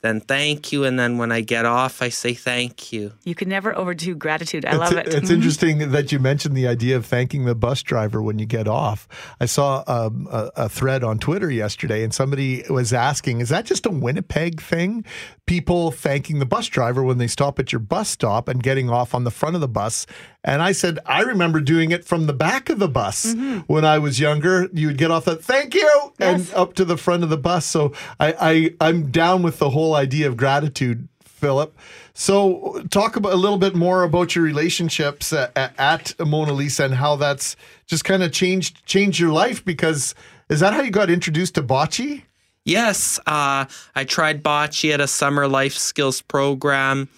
then 0.03 0.19
thank 0.21 0.71
you 0.71 0.83
and 0.83 0.99
then 0.99 1.17
when 1.17 1.31
I 1.31 1.41
get 1.41 1.65
off 1.65 2.01
I 2.03 2.09
say 2.09 2.35
thank 2.35 2.93
you. 2.93 3.13
You 3.23 3.33
can 3.33 3.49
never 3.49 3.75
overdo 3.75 4.13
gratitude. 4.15 4.65
I 4.65 4.75
love 4.75 4.91
it's, 4.93 5.07
it. 5.07 5.13
It's 5.15 5.31
Mhm. 5.31 5.33
interesting 5.33 5.91
that 5.91 6.11
you 6.11 6.19
mentioned 6.19 6.55
the 6.55 6.67
idea 6.67 6.95
of 6.95 7.05
thanking 7.07 7.45
the 7.45 7.55
bus 7.55 7.81
driver 7.81 8.21
when 8.21 8.37
you 8.37 8.45
get 8.45 8.67
off. 8.67 9.07
I 9.39 9.45
saw 9.47 9.83
um, 9.87 10.27
a, 10.31 10.51
a 10.55 10.69
thread 10.69 11.03
on 11.03 11.17
Twitter 11.17 11.49
yesterday, 11.49 12.03
and 12.03 12.13
somebody 12.13 12.63
was 12.69 12.93
asking, 12.93 13.41
"Is 13.41 13.49
that 13.49 13.65
just 13.65 13.85
a 13.85 13.89
Winnipeg 13.89 14.61
thing? 14.61 15.05
People 15.47 15.91
thanking 15.91 16.39
the 16.39 16.45
bus 16.45 16.67
driver 16.67 17.01
when 17.03 17.17
they 17.17 17.27
stop 17.27 17.57
at 17.57 17.71
your 17.71 17.79
bus 17.79 18.09
stop 18.09 18.47
and 18.47 18.61
getting 18.61 18.89
off 18.89 19.15
on 19.15 19.23
the 19.23 19.31
front 19.31 19.55
of 19.55 19.61
the 19.61 19.67
bus?" 19.67 20.05
And 20.43 20.61
I 20.61 20.73
said, 20.73 20.99
"I 21.05 21.21
remember 21.21 21.61
doing 21.61 21.91
it 21.91 22.03
from 22.05 22.27
the 22.27 22.33
back 22.33 22.69
of 22.69 22.79
the 22.79 22.89
bus 22.89 23.25
Mm-hmm. 23.33 23.59
when 23.61 23.85
I 23.85 23.99
was 23.99 24.19
younger. 24.19 24.69
You 24.73 24.87
would 24.87 24.97
get 24.97 25.09
off 25.11 25.25
that 25.25 25.43
thank 25.43 25.73
you 25.73 26.13
and 26.19 26.51
up 26.53 26.73
to 26.75 26.85
the 26.85 26.97
front 26.97 27.23
of 27.23 27.29
the 27.29 27.37
bus." 27.37 27.65
So 27.65 27.93
I, 28.19 28.35
I 28.79 28.87
I'm 28.89 29.09
down 29.11 29.41
with 29.43 29.59
the 29.59 29.69
whole 29.69 29.95
idea 29.95 30.27
of 30.27 30.35
gratitude 30.37 31.07
Philip. 31.43 31.77
So, 32.13 32.81
talk 32.89 33.17
about 33.17 33.33
a 33.33 33.35
little 33.35 33.57
bit 33.57 33.75
more 33.75 34.03
about 34.03 34.33
your 34.33 34.45
relationships 34.45 35.33
at, 35.33 35.51
at 35.77 36.13
Mona 36.19 36.53
Lisa 36.53 36.85
and 36.85 36.93
how 36.93 37.17
that's 37.17 37.57
just 37.85 38.05
kind 38.05 38.23
of 38.23 38.31
changed 38.31 38.85
changed 38.85 39.19
your 39.19 39.31
life. 39.31 39.65
Because 39.65 40.15
is 40.49 40.61
that 40.61 40.73
how 40.73 40.81
you 40.81 40.91
got 40.91 41.09
introduced 41.09 41.55
to 41.55 41.63
bocce? 41.63 42.23
Yes, 42.65 43.19
uh, 43.27 43.65
I 43.93 44.03
tried 44.05 44.41
bocce 44.41 44.93
at 44.93 45.01
a 45.01 45.07
summer 45.07 45.47
life 45.47 45.73
skills 45.73 46.21
program 46.21 47.09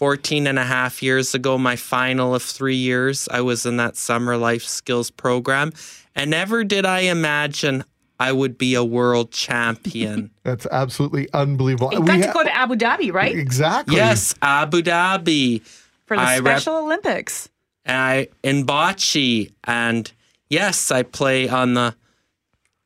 14 0.00 0.46
and 0.46 0.58
a 0.58 0.64
half 0.64 1.02
years 1.02 1.34
ago, 1.34 1.58
my 1.58 1.76
final 1.76 2.34
of 2.34 2.42
three 2.42 2.74
years. 2.74 3.28
I 3.30 3.42
was 3.42 3.66
in 3.66 3.76
that 3.76 3.98
summer 3.98 4.38
life 4.38 4.62
skills 4.62 5.10
program, 5.10 5.74
and 6.16 6.30
never 6.30 6.64
did 6.64 6.86
I 6.86 7.00
imagine 7.00 7.84
I 8.18 8.32
would 8.32 8.56
be 8.56 8.74
a 8.74 8.82
world 8.82 9.30
champion. 9.30 10.30
That's 10.42 10.66
absolutely 10.72 11.28
unbelievable. 11.34 11.92
You 11.92 12.02
got 12.02 12.16
to 12.16 12.32
go 12.32 12.42
to 12.42 12.56
Abu 12.56 12.76
Dhabi, 12.76 13.12
right? 13.12 13.36
Exactly. 13.36 13.96
Yes, 13.96 14.34
Abu 14.40 14.80
Dhabi. 14.80 15.60
For 16.06 16.16
the 16.16 16.22
I 16.22 16.38
rep- 16.38 16.60
Special 16.60 16.78
Olympics. 16.78 17.50
I 17.84 18.28
in 18.42 18.64
bocce, 18.64 19.52
and 19.64 20.10
yes, 20.48 20.90
I 20.90 21.02
play 21.02 21.46
on 21.46 21.74
the 21.74 21.94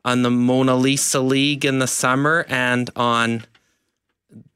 on 0.05 0.22
the 0.22 0.33
Mona 0.33 0.74
Lisa 0.74 1.20
League 1.20 1.64
in 1.64 1.79
the 1.79 1.87
summer 1.87 2.44
and 2.48 2.90
on 2.96 3.44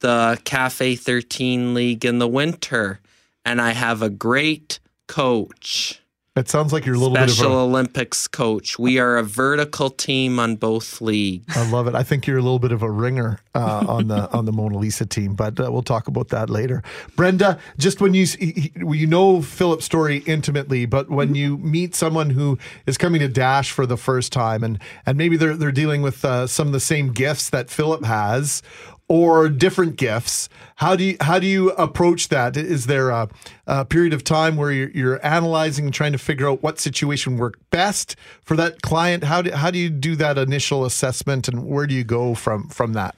the 0.01 0.39
Cafe 0.45 0.97
13 0.97 1.75
League 1.75 2.05
in 2.05 2.19
the 2.19 2.29
winter. 2.29 3.01
And 3.45 3.61
I 3.61 3.71
have 3.73 4.03
a 4.03 4.11
great 4.11 4.79
coach. 5.07 6.01
It 6.37 6.49
sounds 6.49 6.73
like 6.73 6.87
you're 6.87 6.95
a 6.95 6.99
little 6.99 7.15
bit 7.17 7.25
of 7.25 7.31
Special 7.31 7.59
a. 7.59 7.65
Olympics 7.65 8.29
coach. 8.29 8.79
We 8.79 9.01
are 9.01 9.17
a 9.17 9.25
vertical 9.25 9.91
team 9.91 10.39
on 10.39 10.55
both 10.55 11.01
leagues. 11.01 11.57
I 11.57 11.69
love 11.69 11.89
it. 11.89 11.97
I 11.97 12.05
think 12.05 12.29
you're 12.29 12.39
a 12.39 12.43
little 12.43 12.61
bit 12.61 12.71
of 12.71 12.81
a 12.85 12.89
ringer 12.91 13.41
uh, 13.57 13.85
on 13.89 14.07
the 14.07 14.31
on 14.37 14.45
the 14.45 14.53
Mona 14.53 14.79
Lisa 14.79 15.05
team, 15.05 15.35
but 15.35 15.59
uh, 15.59 15.73
we'll 15.73 15.83
talk 15.83 16.07
about 16.07 16.29
that 16.29 16.49
later. 16.49 16.85
Brenda, 17.17 17.59
just 17.77 18.01
when 18.01 18.15
you 18.15 18.23
s- 18.23 18.35
he- 18.35 18.53
he- 18.53 18.73
you 18.99 19.09
know 19.09 19.43
Philip's 19.43 19.85
story 19.85 20.19
intimately, 20.27 20.87
but 20.87 21.11
when 21.11 21.35
you 21.35 21.59
meet 21.59 21.97
someone 21.97 22.31
who 22.31 22.57
is 22.87 22.97
coming 22.97 23.19
to 23.21 23.27
DASCH 23.29 23.73
for 23.73 23.85
the 23.85 23.97
first 23.97 24.33
time, 24.33 24.63
and 24.63 24.79
and 25.07 25.19
maybe 25.19 25.37
they're 25.37 25.57
they're 25.57 25.73
dealing 25.73 26.03
with 26.03 26.25
uh, 26.25 26.47
some 26.47 26.69
of 26.69 26.73
the 26.73 26.79
same 26.79 27.13
gifts 27.13 27.51
that 27.51 27.69
Philip 27.69 28.05
has, 28.05 28.63
or 29.09 29.49
different 29.49 29.97
gifts. 29.97 30.49
How 30.77 30.95
do 30.95 31.03
you 31.03 31.17
how 31.21 31.39
do 31.39 31.47
you 31.47 31.71
approach 31.73 32.29
that? 32.29 32.57
Is 32.57 32.87
there 32.87 33.09
a, 33.11 33.29
a 33.67 33.85
period 33.85 34.13
of 34.13 34.23
time 34.23 34.57
where 34.57 34.71
you're, 34.71 34.91
you're 34.91 35.27
analyzing 35.27 35.87
and 35.87 35.95
trying 35.95 36.13
to 36.13 36.19
figure 36.19 36.49
out 36.49 36.63
what 36.63 36.79
situation 36.79 37.39
worked 37.39 37.69
best 37.71 38.17
for 38.43 38.55
that 38.57 38.83
client? 38.83 39.25
How 39.25 39.43
do 39.43 39.51
how 39.51 39.71
do 39.71 39.79
you 39.79 39.91
do 39.91 40.15
that 40.17 40.39
initial 40.39 40.85
assessment, 40.85 41.49
and 41.49 41.67
where 41.67 41.87
do 41.87 41.95
you 41.95 42.05
go 42.05 42.35
from 42.35 42.69
from 42.69 42.93
that? 42.93 43.15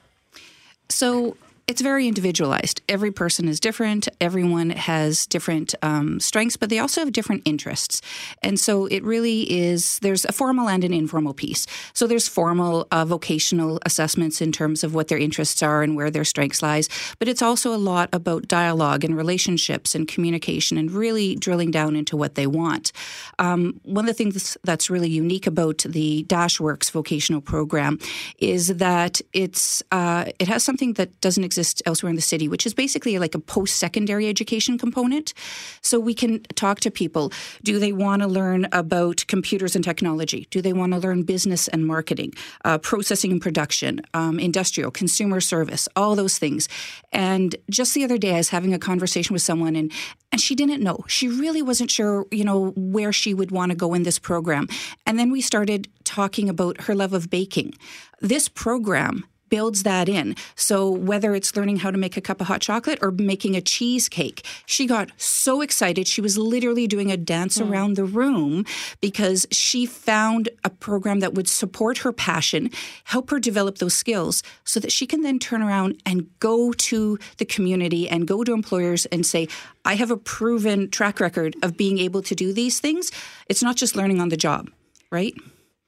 So 0.89 1.37
it's 1.71 1.79
very 1.79 2.05
individualized. 2.05 2.81
Every 2.89 3.11
person 3.11 3.47
is 3.47 3.61
different. 3.61 4.09
Everyone 4.19 4.71
has 4.71 5.25
different 5.25 5.73
um, 5.81 6.19
strengths, 6.19 6.57
but 6.57 6.69
they 6.69 6.79
also 6.79 6.99
have 6.99 7.13
different 7.13 7.43
interests. 7.45 8.01
And 8.43 8.59
so 8.59 8.87
it 8.87 9.01
really 9.05 9.49
is, 9.49 9.97
there's 9.99 10.25
a 10.25 10.33
formal 10.33 10.67
and 10.67 10.83
an 10.83 10.93
informal 10.93 11.33
piece. 11.33 11.65
So 11.93 12.07
there's 12.07 12.27
formal 12.27 12.87
uh, 12.91 13.05
vocational 13.05 13.79
assessments 13.85 14.41
in 14.41 14.51
terms 14.51 14.83
of 14.83 14.93
what 14.93 15.07
their 15.07 15.17
interests 15.17 15.63
are 15.63 15.81
and 15.81 15.95
where 15.95 16.11
their 16.11 16.25
strengths 16.25 16.61
lies. 16.61 16.89
But 17.19 17.29
it's 17.29 17.41
also 17.41 17.73
a 17.73 17.79
lot 17.91 18.09
about 18.11 18.49
dialogue 18.49 19.05
and 19.05 19.15
relationships 19.15 19.95
and 19.95 20.09
communication 20.09 20.77
and 20.77 20.91
really 20.91 21.37
drilling 21.37 21.71
down 21.71 21.95
into 21.95 22.17
what 22.17 22.35
they 22.35 22.47
want. 22.47 22.91
Um, 23.39 23.79
one 23.83 24.03
of 24.03 24.07
the 24.07 24.13
things 24.13 24.57
that's 24.65 24.89
really 24.89 25.09
unique 25.09 25.47
about 25.47 25.85
the 25.87 26.25
Dashworks 26.27 26.91
vocational 26.91 27.39
program 27.39 27.97
is 28.39 28.67
that 28.75 29.21
it's 29.31 29.81
uh, 29.93 30.25
it 30.37 30.49
has 30.49 30.65
something 30.65 30.93
that 30.95 31.21
doesn't 31.21 31.45
exist 31.45 31.60
elsewhere 31.85 32.09
in 32.09 32.15
the 32.15 32.21
city, 32.21 32.47
which 32.47 32.65
is 32.65 32.73
basically 32.73 33.17
like 33.19 33.35
a 33.35 33.39
post 33.39 33.77
secondary 33.77 34.27
education 34.27 34.77
component. 34.77 35.33
So 35.81 35.99
we 35.99 36.13
can 36.13 36.43
talk 36.55 36.79
to 36.81 36.91
people. 36.91 37.31
Do 37.63 37.79
they 37.79 37.93
want 37.93 38.21
to 38.21 38.27
learn 38.27 38.67
about 38.71 39.25
computers 39.27 39.75
and 39.75 39.83
technology? 39.83 40.47
Do 40.49 40.61
they 40.61 40.73
want 40.73 40.93
to 40.93 40.99
learn 40.99 41.23
business 41.23 41.67
and 41.67 41.85
marketing, 41.85 42.33
uh, 42.65 42.77
processing 42.77 43.31
and 43.31 43.41
production, 43.41 44.01
um, 44.13 44.39
industrial, 44.39 44.91
consumer 44.91 45.41
service, 45.41 45.87
all 45.95 46.15
those 46.15 46.37
things? 46.37 46.67
And 47.11 47.55
just 47.69 47.93
the 47.93 48.03
other 48.03 48.17
day, 48.17 48.33
I 48.33 48.37
was 48.37 48.49
having 48.49 48.73
a 48.73 48.79
conversation 48.79 49.33
with 49.33 49.41
someone, 49.41 49.75
and 49.75 49.91
and 50.31 50.39
she 50.39 50.55
didn't 50.55 50.81
know. 50.81 51.03
She 51.07 51.27
really 51.27 51.61
wasn't 51.61 51.91
sure, 51.91 52.25
you 52.31 52.45
know, 52.45 52.71
where 52.75 53.11
she 53.11 53.33
would 53.33 53.51
want 53.51 53.71
to 53.71 53.75
go 53.75 53.93
in 53.93 54.03
this 54.03 54.19
program. 54.19 54.67
And 55.05 55.19
then 55.19 55.29
we 55.29 55.41
started 55.41 55.89
talking 56.03 56.49
about 56.49 56.81
her 56.81 56.95
love 56.95 57.13
of 57.13 57.29
baking. 57.29 57.73
This 58.21 58.47
program 58.47 59.25
builds 59.51 59.83
that 59.83 60.09
in. 60.09 60.35
So 60.55 60.89
whether 60.89 61.35
it's 61.35 61.55
learning 61.55 61.77
how 61.77 61.91
to 61.91 61.97
make 61.97 62.17
a 62.17 62.21
cup 62.21 62.41
of 62.41 62.47
hot 62.47 62.61
chocolate 62.61 62.97
or 63.03 63.11
making 63.11 63.55
a 63.55 63.61
cheesecake, 63.61 64.43
she 64.65 64.87
got 64.87 65.11
so 65.17 65.61
excited. 65.61 66.07
She 66.07 66.21
was 66.21 66.39
literally 66.39 66.87
doing 66.87 67.11
a 67.11 67.17
dance 67.17 67.57
Hmm. 67.57 67.69
around 67.71 67.97
the 67.97 68.05
room 68.05 68.65
because 69.01 69.45
she 69.51 69.85
found 69.85 70.49
a 70.63 70.69
program 70.69 71.19
that 71.19 71.33
would 71.35 71.47
support 71.47 71.99
her 71.99 72.11
passion, 72.13 72.71
help 73.03 73.29
her 73.29 73.39
develop 73.39 73.77
those 73.77 73.93
skills 73.93 74.41
so 74.63 74.79
that 74.79 74.91
she 74.91 75.05
can 75.05 75.21
then 75.21 75.37
turn 75.37 75.61
around 75.61 76.01
and 76.05 76.27
go 76.39 76.71
to 76.71 77.19
the 77.37 77.45
community 77.45 78.07
and 78.09 78.27
go 78.27 78.43
to 78.43 78.53
employers 78.53 79.05
and 79.07 79.25
say, 79.25 79.47
I 79.83 79.95
have 79.95 80.11
a 80.11 80.17
proven 80.17 80.89
track 80.89 81.19
record 81.19 81.55
of 81.61 81.75
being 81.75 81.99
able 81.99 82.21
to 82.23 82.33
do 82.33 82.53
these 82.53 82.79
things. 82.79 83.11
It's 83.49 83.61
not 83.61 83.75
just 83.75 83.95
learning 83.97 84.21
on 84.21 84.29
the 84.29 84.37
job, 84.37 84.69
right? 85.11 85.33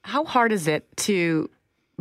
How 0.04 0.26
hard 0.26 0.52
is 0.52 0.68
it 0.68 0.86
to 1.08 1.50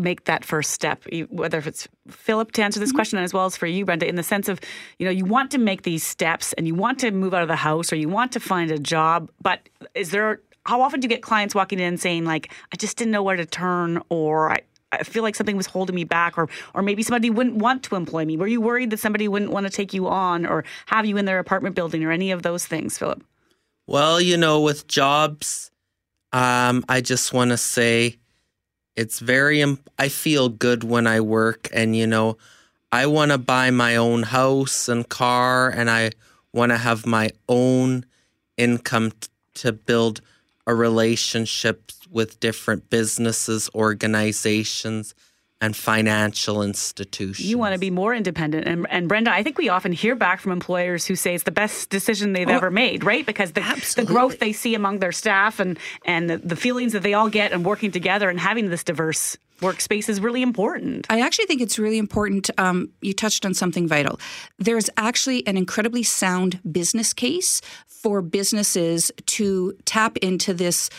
make 0.03 0.24
that 0.24 0.44
first 0.44 0.72
step, 0.72 1.05
whether 1.30 1.59
if 1.59 1.66
it's 1.66 1.88
Philip 2.09 2.53
to 2.53 2.62
answer 2.62 2.80
this 2.80 2.90
Mm-hmm. 2.90 2.96
question 2.96 3.18
as 3.18 3.32
well 3.32 3.46
as 3.46 3.57
for 3.57 3.66
you, 3.66 3.84
Brenda, 3.84 4.07
in 4.07 4.16
the 4.16 4.22
sense 4.22 4.48
of, 4.48 4.61
you 4.98 5.07
know, 5.07 5.12
you 5.12 5.24
want 5.24 5.50
to 5.53 5.59
make 5.59 5.82
these 5.82 6.05
steps 6.05 6.53
and 6.55 6.66
you 6.66 6.74
want 6.74 6.98
to 7.00 7.11
move 7.11 7.32
out 7.32 7.42
of 7.42 7.48
the 7.48 7.57
house 7.57 7.92
or 7.92 7.96
you 7.96 8.09
want 8.09 8.32
to 8.32 8.40
find 8.40 8.70
a 8.70 8.78
job, 8.78 9.30
but 9.40 9.68
is 9.94 10.11
there, 10.11 10.40
how 10.66 10.82
often 10.82 11.00
do 11.00 11.07
you 11.07 11.09
get 11.09 11.22
clients 11.22 11.55
walking 11.55 11.80
in 11.80 11.96
saying, 11.96 12.24
like, 12.24 12.53
I 12.72 12.76
just 12.76 12.96
didn't 12.96 13.12
know 13.12 13.22
where 13.22 13.36
to 13.36 13.46
turn 13.46 14.03
or 14.09 14.50
I, 14.50 14.61
I 14.92 15.05
feel 15.05 15.22
like 15.22 15.34
something 15.34 15.57
was 15.57 15.66
holding 15.66 15.96
me 15.96 16.05
back, 16.05 16.36
or 16.36 16.50
or 16.74 16.82
maybe 16.82 17.03
somebody 17.03 17.30
wouldn't 17.30 17.57
want 17.57 17.82
to 17.84 17.96
employ 17.96 18.26
me. 18.26 18.36
Were 18.36 18.46
you 18.46 18.61
worried 18.61 18.90
that 18.90 19.00
somebody 19.00 19.26
wouldn't 19.26 19.50
want 19.50 19.66
to 19.66 19.72
take 19.72 19.94
you 19.94 20.07
on, 20.07 20.44
or 20.44 20.64
have 20.84 21.07
you 21.07 21.16
in 21.16 21.24
their 21.24 21.38
apartment 21.38 21.74
building, 21.74 22.05
or 22.05 22.12
any 22.12 22.30
of 22.30 22.42
those 22.42 22.66
things, 22.66 22.98
Philip? 22.98 23.24
Well, 23.86 24.20
you 24.20 24.36
know, 24.36 24.61
with 24.61 24.86
jobs, 24.86 25.70
um, 26.34 26.84
I 26.90 27.00
just 27.00 27.32
want 27.32 27.53
to 27.53 27.57
say 27.57 28.18
it's 28.97 29.20
very, 29.20 29.64
I 29.99 30.09
feel 30.09 30.49
good 30.49 30.84
when 30.84 31.07
I 31.07 31.20
work, 31.20 31.68
and, 31.72 31.97
you 31.97 32.07
know, 32.07 32.36
I 32.90 33.07
want 33.07 33.30
to 33.30 33.38
buy 33.38 33.70
my 33.70 33.97
own 33.97 34.24
house 34.24 34.88
and 34.88 35.09
car, 35.09 35.70
and 35.70 35.90
I 35.90 36.11
want 36.53 36.70
to 36.70 36.78
have 36.78 37.07
my 37.07 37.30
own 37.49 38.05
income 38.57 39.12
t- 39.12 39.28
to 39.55 39.72
build 39.72 40.20
a 40.66 40.74
relationship 40.74 41.90
with 42.11 42.38
different 42.40 42.90
businesses, 42.90 43.70
organizations, 43.74 45.14
and 45.62 45.76
financial 45.76 46.60
institutions. 46.60 47.40
You 47.40 47.56
want 47.56 47.72
to 47.72 47.78
be 47.78 47.88
more 47.90 48.12
independent. 48.12 48.66
And, 48.66 48.84
and 48.90 49.08
Brenda, 49.08 49.32
I 49.32 49.44
think 49.44 49.56
we 49.56 49.68
often 49.68 49.92
hear 49.92 50.16
back 50.16 50.40
from 50.40 50.50
employers 50.50 51.06
who 51.06 51.14
say 51.14 51.36
it's 51.36 51.44
the 51.44 51.52
best 51.52 51.88
decision 51.88 52.32
they've 52.32 52.48
Oh, 52.48 52.52
ever 52.52 52.70
made, 52.70 53.04
right? 53.04 53.24
Because 53.24 53.52
the, 53.52 53.60
the 53.94 54.04
growth 54.04 54.40
they 54.40 54.52
see 54.52 54.74
among 54.74 54.98
their 54.98 55.12
staff 55.12 55.60
and, 55.60 55.78
and 56.04 56.28
the, 56.28 56.38
the 56.38 56.56
feelings 56.56 56.92
that 56.92 57.04
they 57.04 57.14
all 57.14 57.30
get 57.30 57.52
and 57.52 57.64
working 57.64 57.92
together 57.92 58.28
and 58.28 58.40
having 58.40 58.70
this 58.70 58.82
diverse 58.82 59.38
workspace 59.60 60.08
is 60.08 60.20
really 60.20 60.42
important. 60.42 61.06
I 61.08 61.20
actually 61.20 61.46
think 61.46 61.60
it's 61.60 61.78
really 61.78 61.98
important. 61.98 62.50
Um, 62.58 62.90
you 63.00 63.14
touched 63.14 63.46
on 63.46 63.54
something 63.54 63.86
vital. 63.86 64.18
There's 64.58 64.90
actually 64.96 65.46
an 65.46 65.56
incredibly 65.56 66.02
sound 66.02 66.58
business 66.70 67.12
case 67.12 67.60
for 67.86 68.20
businesses 68.20 69.12
to 69.26 69.78
tap 69.84 70.16
into 70.16 70.52
this 70.52 70.90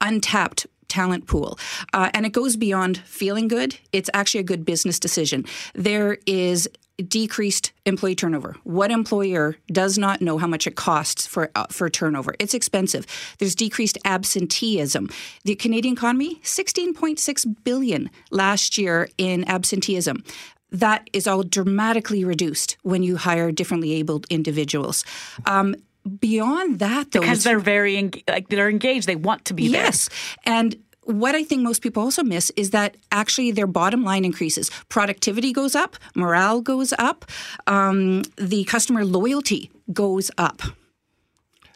untapped 0.00 0.66
talent 0.92 1.26
pool. 1.26 1.58
Uh, 1.92 2.10
and 2.12 2.26
it 2.26 2.32
goes 2.32 2.56
beyond 2.56 2.98
feeling 2.98 3.48
good. 3.48 3.78
It's 3.92 4.10
actually 4.12 4.40
a 4.40 4.44
good 4.44 4.64
business 4.64 5.00
decision. 5.00 5.44
There 5.74 6.18
is 6.26 6.68
decreased 7.08 7.72
employee 7.86 8.14
turnover. 8.14 8.56
What 8.64 8.90
employer 8.90 9.56
does 9.68 9.96
not 9.96 10.20
know 10.20 10.36
how 10.38 10.46
much 10.46 10.66
it 10.66 10.76
costs 10.76 11.26
for 11.26 11.50
uh, 11.54 11.66
for 11.70 11.88
turnover? 11.88 12.34
It's 12.38 12.54
expensive. 12.54 13.06
There's 13.38 13.54
decreased 13.54 13.98
absenteeism. 14.04 15.08
The 15.44 15.54
Canadian 15.54 15.94
economy, 15.94 16.36
16.6 16.42 17.64
billion 17.64 18.10
last 18.30 18.76
year 18.76 19.08
in 19.16 19.48
absenteeism. 19.48 20.22
That 20.70 21.08
is 21.12 21.26
all 21.26 21.42
dramatically 21.42 22.24
reduced 22.24 22.76
when 22.82 23.02
you 23.02 23.16
hire 23.16 23.52
differently 23.52 23.92
abled 23.92 24.26
individuals. 24.30 25.04
Um, 25.46 25.74
beyond 26.20 26.78
that, 26.80 27.10
though, 27.12 27.20
Because 27.20 27.44
they're 27.44 27.58
very 27.58 28.10
like 28.28 28.48
they're 28.48 28.68
engaged, 28.68 29.06
they 29.06 29.16
want 29.16 29.44
to 29.46 29.54
be 29.54 29.68
there. 29.68 29.84
Yes. 29.84 30.08
And 30.44 30.76
what 31.04 31.34
I 31.34 31.44
think 31.44 31.62
most 31.62 31.82
people 31.82 32.02
also 32.02 32.22
miss 32.22 32.50
is 32.56 32.70
that 32.70 32.96
actually 33.10 33.50
their 33.50 33.66
bottom 33.66 34.04
line 34.04 34.24
increases. 34.24 34.70
Productivity 34.88 35.52
goes 35.52 35.74
up, 35.74 35.96
morale 36.14 36.60
goes 36.60 36.92
up, 36.98 37.24
um, 37.66 38.22
the 38.36 38.64
customer 38.64 39.04
loyalty 39.04 39.70
goes 39.92 40.30
up. 40.38 40.62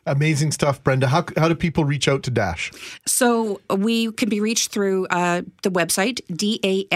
Amazing 0.06 0.52
stuff, 0.52 0.82
Brenda. 0.84 1.08
How, 1.08 1.24
how 1.36 1.48
do 1.48 1.54
people 1.56 1.84
reach 1.84 2.06
out 2.06 2.22
to 2.24 2.30
DASCH? 2.30 2.70
So 3.06 3.60
we 3.68 4.12
can 4.12 4.28
be 4.28 4.40
reached 4.40 4.70
through 4.70 5.06
uh, 5.08 5.42
the 5.62 5.70
website, 5.70 6.20
dasch.mb.ca. 6.30 6.86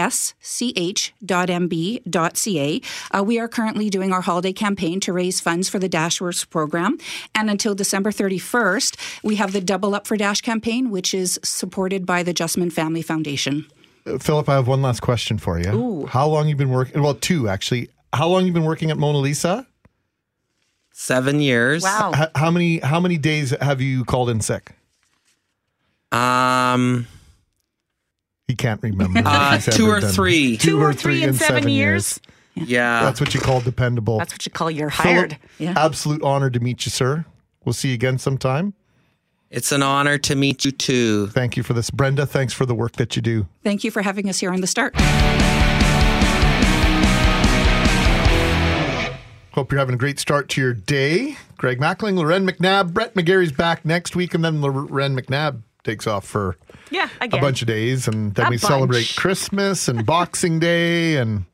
Uh, 3.11 3.25
we 3.25 3.39
are 3.41 3.49
currently 3.49 3.91
doing 3.91 4.13
our 4.13 4.21
holiday 4.21 4.53
campaign 4.53 5.01
to 5.01 5.13
raise 5.13 5.41
funds 5.41 5.69
for 5.69 5.81
the 5.81 5.89
Dashworks 5.89 6.49
program. 6.49 6.99
And 7.35 7.51
until 7.51 7.75
December 7.75 8.13
31st, 8.13 9.23
we 9.25 9.37
have 9.37 9.53
the 9.53 9.61
Double 9.61 9.95
Up 9.95 10.07
for 10.07 10.17
DASCH 10.17 10.43
campaign, 10.43 10.91
which 10.91 11.13
is 11.13 11.41
supported 11.43 12.07
by 12.07 12.23
the 12.23 12.33
Justman 12.33 12.73
Family 12.73 13.03
Foundation. 13.03 13.67
Uh, 14.07 14.19
Philip, 14.19 14.49
I 14.49 14.55
have 14.55 14.69
one 14.69 14.83
last 14.83 15.01
question 15.01 15.37
for 15.39 15.59
you. 15.59 15.71
Ooh. 15.71 16.07
How 16.07 16.29
long 16.29 16.49
you 16.49 16.55
been 16.55 16.71
working? 16.71 17.03
Well, 17.03 17.15
two 17.15 17.49
actually. 17.49 17.91
How 18.13 18.29
long 18.29 18.47
you 18.47 18.53
been 18.53 18.65
working 18.65 18.91
at 18.91 18.99
Mona 18.99 19.19
Lisa? 19.19 19.67
Seven 20.93 21.41
years. 21.41 21.85
H- 21.85 22.29
how 22.35 22.51
many 22.51 22.79
how 22.79 23.01
many 23.01 23.17
days 23.17 23.51
have 23.61 23.81
you 23.81 24.05
called 24.05 24.29
in 24.31 24.41
sick? 24.41 24.73
Um, 26.13 27.07
he 28.49 28.57
can't 28.57 28.83
remember. 28.83 29.23
Uh, 29.25 29.59
two 29.59 29.89
or 29.89 30.01
three. 30.01 30.57
Two, 30.57 30.83
or 30.83 30.93
three 30.93 31.23
in 31.23 31.35
seven, 31.35 31.69
years. 31.69 32.21
Yeah. 32.55 33.05
That's 33.05 33.21
what 33.21 33.33
you 33.33 33.41
call 33.41 33.61
dependable. 33.61 34.19
That's 34.19 34.35
what 34.35 34.45
you 34.45 34.53
call 34.53 34.71
you're 34.71 34.91
Philip, 34.91 35.35
hired. 35.61 35.77
Absolute 35.77 36.23
honor 36.23 36.51
to 36.51 36.61
meet 36.61 36.85
you, 36.85 36.91
sir. 36.91 37.25
We'll 37.65 37.73
see 37.73 37.89
you 37.89 37.95
again 37.95 38.19
sometime. 38.19 38.75
It's 39.51 39.73
an 39.73 39.83
honor 39.83 40.19
to 40.19 40.35
meet 40.35 40.65
you 40.65 40.73
too. 40.73 41.29
Thank 41.29 41.57
you 41.57 41.63
for 41.63 41.73
this, 41.73 41.91
Brenda. 41.91 42.27
Thanks 42.27 42.53
for 42.53 42.67
the 42.67 42.75
work 42.75 42.93
that 42.93 43.17
you 43.17 43.23
do. 43.23 43.47
Thank 43.65 43.85
you 43.85 43.91
for 43.91 44.03
having 44.03 44.29
us 44.29 44.39
here 44.41 44.53
on 44.53 44.61
the 44.61 44.67
start. 44.67 44.95
Hope 49.61 49.73
you're 49.73 49.79
having 49.79 49.95
a 49.95 49.99
great 49.99 50.19
start 50.19 50.49
to 50.49 50.61
your 50.63 50.73
day. 50.73 51.37
Greg 51.59 51.79
Mackling, 51.79 52.15
Lauren 52.17 52.49
McNabb, 52.49 52.95
Brett 52.95 53.13
McGillivray's 53.15 53.53
back 53.53 53.85
next 53.85 54.17
week, 54.17 54.33
and 54.33 54.43
then 54.43 54.63
Lauren 54.63 55.15
McNabb 55.15 55.61
takes 55.85 56.07
off 56.07 56.25
for 56.27 56.57
Yeah, 56.91 57.11
a 57.21 57.29
bunch 57.29 57.61
of 57.61 57.69
days, 57.69 58.09
and 58.09 58.35
then 58.35 58.47
A 58.47 58.49
we 58.49 58.57
celebrate. 58.57 59.13
Christmas 59.19 59.87
and 59.87 60.07
Boxing 60.07 60.61
Day, 60.61 61.19
and 61.19 61.45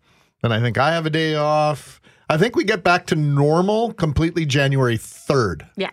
then 0.41 0.53
I 0.53 0.61
think 0.61 0.79
I 0.79 0.93
have 0.93 1.05
a 1.05 1.11
day 1.11 1.35
off. 1.35 2.01
I 2.31 2.37
think 2.39 2.55
we 2.55 2.63
get 2.63 2.85
back 2.85 3.07
to 3.07 3.17
normal 3.17 3.93
completely 3.93 4.47
January 4.47 4.99
third. 4.99 5.67
Yeah. 5.77 5.91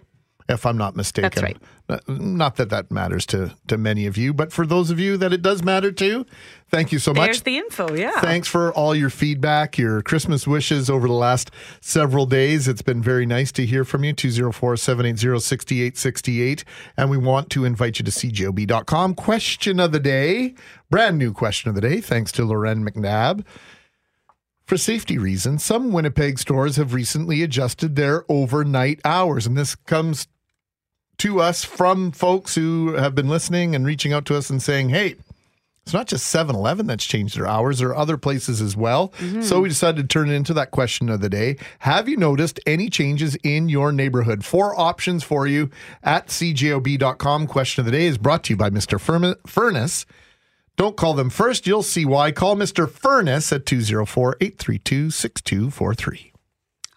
if 0.48 0.68
I'm 0.68 0.78
not 0.78 0.96
mistaken. 0.96 1.32
That's 1.32 1.42
right. 1.42 1.58
Uh, 1.94 2.00
Not 2.08 2.56
that 2.56 2.70
that 2.70 2.90
matters 2.92 3.26
to 3.28 3.56
to 3.68 3.78
many 3.78 4.06
of 4.08 4.18
you, 4.18 4.34
but 4.34 4.52
for 4.52 4.66
those 4.66 4.90
of 4.90 5.00
you 5.00 5.16
that 5.18 5.32
it 5.32 5.42
does 5.42 5.62
matter 5.64 5.92
to, 5.92 6.26
thank 6.70 6.92
you 6.92 7.00
so 7.00 7.14
There's 7.14 7.38
much. 7.38 7.44
the 7.44 7.58
info. 7.58 7.94
Yeah. 7.96 8.20
Thanks 8.20 8.48
for 8.48 8.74
all 8.74 8.96
your 8.96 9.10
feedback, 9.10 9.78
your 9.78 10.02
Christmas 10.02 10.48
wishes 10.48 10.90
over 10.90 11.08
the 11.08 11.14
last 11.14 11.52
several 11.82 12.26
days. 12.26 12.68
It's 12.68 12.82
been 12.82 13.02
very 13.02 13.26
nice 13.26 13.52
to 13.54 13.66
hear 13.66 13.84
from 13.86 14.04
you. 14.04 14.14
204 14.14 14.78
780 14.78 15.40
6868. 15.40 16.64
And 16.98 17.10
we 17.10 17.18
want 17.18 17.50
to 17.52 17.66
invite 17.66 18.00
you 18.00 18.06
to 18.06 18.12
cjob.com. 18.12 19.16
Question 19.16 19.80
of 19.80 19.92
the 19.92 20.00
day, 20.00 20.56
brand 20.90 21.18
new 21.18 21.34
question 21.34 21.70
of 21.70 21.76
the 21.76 21.82
day, 21.82 22.02
thanks 22.02 22.32
to 22.34 22.44
Lauren 22.46 22.84
McNabb. 22.90 23.46
For 24.66 24.78
safety 24.78 25.18
reasons, 25.18 25.62
some 25.64 25.92
Winnipeg 25.92 26.40
stores 26.40 26.78
have 26.78 26.94
recently 26.94 27.44
adjusted 27.44 27.96
their 27.98 28.24
overnight 28.30 29.02
hours. 29.04 29.46
And 29.46 29.58
this 29.58 29.76
comes 29.76 30.28
to 31.18 31.40
us 31.40 31.64
from 31.64 32.12
folks 32.12 32.56
who 32.56 32.94
have 32.94 33.16
been 33.16 33.30
listening 33.30 33.76
and 33.76 33.86
reaching 33.86 34.14
out 34.14 34.26
to 34.26 34.36
us 34.36 34.50
and 34.50 34.62
saying, 34.62 34.90
hey, 34.90 35.16
it's 35.84 35.94
not 35.94 36.08
just 36.08 36.28
7 36.28 36.56
Eleven 36.56 36.88
that's 36.88 37.06
changed 37.06 37.38
their 37.38 37.48
hours, 37.48 37.80
there 37.80 37.90
are 37.90 37.96
other 37.96 38.18
places 38.18 38.62
as 38.62 38.76
well. 38.76 39.10
Mm-hmm. 39.20 39.42
So 39.42 39.62
we 39.62 39.70
decided 39.70 40.02
to 40.02 40.08
turn 40.08 40.30
it 40.30 40.34
into 40.34 40.54
that 40.54 40.72
question 40.72 41.10
of 41.10 41.20
the 41.20 41.30
day. 41.30 41.58
Have 41.80 42.08
you 42.08 42.16
noticed 42.16 42.60
any 42.66 42.90
changes 42.90 43.36
in 43.44 43.68
your 43.68 43.92
neighborhood? 43.92 44.46
Four 44.46 44.80
options 44.80 45.24
for 45.24 45.46
you 45.46 45.70
at 46.02 46.28
cjob.com. 46.28 47.48
Question 47.48 47.82
of 47.82 47.86
the 47.86 47.92
day 47.92 48.06
is 48.06 48.18
brought 48.18 48.46
to 48.46 48.54
you 48.54 48.58
by 48.58 48.70
Mr. 48.70 48.98
Furm- 48.98 49.36
Furnace. 49.46 50.06
Don't 50.76 50.98
call 50.98 51.14
them 51.14 51.30
first, 51.30 51.68
you'll 51.68 51.84
see 51.84 52.06
why. 52.06 52.32
Call 52.32 52.56
Mr. 52.56 52.90
Furnace 52.90 53.52
at 53.54 53.66
204 53.66 54.38
832 54.42 55.12
6243. 55.12 56.33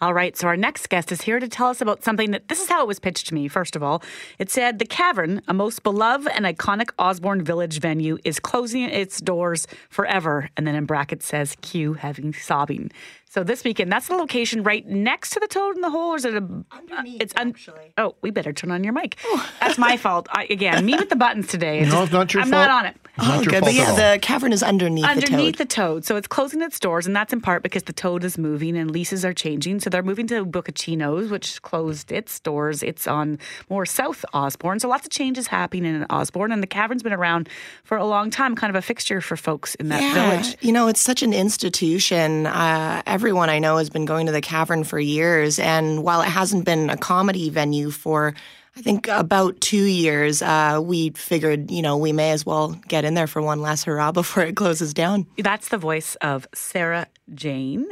All 0.01 0.13
right, 0.13 0.37
so 0.37 0.47
our 0.49 0.59
next 0.59 0.91
guest 0.91 1.11
is 1.11 1.23
here 1.23 1.41
to 1.41 1.49
tell 1.49 1.69
us 1.69 1.81
about 1.81 2.05
something 2.05 2.31
that 2.33 2.49
this 2.49 2.61
is 2.61 2.69
how 2.69 2.83
it 2.83 2.87
was 2.87 2.99
pitched 2.99 3.29
to 3.29 3.35
me, 3.35 3.49
first 3.49 3.75
of 3.77 3.83
all. 3.83 4.03
It 4.39 4.51
said 4.51 4.79
The 4.79 4.85
Cavern, 4.85 5.41
a 5.49 5.55
most 5.55 5.83
beloved 5.83 6.29
and 6.35 6.45
iconic 6.45 6.91
Osborne 6.99 7.43
Village 7.43 7.81
venue, 7.81 8.19
is 8.23 8.39
closing 8.39 8.83
its 8.83 9.21
doors 9.23 9.67
forever. 9.89 10.51
And 10.57 10.67
then 10.67 10.75
in 10.75 10.85
brackets 10.85 11.25
says 11.27 11.57
Q 11.63 11.95
having 11.95 12.35
sobbing. 12.35 12.91
So 13.29 13.43
this 13.43 13.65
weekend, 13.65 13.91
that's 13.91 14.09
the 14.09 14.17
location 14.17 14.63
right 14.63 14.87
next 14.87 15.31
to 15.31 15.41
the 15.41 15.47
Toad 15.49 15.77
in 15.77 15.83
the 15.83 15.91
Hole, 15.91 16.13
or 16.13 16.17
is 16.17 16.25
it 16.25 16.35
a? 16.35 16.47
Underneath, 16.73 17.21
it's 17.23 17.35
un- 17.37 17.49
actually. 17.49 17.93
Oh, 17.99 18.15
we 18.23 18.31
better 18.31 18.53
turn 18.53 18.71
on 18.71 18.83
your 18.85 18.93
mic. 18.95 19.17
That's 19.61 19.77
my 19.77 19.99
fault. 19.99 20.27
I, 20.31 20.47
again, 20.49 20.87
me 20.87 20.95
with 20.97 21.11
the 21.11 21.17
buttons 21.17 21.47
today. 21.49 21.81
It's 21.81 21.93
No, 21.93 22.05
it's 22.05 22.13
not 22.13 22.33
your 22.33 22.43
I'm 22.45 22.51
fault. 22.51 22.67
not 22.67 22.71
on 22.71 22.87
it. 22.87 22.97
Not 23.19 23.41
Oh, 23.41 23.45
good. 23.45 23.65
But 23.65 23.75
yeah, 23.75 23.93
the 24.13 24.19
cavern 24.21 24.53
is 24.53 24.63
underneath, 24.63 25.05
underneath 25.05 25.57
the 25.57 25.65
toad. 25.65 25.97
the 25.97 26.05
toad. 26.05 26.05
So 26.05 26.17
it's 26.17 26.27
closing 26.29 26.61
its 26.63 26.79
doors, 26.79 27.07
and 27.07 27.17
that's 27.17 27.33
in 27.33 27.41
part 27.41 27.63
because 27.63 27.85
the 27.85 27.93
toad 27.93 28.25
is 28.25 28.37
moving 28.39 28.77
and 28.77 28.91
leases 28.91 29.25
are 29.25 29.33
changing. 29.33 29.81
So 29.81 29.89
they're 29.91 30.03
moving 30.03 30.27
to 30.29 30.45
Bocacino's, 30.45 31.31
which 31.31 31.63
closed 31.63 32.13
its 32.13 32.39
doors. 32.41 32.83
It's 32.83 33.07
on 33.07 33.39
more 33.71 33.87
South 33.87 34.25
Osborne. 34.35 34.81
So 34.81 34.89
lots 34.89 35.07
of 35.07 35.13
changes 35.13 35.47
happening 35.47 35.95
in 35.95 36.05
Osborne, 36.11 36.53
and 36.53 36.63
the 36.63 36.67
cavern's 36.67 37.03
been 37.03 37.13
around 37.15 37.49
for 37.85 37.97
a 37.97 38.05
long 38.07 38.31
time, 38.31 38.55
kind 38.55 38.71
of 38.71 38.77
a 38.77 38.83
fixture 38.83 39.21
for 39.21 39.37
folks 39.37 39.75
in 39.77 39.89
that 39.89 40.03
yeah, 40.03 40.31
village. 40.31 40.57
you 40.61 40.73
know, 40.73 40.89
it's 40.89 41.01
such 41.01 41.23
an 41.23 41.33
institution. 41.33 42.47
Uh, 42.47 43.03
everyone 43.07 43.49
I 43.51 43.59
know 43.59 43.79
has 43.79 43.91
been 43.91 44.05
going 44.05 44.27
to 44.27 44.33
the 44.33 44.41
cavern 44.41 44.85
for 44.85 44.99
years, 44.99 45.59
and 45.59 46.03
while 46.03 46.23
it 46.23 46.29
hasn't 46.29 46.65
been 46.65 46.91
a 46.91 46.97
comedy 46.97 47.51
venue 47.51 47.91
for, 47.91 48.35
I 48.77 48.83
think 48.83 49.09
about 49.09 49.59
two 49.63 49.85
years, 49.85 50.43
uh, 50.43 50.81
we 50.83 51.11
figured, 51.11 51.71
you 51.71 51.81
know, 51.81 51.97
we 51.97 52.13
may 52.13 52.33
as 52.33 52.45
well 52.45 52.79
get 52.89 53.07
in 53.07 53.15
there 53.15 53.27
for 53.27 53.41
one 53.41 53.63
last 53.63 53.85
hurrah 53.85 54.13
before 54.13 54.43
it 54.43 54.55
closes 54.55 54.93
down. 54.93 55.27
That's 55.39 55.69
the 55.69 55.79
voice 55.79 56.15
of 56.17 56.47
Sarah 56.55 57.07
Jane. 57.35 57.87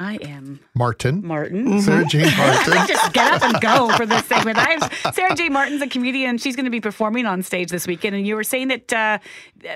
I 0.00 0.14
am 0.22 0.60
Martin. 0.74 1.26
Martin. 1.26 1.82
Sarah 1.82 2.04
Jane 2.04 2.24
Martin. 2.36 2.86
just 2.86 3.12
get 3.12 3.32
up 3.34 3.42
and 3.42 3.60
go 3.60 3.90
for 3.96 4.06
this 4.06 4.24
segment. 4.26 4.56
I 4.56 4.70
have 4.78 5.14
Sarah 5.14 5.34
J. 5.34 5.48
Martin's 5.48 5.82
a 5.82 5.88
comedian. 5.88 6.38
She's 6.38 6.54
going 6.54 6.66
to 6.66 6.70
be 6.70 6.80
performing 6.80 7.26
on 7.26 7.42
stage 7.42 7.70
this 7.70 7.84
weekend. 7.86 8.14
And 8.14 8.24
you 8.24 8.36
were 8.36 8.44
saying 8.44 8.68
that 8.68 8.92
uh, 8.92 9.18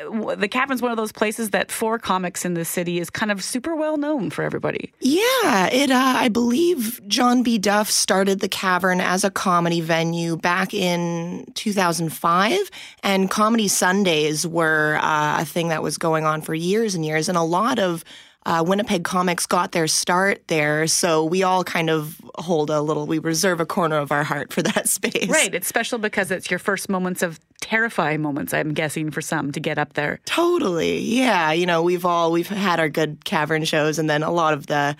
w- 0.04 0.36
the 0.36 0.46
Cavern's 0.46 0.80
one 0.80 0.92
of 0.92 0.96
those 0.96 1.10
places 1.10 1.50
that 1.50 1.72
for 1.72 1.98
comics 1.98 2.44
in 2.44 2.54
the 2.54 2.64
city 2.64 3.00
is 3.00 3.10
kind 3.10 3.32
of 3.32 3.42
super 3.42 3.74
well 3.74 3.96
known 3.96 4.30
for 4.30 4.42
everybody. 4.44 4.92
Yeah, 5.00 5.66
it. 5.72 5.90
Uh, 5.90 5.96
I 5.98 6.28
believe 6.28 7.00
John 7.08 7.42
B. 7.42 7.58
Duff 7.58 7.90
started 7.90 8.38
the 8.38 8.48
Cavern 8.48 9.00
as 9.00 9.24
a 9.24 9.30
comedy 9.30 9.80
venue 9.80 10.36
back 10.36 10.72
in 10.72 11.50
2005, 11.54 12.70
and 13.02 13.28
Comedy 13.28 13.66
Sundays 13.66 14.46
were 14.46 14.98
uh, 15.02 15.40
a 15.42 15.44
thing 15.44 15.68
that 15.68 15.82
was 15.82 15.98
going 15.98 16.24
on 16.24 16.42
for 16.42 16.54
years 16.54 16.94
and 16.94 17.04
years, 17.04 17.28
and 17.28 17.36
a 17.36 17.42
lot 17.42 17.80
of. 17.80 18.04
Uh, 18.44 18.64
Winnipeg 18.66 19.04
comics 19.04 19.46
got 19.46 19.72
their 19.72 19.86
start 19.86 20.42
there, 20.48 20.86
so 20.88 21.24
we 21.24 21.44
all 21.44 21.62
kind 21.62 21.88
of 21.88 22.20
hold 22.36 22.70
a 22.70 22.80
little. 22.80 23.06
We 23.06 23.18
reserve 23.18 23.60
a 23.60 23.66
corner 23.66 23.96
of 23.96 24.10
our 24.10 24.24
heart 24.24 24.52
for 24.52 24.62
that 24.62 24.88
space. 24.88 25.28
Right. 25.28 25.54
It's 25.54 25.68
special 25.68 25.98
because 25.98 26.30
it's 26.30 26.50
your 26.50 26.58
first 26.58 26.88
moments 26.88 27.22
of 27.22 27.38
terrifying 27.60 28.20
moments, 28.20 28.52
I'm 28.52 28.74
guessing, 28.74 29.10
for 29.10 29.20
some 29.20 29.52
to 29.52 29.60
get 29.60 29.78
up 29.78 29.92
there. 29.92 30.20
Totally. 30.24 30.98
Yeah. 30.98 31.52
You 31.52 31.66
know, 31.66 31.82
we've 31.82 32.04
all 32.04 32.32
we've 32.32 32.48
had 32.48 32.80
our 32.80 32.88
good 32.88 33.24
cavern 33.24 33.64
shows, 33.64 33.98
and 33.98 34.10
then 34.10 34.22
a 34.22 34.32
lot 34.32 34.54
of 34.54 34.66
the 34.66 34.96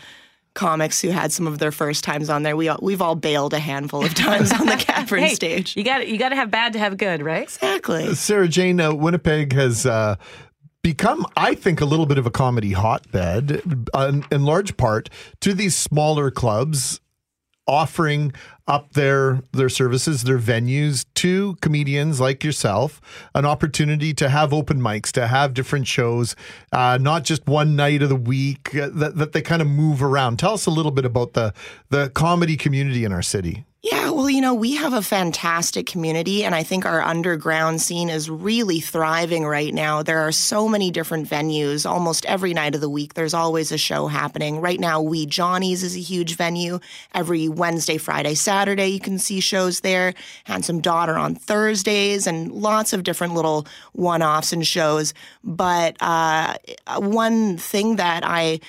comics 0.55 1.01
who 1.01 1.09
had 1.09 1.33
some 1.33 1.47
of 1.47 1.59
their 1.59 1.73
first 1.73 2.05
times 2.05 2.29
on 2.29 2.43
there. 2.43 2.57
We 2.57 2.69
all, 2.69 2.79
we've 2.83 3.01
all 3.01 3.15
bailed 3.15 3.55
a 3.55 3.59
handful 3.59 4.05
of 4.05 4.15
times 4.15 4.53
on 4.53 4.67
the 4.67 4.77
cavern 4.79 5.21
hey, 5.21 5.35
stage. 5.35 5.77
You 5.77 5.85
got 5.85 6.07
you 6.07 6.19
got 6.19 6.31
to 6.31 6.37
have 6.37 6.51
bad 6.51 6.75
to 6.75 6.79
have 6.79 6.97
good, 6.97 7.23
right? 7.23 7.43
Exactly. 7.43 8.15
Sarah 8.15 8.49
Jane, 8.49 8.81
uh, 8.81 8.95
Winnipeg 8.95 9.53
has 9.53 9.87
uh, 9.87 10.17
become, 10.83 11.27
I 11.37 11.55
think, 11.55 11.81
a 11.81 11.85
little 11.85 12.07
bit 12.07 12.19
of 12.19 12.27
a 12.27 12.31
comedy 12.31 12.73
hotbed, 12.73 13.63
in, 13.95 14.25
in 14.31 14.45
large 14.45 14.77
part 14.77 15.09
to 15.41 15.55
these 15.55 15.77
smaller 15.77 16.31
clubs 16.31 17.01
offering 17.67 18.33
up 18.67 18.93
their 18.93 19.41
their 19.53 19.69
services, 19.69 20.25
their 20.25 20.39
venues 20.39 21.05
to 21.15 21.57
comedians 21.61 22.21
like 22.21 22.43
yourself, 22.43 23.01
an 23.35 23.45
opportunity 23.45 24.13
to 24.15 24.29
have 24.29 24.53
open 24.53 24.81
mics, 24.81 25.13
to 25.13 25.27
have 25.27 25.55
different 25.55 25.87
shows, 25.87 26.35
uh, 26.73 26.99
not 27.01 27.25
just 27.25 27.47
one 27.47 27.77
night 27.77 28.03
of 28.03 28.09
the 28.09 28.17
week, 28.17 28.75
uh, 28.75 28.89
that, 28.93 29.17
that 29.17 29.33
they 29.33 29.43
kind 29.43 29.63
of 29.63 29.69
move 29.69 30.03
around. 30.03 30.39
Tell 30.39 30.55
us 30.55 30.67
a 30.67 30.71
little 30.71 30.93
bit 30.93 31.05
about 31.05 31.35
the 31.35 31.55
the 31.91 32.11
comedy 32.11 32.57
community 32.57 33.05
in 33.05 33.13
our 33.13 33.23
city. 33.23 33.65
Yeah, 33.85 34.11
well, 34.11 34.31
you 34.31 34.41
know, 34.41 34.55
we 34.55 34.77
have 34.77 34.93
a 34.93 35.03
fantastic 35.03 35.87
community, 35.87 36.45
and 36.45 36.55
I 36.55 36.63
think 36.63 36.87
our 36.87 37.03
underground 37.03 37.81
scene 37.83 38.11
is 38.11 38.31
really 38.31 38.79
thriving 38.79 39.45
right 39.45 39.75
now. 39.75 40.05
There 40.05 40.21
are 40.21 40.31
so 40.31 40.69
many 40.69 40.93
different 40.93 41.29
venues 41.29 41.85
almost 41.85 42.25
every 42.27 42.55
night 42.55 42.77
of 42.77 42.81
the 42.81 42.89
week. 42.89 43.15
There's 43.15 43.35
always 43.35 43.73
a 43.73 43.79
show 43.79 44.07
happening. 44.07 44.61
Right 44.61 44.79
now, 44.79 45.03
Wee 45.03 45.27
Johnny's 45.27 45.83
is 45.83 45.97
a 45.97 46.01
huge 46.01 46.37
venue. 46.37 46.79
Every 47.13 47.49
Wednesday, 47.49 47.99
Friday, 47.99 48.37
Saturday, 48.37 48.87
you 48.87 49.01
can 49.01 49.19
see 49.19 49.41
shows 49.41 49.81
there. 49.81 50.15
Handsome 50.45 50.81
Daughter 50.81 51.17
on 51.17 51.35
Thursdays, 51.35 52.29
and 52.29 52.53
lots 52.53 52.93
of 52.93 53.03
different 53.03 53.35
little 53.35 53.67
one 53.95 54.23
offs 54.23 54.53
and 54.53 54.65
shows. 54.65 55.13
But 55.43 55.97
uh, 56.01 56.55
one 56.99 57.59
thing 57.59 57.97
that 57.97 58.23
I 58.25 58.61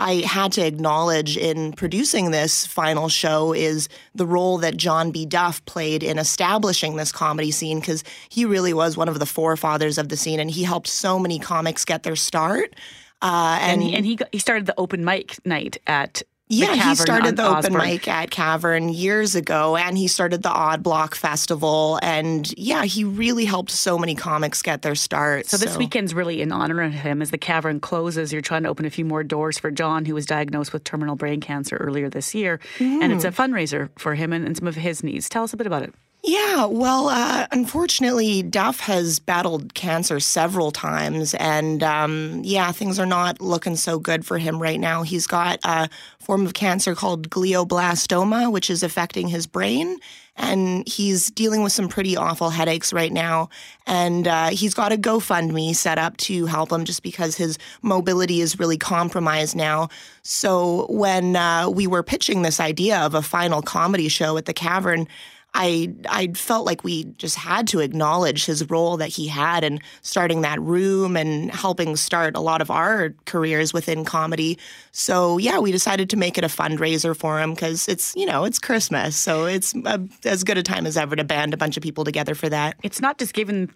I 0.00 0.22
had 0.26 0.52
to 0.52 0.66
acknowledge 0.66 1.36
in 1.36 1.74
producing 1.74 2.30
this 2.30 2.66
final 2.66 3.10
show 3.10 3.52
is 3.52 3.88
the 4.14 4.26
role 4.26 4.56
that 4.58 4.78
John 4.78 5.10
B. 5.10 5.26
Duff 5.26 5.62
played 5.66 6.02
in 6.02 6.18
establishing 6.18 6.96
this 6.96 7.12
comedy 7.12 7.50
scene 7.50 7.80
because 7.80 8.02
he 8.30 8.46
really 8.46 8.72
was 8.72 8.96
one 8.96 9.08
of 9.08 9.18
the 9.18 9.26
forefathers 9.26 9.98
of 9.98 10.08
the 10.08 10.16
scene 10.16 10.40
and 10.40 10.50
he 10.50 10.62
helped 10.62 10.88
so 10.88 11.18
many 11.18 11.38
comics 11.38 11.84
get 11.84 12.02
their 12.02 12.16
start. 12.16 12.74
Uh, 13.22 13.58
And 13.60 13.72
and 13.72 13.82
he, 13.82 13.94
and 13.96 14.06
he 14.06 14.18
he 14.32 14.38
started 14.38 14.64
the 14.64 14.74
open 14.78 15.04
mic 15.04 15.36
night 15.44 15.76
at 15.86 16.22
yeah, 16.50 16.74
he 16.74 16.94
started 16.96 17.36
the 17.36 17.46
open 17.46 17.74
mic 17.74 18.08
at 18.08 18.30
Cavern 18.30 18.88
years 18.88 19.34
ago, 19.34 19.76
and 19.76 19.96
he 19.96 20.08
started 20.08 20.42
the 20.42 20.50
Odd 20.50 20.82
Block 20.82 21.14
Festival, 21.14 21.98
and 22.02 22.52
yeah, 22.58 22.84
he 22.84 23.04
really 23.04 23.44
helped 23.44 23.70
so 23.70 23.96
many 23.96 24.14
comics 24.14 24.60
get 24.60 24.82
their 24.82 24.96
start. 24.96 25.46
So 25.46 25.56
this 25.56 25.76
weekend's 25.76 26.12
really 26.12 26.42
in 26.42 26.50
honor 26.50 26.82
of 26.82 26.92
him 26.92 27.22
as 27.22 27.30
the 27.30 27.38
cavern 27.38 27.78
closes. 27.78 28.32
You're 28.32 28.42
trying 28.42 28.64
to 28.64 28.68
open 28.68 28.84
a 28.84 28.90
few 28.90 29.04
more 29.04 29.22
doors 29.22 29.58
for 29.58 29.70
John, 29.70 30.04
who 30.04 30.14
was 30.14 30.26
diagnosed 30.26 30.72
with 30.72 30.82
terminal 30.84 31.14
brain 31.14 31.40
cancer 31.40 31.76
earlier 31.76 32.10
this 32.10 32.34
year, 32.34 32.58
and 32.80 33.12
it's 33.12 33.24
a 33.24 33.30
mm. 33.30 33.34
fundraiser 33.34 33.88
for 33.96 34.14
him 34.14 34.32
and, 34.32 34.44
and 34.44 34.56
some 34.56 34.66
of 34.66 34.74
his 34.74 35.04
needs. 35.04 35.28
Tell 35.28 35.44
us 35.44 35.52
a 35.52 35.56
bit 35.56 35.66
about 35.66 35.84
it. 35.84 35.94
Yeah, 36.22 36.66
well, 36.66 37.08
uh, 37.08 37.46
unfortunately, 37.50 38.42
Duff 38.42 38.80
has 38.80 39.18
battled 39.18 39.72
cancer 39.72 40.20
several 40.20 40.70
times, 40.70 41.32
and 41.34 41.82
um, 41.82 42.42
yeah, 42.44 42.72
things 42.72 42.98
are 42.98 43.06
not 43.06 43.40
looking 43.40 43.74
so 43.74 43.98
good 43.98 44.26
for 44.26 44.36
him 44.36 44.60
right 44.60 44.78
now. 44.78 45.02
He's 45.02 45.26
got 45.26 45.60
a 45.64 45.88
form 46.18 46.44
of 46.44 46.52
cancer 46.52 46.94
called 46.94 47.30
glioblastoma, 47.30 48.52
which 48.52 48.68
is 48.68 48.82
affecting 48.82 49.28
his 49.28 49.46
brain, 49.46 49.96
and 50.36 50.86
he's 50.86 51.30
dealing 51.30 51.62
with 51.62 51.72
some 51.72 51.88
pretty 51.88 52.18
awful 52.18 52.50
headaches 52.50 52.92
right 52.92 53.12
now. 53.12 53.48
And 53.86 54.28
uh, 54.28 54.50
he's 54.50 54.74
got 54.74 54.92
a 54.92 54.96
GoFundMe 54.96 55.74
set 55.74 55.96
up 55.96 56.18
to 56.18 56.44
help 56.44 56.70
him 56.70 56.84
just 56.84 57.02
because 57.02 57.34
his 57.34 57.56
mobility 57.80 58.42
is 58.42 58.58
really 58.58 58.78
compromised 58.78 59.56
now. 59.56 59.88
So 60.22 60.86
when 60.90 61.34
uh, 61.36 61.70
we 61.70 61.86
were 61.86 62.02
pitching 62.02 62.42
this 62.42 62.60
idea 62.60 62.98
of 62.98 63.14
a 63.14 63.22
final 63.22 63.62
comedy 63.62 64.08
show 64.08 64.36
at 64.36 64.44
the 64.44 64.54
Cavern, 64.54 65.08
I 65.54 65.94
I 66.08 66.28
felt 66.28 66.66
like 66.66 66.84
we 66.84 67.04
just 67.18 67.36
had 67.36 67.66
to 67.68 67.80
acknowledge 67.80 68.46
his 68.46 68.68
role 68.70 68.96
that 68.98 69.08
he 69.08 69.26
had 69.26 69.64
in 69.64 69.80
starting 70.02 70.42
that 70.42 70.60
room 70.60 71.16
and 71.16 71.50
helping 71.50 71.96
start 71.96 72.36
a 72.36 72.40
lot 72.40 72.62
of 72.62 72.70
our 72.70 73.14
careers 73.26 73.72
within 73.72 74.04
comedy. 74.04 74.58
So 74.92 75.38
yeah, 75.38 75.58
we 75.58 75.72
decided 75.72 76.10
to 76.10 76.16
make 76.16 76.38
it 76.38 76.44
a 76.44 76.48
fundraiser 76.48 77.16
for 77.16 77.40
him 77.40 77.54
because 77.54 77.88
it's 77.88 78.14
you 78.16 78.26
know 78.26 78.44
it's 78.44 78.58
Christmas, 78.58 79.16
so 79.16 79.46
it's 79.46 79.74
a, 79.74 80.00
as 80.24 80.44
good 80.44 80.58
a 80.58 80.62
time 80.62 80.86
as 80.86 80.96
ever 80.96 81.16
to 81.16 81.24
band 81.24 81.54
a 81.54 81.56
bunch 81.56 81.76
of 81.76 81.82
people 81.82 82.04
together 82.04 82.34
for 82.34 82.48
that. 82.48 82.76
It's 82.82 83.00
not 83.00 83.18
just 83.18 83.34
giving 83.34 83.70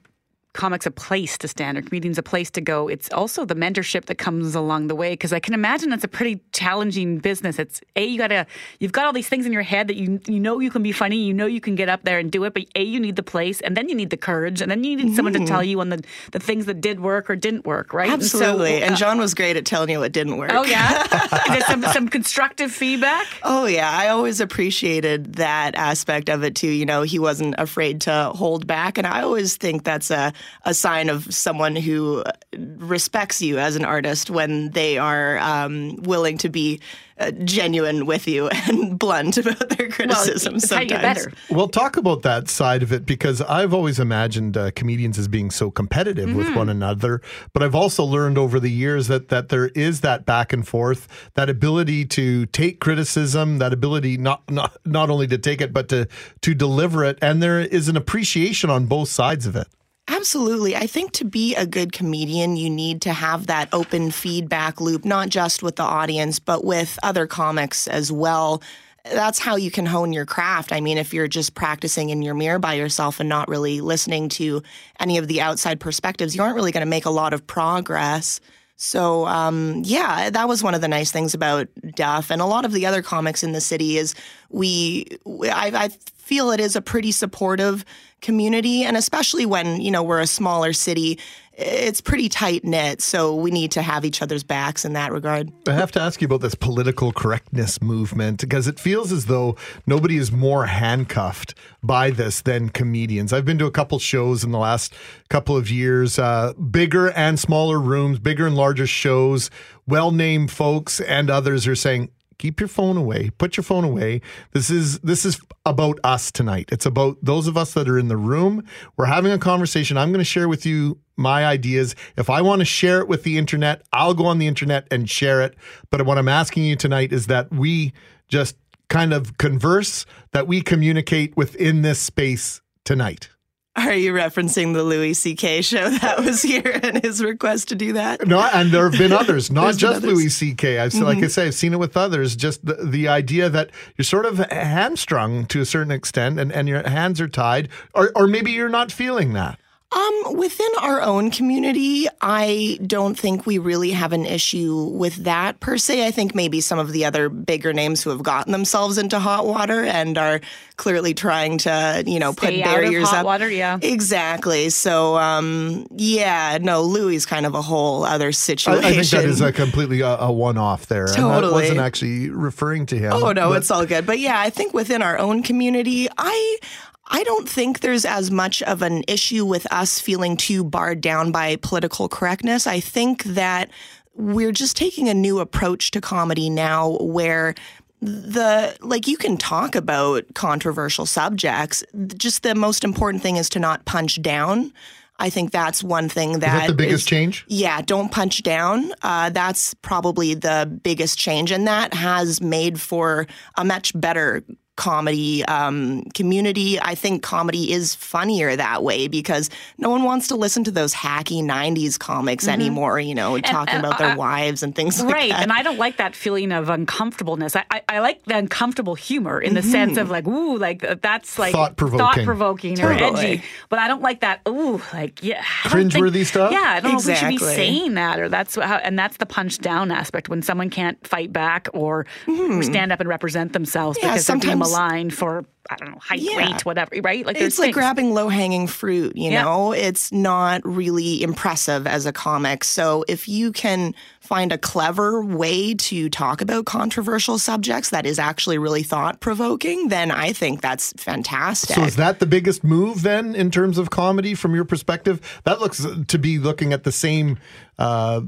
comics 0.54 0.86
a 0.86 0.90
place 0.90 1.36
to 1.38 1.46
stand 1.48 1.76
or 1.76 1.82
comedians 1.82 2.16
a 2.16 2.22
place 2.22 2.50
to 2.52 2.60
go. 2.60 2.88
It's 2.88 3.10
also 3.12 3.44
the 3.44 3.54
mentorship 3.56 4.06
that 4.06 4.14
comes 4.16 4.54
along 4.54 4.86
the 4.86 4.94
way 4.94 5.10
because 5.12 5.32
i 5.32 5.40
can 5.40 5.52
imagine 5.52 5.92
it's 5.92 6.04
a 6.04 6.08
pretty 6.08 6.40
challenging 6.52 7.18
business. 7.18 7.58
It's 7.58 7.80
a 7.96 8.04
you 8.06 8.16
gotta 8.18 8.46
you've 8.80 8.92
got 8.92 9.04
all 9.04 9.12
these 9.12 9.28
things 9.28 9.44
in 9.46 9.52
your 9.52 9.62
head 9.62 9.88
that 9.88 9.96
you 9.96 10.20
you 10.26 10.40
know 10.40 10.60
you 10.60 10.70
can 10.70 10.82
be 10.82 10.92
funny 10.92 11.16
you 11.16 11.34
know 11.34 11.46
you 11.46 11.60
can 11.60 11.74
get 11.74 11.88
up 11.88 12.02
there 12.04 12.18
and 12.18 12.30
do 12.30 12.44
it 12.44 12.54
but 12.54 12.64
a 12.76 12.82
you 12.82 12.98
need 13.00 13.16
the 13.16 13.22
place 13.22 13.60
and 13.60 13.76
then 13.76 13.88
you 13.88 13.94
need 13.94 14.10
the 14.10 14.16
courage 14.16 14.60
and 14.62 14.70
then 14.70 14.84
you 14.84 14.96
need 14.96 15.14
someone 15.14 15.32
to 15.34 15.40
Mhm. 15.40 15.46
tell 15.46 15.62
you 15.64 15.80
on 15.80 15.88
the 15.90 16.02
the 16.32 16.38
things 16.38 16.66
that 16.66 16.80
did 16.80 17.00
work 17.00 17.28
or 17.28 17.36
didn't 17.36 17.66
work 17.66 17.92
right? 17.92 18.08
And 18.10 18.22
so, 18.24 18.38
Absolutely, 18.38 18.82
and, 18.82 18.94
uh, 18.94 18.96
John 18.96 19.18
was 19.18 19.34
great 19.34 19.56
at 19.56 19.64
telling 19.66 19.90
you 19.90 19.98
what 19.98 20.12
didn't 20.12 20.36
work. 20.36 20.52
oh 20.54 20.64
yeah? 20.64 21.02
Some, 21.68 21.82
some 21.82 22.08
constructive 22.08 22.70
feedback? 22.72 23.26
Oh 23.42 23.66
yeah, 23.66 23.90
I 23.90 24.08
always 24.08 24.40
appreciated 24.40 25.34
that 25.34 25.74
aspect 25.74 26.28
of 26.28 26.42
it 26.44 26.54
too. 26.54 26.68
You 26.70 26.86
know, 26.86 27.02
he 27.02 27.18
wasn't 27.18 27.54
afraid 27.58 28.02
to 28.02 28.30
hold 28.34 28.66
back, 28.66 28.98
and 28.98 29.06
I 29.06 29.22
always 29.22 29.56
think 29.56 29.84
that's 29.84 30.10
a 30.10 30.32
a 30.64 30.74
sign 30.74 31.08
of 31.08 31.32
someone 31.32 31.76
who 31.76 32.22
respects 32.56 33.42
you 33.42 33.58
as 33.58 33.76
an 33.76 33.84
artist 33.84 34.30
when 34.30 34.70
they 34.70 34.98
are 34.98 35.38
um, 35.38 35.96
willing 36.02 36.38
to 36.38 36.48
be 36.48 36.80
uh, 37.18 37.30
genuine 37.44 38.06
with 38.06 38.26
you 38.26 38.48
and 38.68 38.98
blunt 38.98 39.36
about 39.36 39.68
their 39.70 39.88
criticism. 39.88 40.56
it's 40.56 40.68
how 40.70 40.80
you 40.80 40.86
get 40.86 41.00
sometimes. 41.00 41.26
better. 41.26 41.36
Well, 41.54 41.68
talk 41.68 41.96
about 41.96 42.22
that 42.22 42.48
side 42.48 42.82
of 42.82 42.92
it 42.92 43.06
because 43.06 43.40
I've 43.40 43.72
always 43.72 44.00
imagined 44.00 44.56
uh, 44.56 44.72
comedians 44.72 45.16
as 45.18 45.28
being 45.28 45.50
so 45.50 45.70
competitive 45.70 46.34
with 46.34 46.44
Mm-hmm. 46.46 46.54
Mhm. 46.54 46.58
one 46.58 46.68
another, 46.68 47.22
but 47.52 47.62
I've 47.62 47.74
also 47.74 48.04
learned 48.04 48.36
over 48.36 48.58
the 48.60 48.70
years 48.70 49.06
that 49.08 49.28
that 49.28 49.48
there 49.48 49.68
is 49.68 50.00
that 50.02 50.26
back 50.26 50.52
and 50.52 50.66
forth, 50.66 51.30
that 51.34 51.48
ability 51.48 52.04
to 52.06 52.46
take 52.46 52.80
criticism, 52.80 53.58
that 53.58 53.72
ability 53.72 54.16
not 54.18 54.42
not 54.50 54.76
not 54.84 55.08
only 55.08 55.26
to 55.28 55.38
take 55.38 55.60
it 55.60 55.72
but 55.72 55.88
to 55.90 56.06
to 56.42 56.54
deliver 56.54 57.04
it, 57.04 57.18
and 57.22 57.42
there 57.42 57.60
is 57.60 57.88
an 57.88 57.96
appreciation 57.96 58.70
on 58.70 58.86
both 58.86 59.08
sides 59.08 59.46
of 59.46 59.54
it. 59.56 59.68
Absolutely. 60.08 60.76
I 60.76 60.86
think 60.86 61.12
to 61.12 61.24
be 61.24 61.54
a 61.54 61.66
good 61.66 61.92
comedian, 61.92 62.56
you 62.56 62.68
need 62.68 63.00
to 63.02 63.12
have 63.12 63.46
that 63.46 63.68
open 63.72 64.10
feedback 64.10 64.80
loop, 64.80 65.04
not 65.04 65.30
just 65.30 65.62
with 65.62 65.76
the 65.76 65.82
audience, 65.82 66.38
but 66.38 66.64
with 66.64 66.98
other 67.02 67.26
comics 67.26 67.88
as 67.88 68.12
well. 68.12 68.62
That's 69.04 69.38
how 69.38 69.56
you 69.56 69.70
can 69.70 69.86
hone 69.86 70.12
your 70.12 70.26
craft. 70.26 70.72
I 70.72 70.80
mean, 70.80 70.98
if 70.98 71.14
you're 71.14 71.28
just 71.28 71.54
practicing 71.54 72.10
in 72.10 72.22
your 72.22 72.34
mirror 72.34 72.58
by 72.58 72.74
yourself 72.74 73.18
and 73.20 73.28
not 73.28 73.48
really 73.48 73.80
listening 73.80 74.28
to 74.30 74.62
any 75.00 75.16
of 75.18 75.28
the 75.28 75.40
outside 75.40 75.80
perspectives, 75.80 76.34
you 76.34 76.42
aren't 76.42 76.54
really 76.56 76.72
going 76.72 76.84
to 76.84 76.90
make 76.90 77.06
a 77.06 77.10
lot 77.10 77.32
of 77.32 77.46
progress. 77.46 78.40
So, 78.76 79.26
um, 79.26 79.82
yeah, 79.84 80.30
that 80.30 80.48
was 80.48 80.62
one 80.62 80.74
of 80.74 80.80
the 80.80 80.88
nice 80.88 81.12
things 81.12 81.32
about 81.32 81.68
Duff 81.94 82.30
and 82.30 82.42
a 82.42 82.46
lot 82.46 82.64
of 82.64 82.72
the 82.72 82.86
other 82.86 83.02
comics 83.02 83.42
in 83.42 83.52
the 83.52 83.60
city 83.60 83.98
is 83.98 84.14
we, 84.50 85.06
I, 85.26 85.70
I 85.74 85.88
feel 86.24 86.50
it 86.50 86.58
is 86.60 86.74
a 86.74 86.80
pretty 86.80 87.12
supportive 87.12 87.84
community. 88.22 88.82
And 88.82 88.96
especially 88.96 89.44
when, 89.44 89.82
you 89.82 89.90
know, 89.90 90.02
we're 90.02 90.20
a 90.20 90.26
smaller 90.26 90.72
city, 90.72 91.18
it's 91.52 92.00
pretty 92.00 92.30
tight 92.30 92.64
knit. 92.64 93.02
So 93.02 93.34
we 93.34 93.50
need 93.50 93.70
to 93.72 93.82
have 93.82 94.06
each 94.06 94.22
other's 94.22 94.42
backs 94.42 94.86
in 94.86 94.94
that 94.94 95.12
regard. 95.12 95.52
I 95.68 95.74
have 95.74 95.92
to 95.92 96.00
ask 96.00 96.22
you 96.22 96.24
about 96.24 96.40
this 96.40 96.54
political 96.54 97.12
correctness 97.12 97.80
movement 97.82 98.40
because 98.40 98.66
it 98.66 98.80
feels 98.80 99.12
as 99.12 99.26
though 99.26 99.56
nobody 99.86 100.16
is 100.16 100.32
more 100.32 100.64
handcuffed 100.64 101.54
by 101.82 102.10
this 102.10 102.40
than 102.40 102.70
comedians. 102.70 103.32
I've 103.32 103.44
been 103.44 103.58
to 103.58 103.66
a 103.66 103.70
couple 103.70 103.98
shows 103.98 104.42
in 104.42 104.50
the 104.50 104.58
last 104.58 104.94
couple 105.28 105.56
of 105.56 105.70
years, 105.70 106.18
uh, 106.18 106.54
bigger 106.54 107.10
and 107.10 107.38
smaller 107.38 107.78
rooms, 107.78 108.18
bigger 108.18 108.46
and 108.46 108.56
larger 108.56 108.86
shows, 108.86 109.50
well 109.86 110.10
named 110.10 110.50
folks, 110.50 111.00
and 111.00 111.28
others 111.28 111.66
are 111.66 111.76
saying, 111.76 112.10
keep 112.38 112.60
your 112.60 112.68
phone 112.68 112.96
away. 112.96 113.30
Put 113.38 113.56
your 113.56 113.64
phone 113.64 113.84
away. 113.84 114.20
This 114.52 114.70
is 114.70 114.98
this 115.00 115.24
is 115.24 115.40
about 115.66 115.98
us 116.04 116.30
tonight. 116.30 116.68
It's 116.72 116.86
about 116.86 117.16
those 117.22 117.46
of 117.46 117.56
us 117.56 117.74
that 117.74 117.88
are 117.88 117.98
in 117.98 118.08
the 118.08 118.16
room. 118.16 118.64
We're 118.96 119.06
having 119.06 119.32
a 119.32 119.38
conversation. 119.38 119.96
I'm 119.96 120.10
going 120.10 120.20
to 120.20 120.24
share 120.24 120.48
with 120.48 120.66
you 120.66 120.98
my 121.16 121.46
ideas. 121.46 121.94
If 122.16 122.28
i 122.28 122.40
want 122.42 122.60
to 122.60 122.64
share 122.64 122.98
it 123.00 123.06
with 123.06 123.22
the 123.22 123.38
internet 123.38 123.82
i'll 123.92 124.14
go 124.14 124.26
on 124.26 124.38
the 124.38 124.48
internet 124.48 124.88
and 124.90 125.08
share 125.08 125.42
it. 125.42 125.54
But 125.90 126.04
what 126.06 126.18
i'm 126.18 126.28
asking 126.28 126.64
you 126.64 126.76
tonight 126.76 127.12
is 127.12 127.28
that 127.28 127.52
we 127.52 127.92
just 128.28 128.56
kind 128.88 129.12
of 129.12 129.38
converse 129.38 130.06
that 130.32 130.46
we 130.46 130.60
communicate 130.60 131.36
within 131.36 131.82
this 131.82 132.00
space 132.00 132.60
tonight 132.84 133.28
Are 133.76 133.92
you 133.92 134.12
referencing 134.12 134.72
the 134.72 134.84
Louis 134.84 135.14
C.K. 135.14 135.62
show 135.62 135.90
that 135.98 136.22
was 136.24 136.42
here 136.42 136.78
and 136.82 137.02
his 137.02 137.22
request 137.22 137.68
to 137.68 137.74
do 137.74 137.94
that? 137.94 138.24
No, 138.26 138.38
and 138.40 138.70
there 138.70 138.88
have 138.88 138.98
been 138.98 139.12
others, 139.22 139.50
not 139.50 139.76
just 139.76 139.96
others. 139.96 140.12
Louis 140.12 140.28
C.K. 140.28 140.78
I've 140.78 140.94
like 140.94 141.18
I 141.18 141.22
Mhm. 141.22 141.30
say, 141.30 141.46
I've 141.48 141.54
seen 141.54 141.72
it 141.72 141.78
with 141.80 141.96
others. 141.96 142.36
Just 142.36 142.64
the, 142.64 142.74
the 142.74 143.08
idea 143.08 143.48
that 143.48 143.70
you're 143.96 144.04
sort 144.04 144.26
of 144.26 144.38
hamstrung 144.38 145.46
to 145.46 145.60
a 145.60 145.64
certain 145.64 145.90
extent, 145.90 146.38
and, 146.38 146.52
and 146.52 146.68
your 146.68 146.88
hands 146.88 147.20
are 147.20 147.28
tied, 147.28 147.68
or 147.94 148.12
or 148.14 148.26
maybe 148.28 148.52
you're 148.52 148.68
not 148.68 148.92
feeling 148.92 149.32
that. 149.32 149.58
Um, 149.94 150.36
within 150.36 150.68
our 150.80 151.00
own 151.02 151.30
community, 151.30 152.06
I 152.20 152.80
don't 152.84 153.16
think 153.16 153.46
we 153.46 153.58
really 153.58 153.90
have 153.92 154.12
an 154.12 154.26
issue 154.26 154.86
with 154.92 155.14
that 155.24 155.60
per 155.60 155.78
se. 155.78 156.04
I 156.06 156.10
think 156.10 156.34
maybe 156.34 156.60
some 156.60 156.80
of 156.80 156.90
the 156.90 157.04
other 157.04 157.28
bigger 157.28 157.72
names 157.72 158.02
who 158.02 158.10
have 158.10 158.22
gotten 158.24 158.50
themselves 158.52 158.98
into 158.98 159.20
hot 159.20 159.46
water 159.46 159.84
and 159.84 160.18
are 160.18 160.40
clearly 160.76 161.14
trying 161.14 161.58
to, 161.58 162.02
you 162.06 162.18
know, 162.18 162.32
Stay 162.32 162.58
put 162.58 162.66
out 162.66 162.74
of 162.74 162.80
barriers 162.82 163.08
hot 163.08 163.18
up. 163.20 163.24
water, 163.26 163.48
yeah. 163.48 163.78
Exactly. 163.82 164.68
So, 164.70 165.16
um, 165.16 165.86
yeah, 165.94 166.58
no, 166.60 166.82
Louis 166.82 167.14
is 167.14 167.24
kind 167.26 167.46
of 167.46 167.54
a 167.54 167.62
whole 167.62 168.02
other 168.04 168.32
situation. 168.32 168.84
I 168.84 168.92
think 168.94 169.06
that 169.10 169.24
is 169.24 169.40
a 169.40 169.52
completely 169.52 170.02
uh, 170.02 170.16
a, 170.16 170.28
a 170.28 170.32
one-off 170.32 170.86
there. 170.86 171.04
And 171.04 171.12
I 171.12 171.16
Totally. 171.34 171.52
wasn't 171.62 171.78
actually 171.78 172.30
referring 172.30 172.86
to 172.86 172.98
him. 172.98 173.12
Oh 173.12 173.30
no, 173.30 173.50
but- 173.50 173.58
it's 173.58 173.70
all 173.70 173.86
good. 173.86 174.06
But 174.06 174.18
yeah, 174.18 174.40
I 174.40 174.50
think 174.50 174.74
within 174.74 175.02
our 175.02 175.18
own 175.18 175.44
community, 175.44 176.08
I 176.18 176.58
I 177.06 177.22
don't 177.24 177.48
think 177.48 177.80
there's 177.80 178.04
as 178.04 178.30
much 178.30 178.62
of 178.62 178.82
an 178.82 179.04
issue 179.08 179.44
with 179.44 179.70
us 179.72 180.00
feeling 180.00 180.36
too 180.36 180.64
barred 180.64 181.00
down 181.00 181.32
by 181.32 181.56
political 181.56 182.08
correctness. 182.08 182.66
I 182.66 182.80
think 182.80 183.24
that 183.24 183.70
we're 184.14 184.52
just 184.52 184.76
taking 184.76 185.08
a 185.08 185.14
new 185.14 185.40
approach 185.40 185.90
to 185.92 186.00
comedy 186.00 186.48
now 186.48 186.96
where 187.00 187.54
the 188.00 188.76
like 188.80 189.08
you 189.08 189.16
can 189.16 189.36
talk 189.36 189.74
about 189.74 190.24
controversial 190.34 191.06
subjects 191.06 191.82
just 192.16 192.42
the 192.42 192.54
most 192.54 192.84
important 192.84 193.22
thing 193.22 193.36
is 193.36 193.48
to 193.48 193.58
not 193.58 193.82
punch 193.86 194.20
down 194.20 194.70
i 195.18 195.30
think 195.30 195.50
that's 195.52 195.82
one 195.82 196.08
thing 196.08 196.32
that 196.32 196.40
that 196.40 196.66
the 196.66 196.74
biggest 196.74 197.04
is- 197.04 197.06
change? 197.06 197.44
yeah, 197.48 197.80
don't 197.80 198.12
punch 198.12 198.42
down. 198.42 198.92
Uh, 199.02 199.30
that's 199.30 199.72
probably 199.74 200.34
the 200.34 200.78
biggest 200.82 201.18
change, 201.18 201.50
and 201.50 201.66
that 201.66 201.94
has 201.94 202.40
made 202.42 202.78
for 202.80 203.26
a 203.56 203.64
much 203.64 203.98
better 203.98 204.44
comedy 204.76 205.44
um, 205.46 206.02
community. 206.14 206.80
I 206.80 206.94
think 206.94 207.22
comedy 207.22 207.72
is 207.72 207.94
funnier 207.94 208.56
that 208.56 208.82
way 208.82 209.08
because 209.08 209.50
no 209.78 209.90
one 209.90 210.02
wants 210.02 210.28
to 210.28 210.36
listen 210.36 210.64
to 210.64 210.70
those 210.70 210.92
hacky 210.94 211.42
'90s 211.42 211.98
comics 211.98 212.46
Mhm. 212.46 212.52
anymore. 212.52 212.98
You 213.00 213.14
know, 213.14 213.38
talking 213.38 213.74
and 213.74 213.84
about 213.86 213.98
their 213.98 214.08
I- 214.10 214.16
wives 214.16 214.62
and 214.62 214.74
things 214.74 214.98
like 215.00 215.08
that. 215.08 215.14
right 215.14 215.32
and 215.32 215.52
i 215.52 215.62
don't 215.62 215.78
like 215.78 215.96
that 215.98 216.14
feeling 216.16 216.50
of 216.52 216.68
uncomfortableness 216.70 217.54
i, 217.56 217.64
I, 217.70 217.82
I 217.88 217.98
like 218.00 218.22
the 218.24 218.36
uncomfortable 218.36 218.94
humor 218.94 219.40
in 219.40 219.54
the 219.54 219.60
Mhm. 219.60 219.70
sense 219.70 219.96
of 219.98 220.10
like 220.10 220.26
ooh 220.26 220.56
like 220.58 220.82
uh, 220.84 220.96
that's 221.00 221.38
like 221.38 221.52
Thought-provoking. 221.52 221.98
thought-provoking 221.98 222.80
or 222.80 222.96
Totally. 222.96 223.26
edgy 223.26 223.42
but 223.68 223.78
i 223.78 223.88
don't 223.88 224.02
like 224.02 224.20
that 224.20 224.40
ooh 224.48 224.80
like 224.92 225.22
yeah 225.22 225.42
I 225.64 225.68
don't 225.68 225.90
think- 225.90 226.04
Cringeworthy 226.04 226.24
stuff? 226.26 226.52
yeah 226.52 226.74
i 226.76 226.80
don't 226.80 226.92
know 226.92 226.98
if 226.98 227.06
we 227.06 227.14
should 227.14 227.28
be 227.28 227.38
saying 227.38 227.94
that 227.94 228.18
or 228.20 228.28
that's 228.28 228.54
how 228.56 228.76
and 228.76 228.98
that's 228.98 229.16
the 229.18 229.26
punch 229.26 229.58
down 229.58 229.90
aspect 229.90 230.28
when 230.28 230.42
someone 230.42 230.70
can't 230.70 231.04
fight 231.06 231.32
back 231.32 231.68
or 231.74 232.06
Mhm. 232.26 232.64
stand 232.64 232.92
up 232.92 233.00
and 233.00 233.08
represent 233.08 233.52
themselves 233.52 233.98
Yeah, 234.00 234.08
because 234.08 234.26
they're 234.26 234.34
sometimes- 234.34 234.63
maligned 234.70 235.14
for 235.14 235.44
i 235.70 235.76
don't 235.76 235.90
know 235.92 235.98
height 235.98 236.20
Yeah. 236.20 236.36
weight 236.36 236.64
whatever 236.66 236.90
right 237.02 237.24
like 237.24 237.36
there's 237.38 237.52
it's 237.54 237.58
like 237.58 237.68
things. 237.68 237.74
grabbing 237.76 238.12
low 238.12 238.28
hanging 238.28 238.66
fruit, 238.66 239.16
you 239.16 239.30
Yeah. 239.30 239.42
know? 239.42 239.72
It's 239.72 240.12
not 240.12 240.60
really 240.64 241.22
impressive 241.22 241.86
as 241.86 242.04
a 242.06 242.12
comic. 242.12 242.64
So 242.64 243.04
if 243.08 243.28
you 243.28 243.50
can 243.52 243.94
find 244.20 244.52
a 244.52 244.58
clever 244.58 245.24
way 245.24 245.74
to 245.74 246.08
talk 246.10 246.40
about 246.42 246.66
controversial 246.66 247.38
subjects 247.38 247.90
that 247.90 248.04
is 248.04 248.18
actually 248.18 248.58
really 248.58 248.82
thought 248.82 249.20
provoking, 249.20 249.88
then 249.88 250.10
I 250.10 250.32
think 250.34 250.60
that's 250.60 250.92
fantastic. 250.98 251.76
So 251.76 251.82
is 251.84 251.96
that 251.96 252.18
the 252.20 252.26
biggest 252.26 252.62
move 252.62 253.00
then 253.02 253.34
in 253.34 253.50
terms 253.50 253.78
of 253.78 253.88
comedy 253.90 254.34
from 254.34 254.54
your 254.54 254.64
perspective? 254.66 255.20
That 255.44 255.60
looks 255.60 255.86
to 256.08 256.18
be 256.18 256.38
looking 256.38 256.72
at 256.74 256.84
the 256.84 256.92
same 256.92 257.38
uh, 257.78 258.20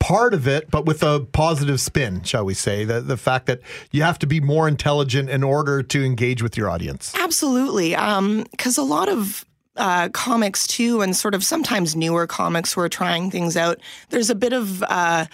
part 0.00 0.34
of 0.34 0.48
it, 0.48 0.70
but 0.70 0.84
with 0.86 1.02
a 1.04 1.26
positive 1.32 1.80
spin, 1.80 2.22
shall 2.24 2.44
we 2.44 2.54
say? 2.54 2.84
The 2.84 3.00
the 3.00 3.16
fact 3.16 3.46
that 3.46 3.60
you 3.92 4.02
have 4.02 4.18
to 4.20 4.26
be 4.26 4.40
more 4.40 4.66
intelligent 4.66 5.30
in 5.30 5.44
order 5.44 5.82
to 5.82 6.04
engage 6.04 6.42
with 6.42 6.56
your 6.56 6.68
audience. 6.68 7.14
Absolutely. 7.16 7.90
Because 7.90 8.76
a 8.76 8.82
lot 8.82 9.08
of 9.08 9.44
uh, 9.76 10.08
comics, 10.08 10.66
too, 10.66 11.00
and 11.00 11.14
sort 11.14 11.34
of 11.34 11.44
sometimes 11.44 11.94
newer 11.94 12.26
comics 12.26 12.72
who 12.72 12.80
are 12.80 12.88
trying 12.88 13.30
things 13.30 13.56
out, 13.56 13.78
there's 14.08 14.30
a 14.30 14.34
bit 14.34 14.52
of. 14.52 14.82
Uh, 14.82 15.26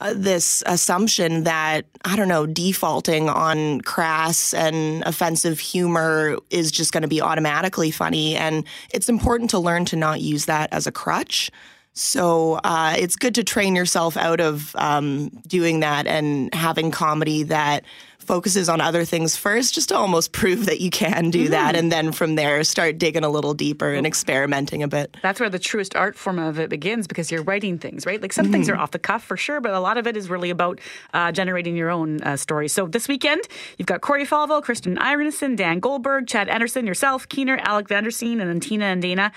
uh, 0.00 0.12
this 0.12 0.60
assumption 0.66 1.44
that 1.44 1.84
I 2.04 2.16
don't 2.16 2.26
know 2.26 2.46
defaulting 2.46 3.28
on 3.28 3.80
crass 3.82 4.52
and 4.52 5.04
offensive 5.04 5.60
humor 5.60 6.36
is 6.50 6.72
just 6.72 6.92
going 6.92 7.02
to 7.02 7.08
be 7.08 7.20
automatically 7.20 7.92
funny, 7.92 8.34
and 8.34 8.64
it's 8.92 9.08
important 9.08 9.50
to 9.50 9.60
learn 9.60 9.84
to 9.86 9.96
not 9.96 10.20
use 10.20 10.46
that 10.46 10.72
as 10.72 10.88
a 10.88 10.92
crutch. 10.92 11.48
So 11.94 12.54
uh, 12.64 12.96
it's 12.98 13.14
good 13.14 13.36
to 13.36 13.44
train 13.44 13.76
yourself 13.76 14.16
out 14.16 14.40
of 14.40 14.74
um, 14.74 15.28
doing 15.46 15.80
that 15.80 16.08
and 16.08 16.52
having 16.52 16.90
comedy 16.90 17.44
that 17.44 17.84
focuses 18.18 18.68
on 18.68 18.80
other 18.80 19.04
things 19.04 19.36
first, 19.36 19.74
just 19.74 19.90
to 19.90 19.96
almost 19.96 20.32
prove 20.32 20.66
that 20.66 20.80
you 20.80 20.90
can 20.90 21.30
do 21.30 21.48
that, 21.48 21.76
and 21.76 21.92
then 21.92 22.10
from 22.10 22.34
there 22.34 22.64
start 22.64 22.98
digging 22.98 23.22
a 23.22 23.28
little 23.28 23.54
deeper 23.54 23.92
and 23.92 24.06
experimenting 24.06 24.82
a 24.82 24.88
bit. 24.88 25.16
That's 25.22 25.38
where 25.38 25.50
the 25.50 25.58
truest 25.58 25.94
art 25.94 26.16
form 26.16 26.40
of 26.40 26.58
it 26.58 26.68
begins 26.68 27.06
because 27.06 27.30
you're 27.30 27.44
writing 27.44 27.78
things, 27.78 28.06
right? 28.06 28.20
Like 28.20 28.32
some 28.32 28.50
things 28.50 28.68
are 28.68 28.76
off 28.76 28.90
the 28.90 28.98
cuff 28.98 29.22
for 29.22 29.36
sure, 29.36 29.60
but 29.60 29.72
a 29.72 29.80
lot 29.80 29.96
of 29.96 30.06
it 30.06 30.16
is 30.16 30.28
really 30.28 30.50
about 30.50 30.80
uh, 31.12 31.30
generating 31.30 31.76
your 31.76 31.90
own 31.90 32.20
uh, 32.22 32.36
story. 32.36 32.66
So 32.66 32.86
this 32.86 33.06
weekend, 33.06 33.42
you've 33.78 33.86
got 33.86 34.00
Corey 34.00 34.26
Falvo, 34.26 34.62
Kristen 34.62 34.96
Ireneson, 34.96 35.54
Dan 35.54 35.78
Goldberg, 35.78 36.26
Chad 36.26 36.48
Anderson, 36.48 36.86
yourself, 36.86 37.28
Keener, 37.28 37.58
Alec 37.62 37.86
Vanderseen, 37.86 38.40
and 38.40 38.50
then 38.50 38.58
Tina 38.58 38.86
and 38.86 39.00
Dana. 39.00 39.32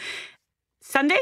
Sunday? 0.82 1.20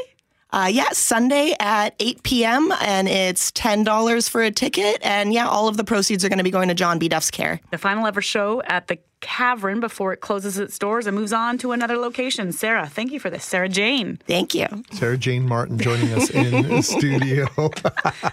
Uh, 0.56 0.68
yeah, 0.68 0.88
Sunday 0.92 1.54
at 1.60 1.94
8 2.00 2.22
p.m. 2.22 2.72
and 2.80 3.08
it's 3.08 3.52
$10 3.52 4.30
for 4.30 4.42
a 4.42 4.50
ticket. 4.50 4.96
And 5.02 5.34
yeah, 5.34 5.46
all 5.46 5.68
of 5.68 5.76
the 5.76 5.84
proceeds 5.84 6.24
are 6.24 6.30
going 6.30 6.38
to 6.38 6.44
be 6.44 6.50
going 6.50 6.68
to 6.68 6.74
John 6.74 6.98
B. 6.98 7.10
Duff's 7.10 7.30
care. 7.30 7.60
The 7.72 7.76
final 7.76 8.06
ever 8.06 8.22
show 8.22 8.62
at 8.62 8.86
the 8.86 8.98
Cavern 9.26 9.80
before 9.80 10.12
it 10.12 10.20
closes 10.20 10.56
its 10.56 10.78
doors 10.78 11.04
and 11.04 11.16
moves 11.16 11.32
on 11.32 11.58
to 11.58 11.72
another 11.72 11.96
location. 11.96 12.52
Sarah, 12.52 12.86
thank 12.86 13.10
you 13.10 13.18
for 13.18 13.28
this. 13.28 13.44
Sarah 13.44 13.68
Jane. 13.68 14.20
Thank 14.28 14.54
you. 14.54 14.68
Sarah 14.92 15.18
Jane 15.18 15.48
Martin 15.48 15.78
joining 15.78 16.12
us 16.12 16.30
in 16.30 16.62
the 16.68 16.80
studio. 16.80 17.46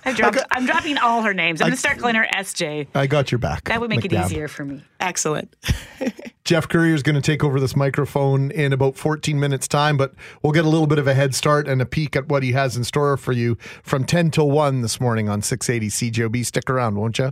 I 0.06 0.14
dropped, 0.14 0.38
I'm 0.52 0.68
dropping 0.68 1.00
all 1.00 1.24
her 1.24 1.34
names. 1.34 1.62
I'm 1.62 1.66
going 1.66 1.74
to 1.74 1.80
start 1.80 1.98
calling 1.98 2.14
her 2.14 2.28
SJ. 2.36 2.88
I 2.94 3.08
got 3.08 3.32
your 3.32 3.40
back. 3.40 3.64
That 3.66 3.82
would 3.82 3.90
make 3.90 4.06
it 4.06 4.14
easier 4.14 4.48
for 4.48 4.66
me. 4.66 4.84
Excellent. 5.00 5.56
Jeff 6.44 6.68
Courier 6.68 6.94
is 6.94 7.02
going 7.02 7.16
to 7.16 7.22
take 7.22 7.44
over 7.44 7.60
this 7.60 7.76
microphone 7.76 8.52
in 8.52 8.72
about 8.72 8.96
14 8.96 9.40
minutes' 9.40 9.68
time, 9.68 9.98
but 9.98 10.14
we'll 10.44 10.54
get 10.54 10.64
a 10.64 10.70
little 10.70 10.88
bit 10.88 11.00
of 11.00 11.08
a 11.08 11.16
head 11.16 11.34
start 11.34 11.68
and 11.68 11.82
a 11.82 11.86
peek 11.88 12.16
at 12.16 12.28
what 12.28 12.44
he 12.44 12.52
has 12.52 12.78
in 12.78 12.84
store 12.84 13.18
for 13.18 13.32
you 13.32 13.58
from 13.82 14.04
10 14.04 14.30
till 14.30 14.52
1 14.52 14.82
this 14.82 15.02
morning 15.02 15.28
on 15.28 15.42
680 15.42 16.12
CJOB. 16.12 16.46
Stick 16.46 16.70
around, 16.70 16.98
won't 16.98 17.18
you? 17.18 17.32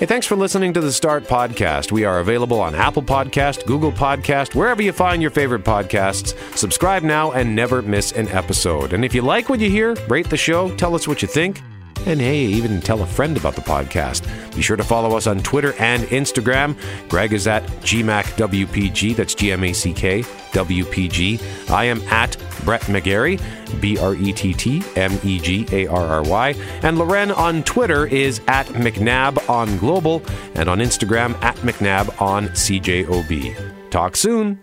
Hey, 0.00 0.06
thanks 0.06 0.26
for 0.26 0.34
listening 0.34 0.72
to 0.72 0.80
the 0.80 0.90
Start 0.90 1.24
Podcast. 1.24 1.92
We 1.92 2.06
are 2.06 2.20
available 2.20 2.58
on 2.58 2.74
Apple 2.74 3.02
Podcast, 3.02 3.66
Google 3.66 3.92
Podcast, 3.92 4.54
wherever 4.54 4.80
you 4.80 4.92
find 4.94 5.20
your 5.20 5.30
favorite 5.30 5.62
podcasts. 5.62 6.34
Subscribe 6.56 7.02
now 7.02 7.32
and 7.32 7.54
never 7.54 7.82
miss 7.82 8.12
an 8.12 8.26
episode. 8.28 8.94
And 8.94 9.04
if 9.04 9.14
you 9.14 9.20
like 9.20 9.50
what 9.50 9.60
you 9.60 9.68
hear, 9.68 9.92
rate 10.08 10.30
the 10.30 10.38
show, 10.38 10.74
tell 10.76 10.94
us 10.94 11.06
what 11.06 11.20
you 11.20 11.28
think. 11.28 11.60
And 12.06 12.18
hey, 12.18 12.46
even 12.46 12.80
tell 12.80 13.02
a 13.02 13.06
friend 13.06 13.36
about 13.36 13.56
the 13.56 13.60
podcast. 13.60 14.24
Be 14.56 14.62
sure 14.62 14.78
to 14.78 14.82
follow 14.82 15.18
us 15.18 15.26
on 15.26 15.40
Twitter 15.40 15.74
and 15.78 16.04
Instagram. 16.04 16.78
Greg 17.10 17.34
is 17.34 17.46
at 17.46 17.62
GMACKWPG, 17.82 19.14
that's 19.16 19.34
G 19.34 19.52
M 19.52 19.64
A 19.64 19.74
C 19.74 19.92
K 19.92 20.22
WPG. 20.22 21.70
I 21.70 21.84
am 21.84 22.00
at 22.08 22.38
Brett 22.64 22.80
McGillivray, 22.82 23.59
B 23.80 23.98
R 23.98 24.14
E 24.14 24.32
T 24.32 24.52
T 24.52 24.82
M 24.96 25.18
E 25.24 25.38
G 25.38 25.66
A 25.72 25.86
R 25.86 26.06
R 26.06 26.22
Y. 26.22 26.54
And 26.82 26.98
Lauren 26.98 27.30
on 27.30 27.62
Twitter 27.62 28.06
is 28.06 28.40
at 28.48 28.66
McNab 28.68 29.48
on 29.48 29.76
Global 29.78 30.22
and 30.54 30.68
on 30.68 30.78
Instagram 30.78 31.40
at 31.42 31.56
McNab 31.56 32.20
on 32.20 32.48
CJOB. 32.48 33.90
Talk 33.90 34.16
soon. 34.16 34.62